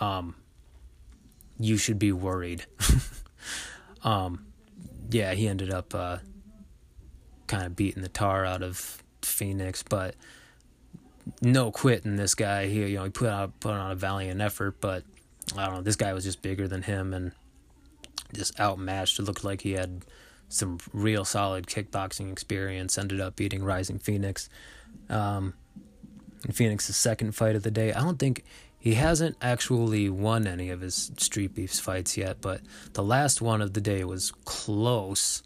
um, 0.00 0.34
you 1.58 1.76
should 1.76 1.98
be 1.98 2.12
worried. 2.12 2.66
um, 4.04 4.46
yeah, 5.10 5.34
he 5.34 5.48
ended 5.48 5.72
up 5.72 5.94
uh, 5.94 6.18
kind 7.46 7.64
of 7.64 7.76
beating 7.76 8.02
the 8.02 8.08
tar 8.08 8.44
out 8.44 8.62
of 8.62 9.02
Phoenix, 9.22 9.82
but 9.82 10.14
no 11.42 11.70
quitting 11.70 12.16
this 12.16 12.34
guy. 12.34 12.66
He 12.66 12.86
you 12.86 12.96
know 12.96 13.04
he 13.04 13.10
put 13.10 13.28
out 13.28 13.58
put 13.60 13.72
on 13.72 13.90
a 13.90 13.94
valiant 13.94 14.40
effort, 14.40 14.80
but 14.80 15.04
I 15.56 15.66
don't 15.66 15.76
know. 15.76 15.82
This 15.82 15.96
guy 15.96 16.12
was 16.12 16.24
just 16.24 16.42
bigger 16.42 16.68
than 16.68 16.82
him 16.82 17.12
and 17.12 17.32
just 18.34 18.58
outmatched. 18.60 19.18
It 19.18 19.22
looked 19.22 19.44
like 19.44 19.62
he 19.62 19.72
had 19.72 20.04
some 20.48 20.78
real 20.92 21.24
solid 21.24 21.66
kickboxing 21.66 22.30
experience. 22.30 22.98
Ended 22.98 23.20
up 23.20 23.36
beating 23.36 23.64
Rising 23.64 23.98
Phoenix. 23.98 24.48
Um, 25.10 25.54
Phoenix's 26.52 26.96
second 26.96 27.32
fight 27.32 27.56
of 27.56 27.62
the 27.62 27.70
day, 27.70 27.92
I 27.92 28.00
don't 28.00 28.18
think 28.18 28.44
he 28.78 28.94
hasn't 28.94 29.36
actually 29.42 30.08
won 30.08 30.46
any 30.46 30.70
of 30.70 30.80
his 30.80 31.10
Street 31.18 31.54
Beefs 31.54 31.80
fights 31.80 32.16
yet, 32.16 32.40
but 32.40 32.60
the 32.92 33.02
last 33.02 33.42
one 33.42 33.60
of 33.60 33.74
the 33.74 33.80
day 33.80 34.04
was 34.04 34.30
close. 34.44 35.42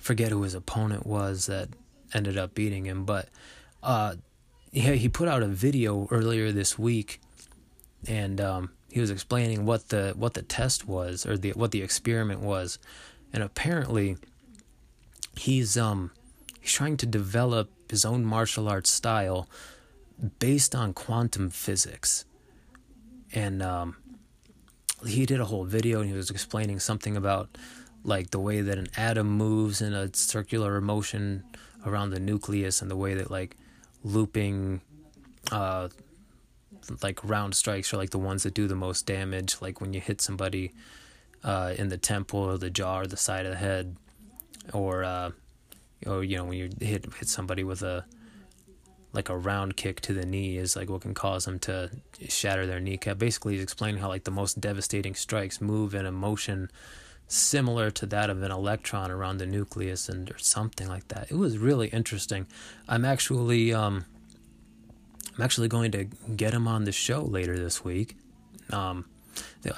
Forget 0.00 0.30
who 0.32 0.42
his 0.42 0.54
opponent 0.54 1.06
was 1.06 1.46
that 1.46 1.70
ended 2.12 2.36
up 2.36 2.54
beating 2.54 2.84
him, 2.84 3.04
but 3.04 3.28
uh, 3.82 4.16
he 4.70 4.96
he 4.96 5.08
put 5.08 5.28
out 5.28 5.42
a 5.42 5.48
video 5.48 6.06
earlier 6.10 6.52
this 6.52 6.78
week, 6.78 7.20
and 8.06 8.40
um, 8.40 8.70
he 8.90 9.00
was 9.00 9.10
explaining 9.10 9.64
what 9.64 9.88
the 9.88 10.12
what 10.16 10.34
the 10.34 10.42
test 10.42 10.86
was 10.86 11.24
or 11.24 11.38
the 11.38 11.52
what 11.52 11.70
the 11.70 11.82
experiment 11.82 12.40
was, 12.40 12.78
and 13.32 13.42
apparently 13.42 14.18
he's 15.36 15.76
um 15.76 16.10
he's 16.60 16.72
trying 16.72 16.96
to 16.98 17.06
develop 17.06 17.70
his 17.90 18.04
own 18.04 18.24
martial 18.24 18.68
arts 18.68 18.90
style 18.90 19.48
based 20.38 20.74
on 20.74 20.92
quantum 20.92 21.50
physics. 21.50 22.24
And 23.32 23.62
um, 23.62 23.96
he 25.06 25.26
did 25.26 25.40
a 25.40 25.44
whole 25.44 25.64
video 25.64 26.00
and 26.00 26.08
he 26.08 26.16
was 26.16 26.30
explaining 26.30 26.80
something 26.80 27.16
about 27.16 27.56
like 28.04 28.30
the 28.30 28.40
way 28.40 28.60
that 28.60 28.78
an 28.78 28.86
atom 28.96 29.28
moves 29.28 29.82
in 29.82 29.92
a 29.92 30.14
circular 30.14 30.80
motion 30.80 31.42
around 31.84 32.10
the 32.10 32.20
nucleus 32.20 32.80
and 32.80 32.90
the 32.90 32.96
way 32.96 33.14
that 33.14 33.30
like 33.30 33.56
looping 34.04 34.80
uh 35.50 35.88
like 37.02 37.22
round 37.24 37.54
strikes 37.54 37.92
are 37.92 37.96
like 37.96 38.10
the 38.10 38.18
ones 38.18 38.44
that 38.44 38.54
do 38.54 38.68
the 38.68 38.76
most 38.76 39.06
damage 39.06 39.56
like 39.60 39.80
when 39.80 39.92
you 39.92 40.00
hit 40.00 40.20
somebody 40.20 40.72
uh 41.42 41.74
in 41.76 41.88
the 41.88 41.98
temple 41.98 42.40
or 42.40 42.58
the 42.58 42.70
jaw 42.70 43.00
or 43.00 43.06
the 43.06 43.16
side 43.16 43.44
of 43.44 43.52
the 43.52 43.58
head 43.58 43.96
or 44.72 45.02
uh 45.04 45.30
or 46.06 46.22
you 46.22 46.36
know 46.36 46.44
when 46.44 46.58
you 46.58 46.70
hit 46.80 47.12
hit 47.14 47.28
somebody 47.28 47.64
with 47.64 47.82
a 47.82 48.04
like 49.16 49.28
a 49.28 49.36
round 49.36 49.76
kick 49.76 50.00
to 50.02 50.12
the 50.12 50.26
knee 50.26 50.58
is 50.58 50.76
like 50.76 50.88
what 50.88 51.00
can 51.00 51.14
cause 51.14 51.46
them 51.46 51.58
to 51.60 51.90
shatter 52.28 52.66
their 52.66 52.80
kneecap. 52.80 53.18
Basically, 53.18 53.54
he's 53.54 53.62
explaining 53.62 54.00
how 54.00 54.08
like 54.08 54.24
the 54.24 54.30
most 54.30 54.60
devastating 54.60 55.14
strikes 55.14 55.60
move 55.60 55.94
in 55.94 56.06
a 56.06 56.12
motion 56.12 56.70
similar 57.28 57.90
to 57.90 58.06
that 58.06 58.30
of 58.30 58.42
an 58.42 58.52
electron 58.52 59.10
around 59.10 59.38
the 59.38 59.46
nucleus 59.46 60.08
and 60.08 60.30
or 60.30 60.38
something 60.38 60.88
like 60.88 61.08
that. 61.08 61.30
It 61.30 61.36
was 61.36 61.58
really 61.58 61.88
interesting. 61.88 62.46
I'm 62.88 63.04
actually 63.04 63.72
um 63.72 64.04
I'm 65.36 65.42
actually 65.42 65.68
going 65.68 65.90
to 65.92 66.04
get 66.04 66.54
him 66.54 66.68
on 66.68 66.84
the 66.84 66.92
show 66.92 67.22
later 67.22 67.58
this 67.58 67.84
week. 67.84 68.16
Um 68.70 69.06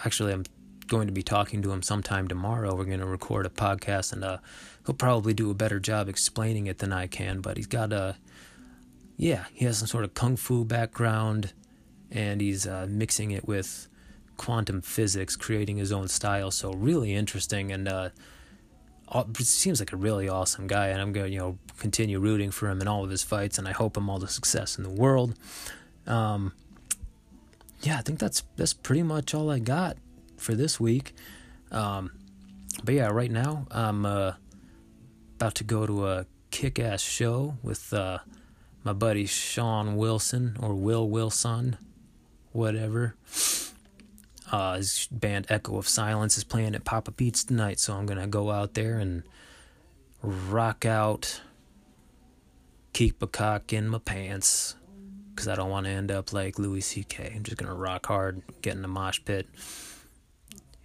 actually 0.04 0.32
I'm 0.32 0.44
going 0.88 1.06
to 1.06 1.12
be 1.12 1.22
talking 1.22 1.62
to 1.62 1.72
him 1.72 1.82
sometime 1.82 2.28
tomorrow. 2.28 2.74
We're 2.74 2.84
going 2.84 3.00
to 3.00 3.06
record 3.06 3.46
a 3.46 3.50
podcast 3.50 4.12
and 4.12 4.24
uh 4.24 4.38
he'll 4.84 4.94
probably 4.94 5.32
do 5.32 5.50
a 5.50 5.54
better 5.54 5.80
job 5.80 6.08
explaining 6.08 6.66
it 6.66 6.78
than 6.78 6.92
I 6.92 7.06
can, 7.06 7.40
but 7.40 7.56
he's 7.56 7.66
got 7.66 7.92
a 7.92 8.16
yeah, 9.18 9.46
he 9.52 9.64
has 9.64 9.78
some 9.78 9.88
sort 9.88 10.04
of 10.04 10.14
kung 10.14 10.36
fu 10.36 10.64
background, 10.64 11.52
and 12.10 12.40
he's 12.40 12.66
uh, 12.66 12.86
mixing 12.88 13.32
it 13.32 13.46
with 13.46 13.88
quantum 14.36 14.80
physics, 14.80 15.34
creating 15.34 15.76
his 15.76 15.90
own 15.90 16.06
style. 16.06 16.52
So 16.52 16.72
really 16.72 17.12
interesting, 17.12 17.72
and 17.72 17.88
uh, 17.88 18.10
seems 19.40 19.80
like 19.80 19.92
a 19.92 19.96
really 19.96 20.28
awesome 20.28 20.68
guy. 20.68 20.86
And 20.86 21.02
I'm 21.02 21.12
going 21.12 21.26
to 21.26 21.32
you 21.32 21.40
know 21.40 21.58
continue 21.78 22.20
rooting 22.20 22.52
for 22.52 22.70
him 22.70 22.80
in 22.80 22.86
all 22.86 23.02
of 23.02 23.10
his 23.10 23.24
fights, 23.24 23.58
and 23.58 23.66
I 23.66 23.72
hope 23.72 23.96
him 23.96 24.08
all 24.08 24.20
the 24.20 24.28
success 24.28 24.78
in 24.78 24.84
the 24.84 24.90
world. 24.90 25.34
Um, 26.06 26.52
yeah, 27.82 27.98
I 27.98 28.02
think 28.02 28.20
that's 28.20 28.44
that's 28.54 28.72
pretty 28.72 29.02
much 29.02 29.34
all 29.34 29.50
I 29.50 29.58
got 29.58 29.96
for 30.36 30.54
this 30.54 30.78
week. 30.78 31.12
Um, 31.72 32.12
but 32.84 32.94
yeah, 32.94 33.08
right 33.08 33.32
now 33.32 33.66
I'm 33.72 34.06
uh, 34.06 34.34
about 35.34 35.56
to 35.56 35.64
go 35.64 35.86
to 35.86 36.06
a 36.06 36.26
kick 36.52 36.78
ass 36.78 37.00
show 37.00 37.56
with 37.64 37.92
uh, 37.92 38.18
my 38.88 38.94
buddy 38.94 39.26
Sean 39.26 39.98
Wilson 39.98 40.56
or 40.60 40.72
Will 40.72 41.06
Wilson, 41.06 41.76
whatever. 42.52 43.16
Uh, 44.50 44.76
his 44.76 45.06
band 45.12 45.44
Echo 45.50 45.76
of 45.76 45.86
Silence 45.86 46.38
is 46.38 46.44
playing 46.44 46.74
at 46.74 46.86
Papa 46.86 47.12
Pete's 47.12 47.44
tonight, 47.44 47.78
so 47.78 47.92
I'm 47.92 48.06
gonna 48.06 48.26
go 48.26 48.50
out 48.50 48.72
there 48.72 48.98
and 48.98 49.24
rock 50.22 50.86
out, 50.86 51.42
keep 52.94 53.22
a 53.22 53.26
cock 53.26 53.74
in 53.74 53.90
my 53.90 53.98
pants, 53.98 54.74
because 55.34 55.48
I 55.48 55.54
don't 55.54 55.68
want 55.68 55.84
to 55.84 55.92
end 55.92 56.10
up 56.10 56.32
like 56.32 56.58
Louis 56.58 56.80
C.K. 56.80 57.34
I'm 57.36 57.42
just 57.42 57.58
gonna 57.58 57.74
rock 57.74 58.06
hard, 58.06 58.40
get 58.62 58.74
in 58.74 58.80
the 58.80 58.88
mosh 58.88 59.20
pit, 59.22 59.46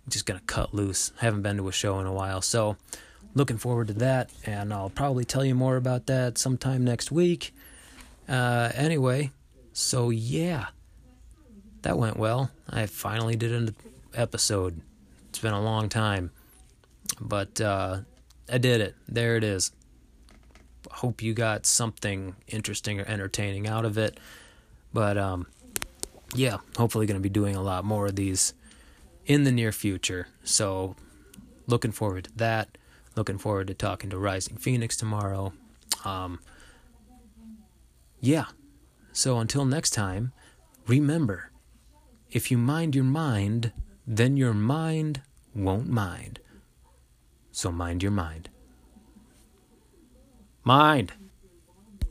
just 0.09 0.25
gonna 0.25 0.41
cut 0.45 0.73
loose. 0.73 1.13
Haven't 1.19 1.43
been 1.43 1.55
to 1.55 1.69
a 1.69 1.71
show 1.71 2.01
in 2.01 2.05
a 2.05 2.11
while, 2.11 2.41
so 2.41 2.75
looking 3.33 3.57
forward 3.57 3.87
to 3.87 3.93
that, 3.93 4.29
and 4.45 4.73
I'll 4.73 4.89
probably 4.89 5.23
tell 5.23 5.45
you 5.45 5.55
more 5.55 5.77
about 5.77 6.07
that 6.07 6.37
sometime 6.37 6.83
next 6.83 7.09
week. 7.09 7.53
Uh, 8.27 8.71
anyway, 8.75 9.31
so 9.73 10.09
yeah 10.09 10.67
that 11.83 11.97
went 11.97 12.17
well. 12.17 12.49
I 12.69 12.87
finally 12.87 13.35
did 13.35 13.51
an 13.51 13.75
episode. 14.13 14.81
It's 15.29 15.39
been 15.39 15.53
a 15.53 15.61
long 15.61 15.89
time, 15.89 16.31
but 17.21 17.61
uh, 17.61 17.99
I 18.51 18.57
did 18.57 18.81
it. 18.81 18.95
There 19.07 19.35
it 19.37 19.43
is. 19.43 19.71
Hope 20.89 21.21
you 21.21 21.33
got 21.33 21.65
something 21.65 22.35
interesting 22.47 22.99
or 22.99 23.05
entertaining 23.05 23.67
out 23.67 23.85
of 23.85 23.97
it. 23.97 24.19
But 24.93 25.17
um, 25.17 25.47
yeah, 26.35 26.57
hopefully 26.77 27.05
going 27.05 27.19
to 27.19 27.23
be 27.23 27.29
doing 27.29 27.55
a 27.55 27.61
lot 27.61 27.85
more 27.85 28.07
of 28.07 28.15
these 28.15 28.53
in 29.25 29.43
the 29.43 29.51
near 29.51 29.71
future. 29.71 30.27
So 30.43 30.95
looking 31.67 31.91
forward 31.91 32.25
to 32.25 32.37
that. 32.37 32.77
Looking 33.15 33.37
forward 33.37 33.67
to 33.67 33.73
talking 33.73 34.09
to 34.09 34.17
Rising 34.17 34.57
Phoenix 34.57 34.97
tomorrow. 34.97 35.53
Um, 36.03 36.39
yeah. 38.23 38.45
So 39.11 39.37
until 39.37 39.65
next 39.65 39.89
time, 39.89 40.31
remember 40.87 41.51
if 42.31 42.49
you 42.49 42.57
mind 42.57 42.95
your 42.95 43.03
mind, 43.03 43.73
then 44.07 44.37
your 44.37 44.53
mind 44.53 45.21
won't 45.53 45.89
mind. 45.89 46.39
So 47.51 47.69
mind 47.69 48.01
your 48.01 48.13
mind. 48.13 48.49
Mind. 50.63 51.11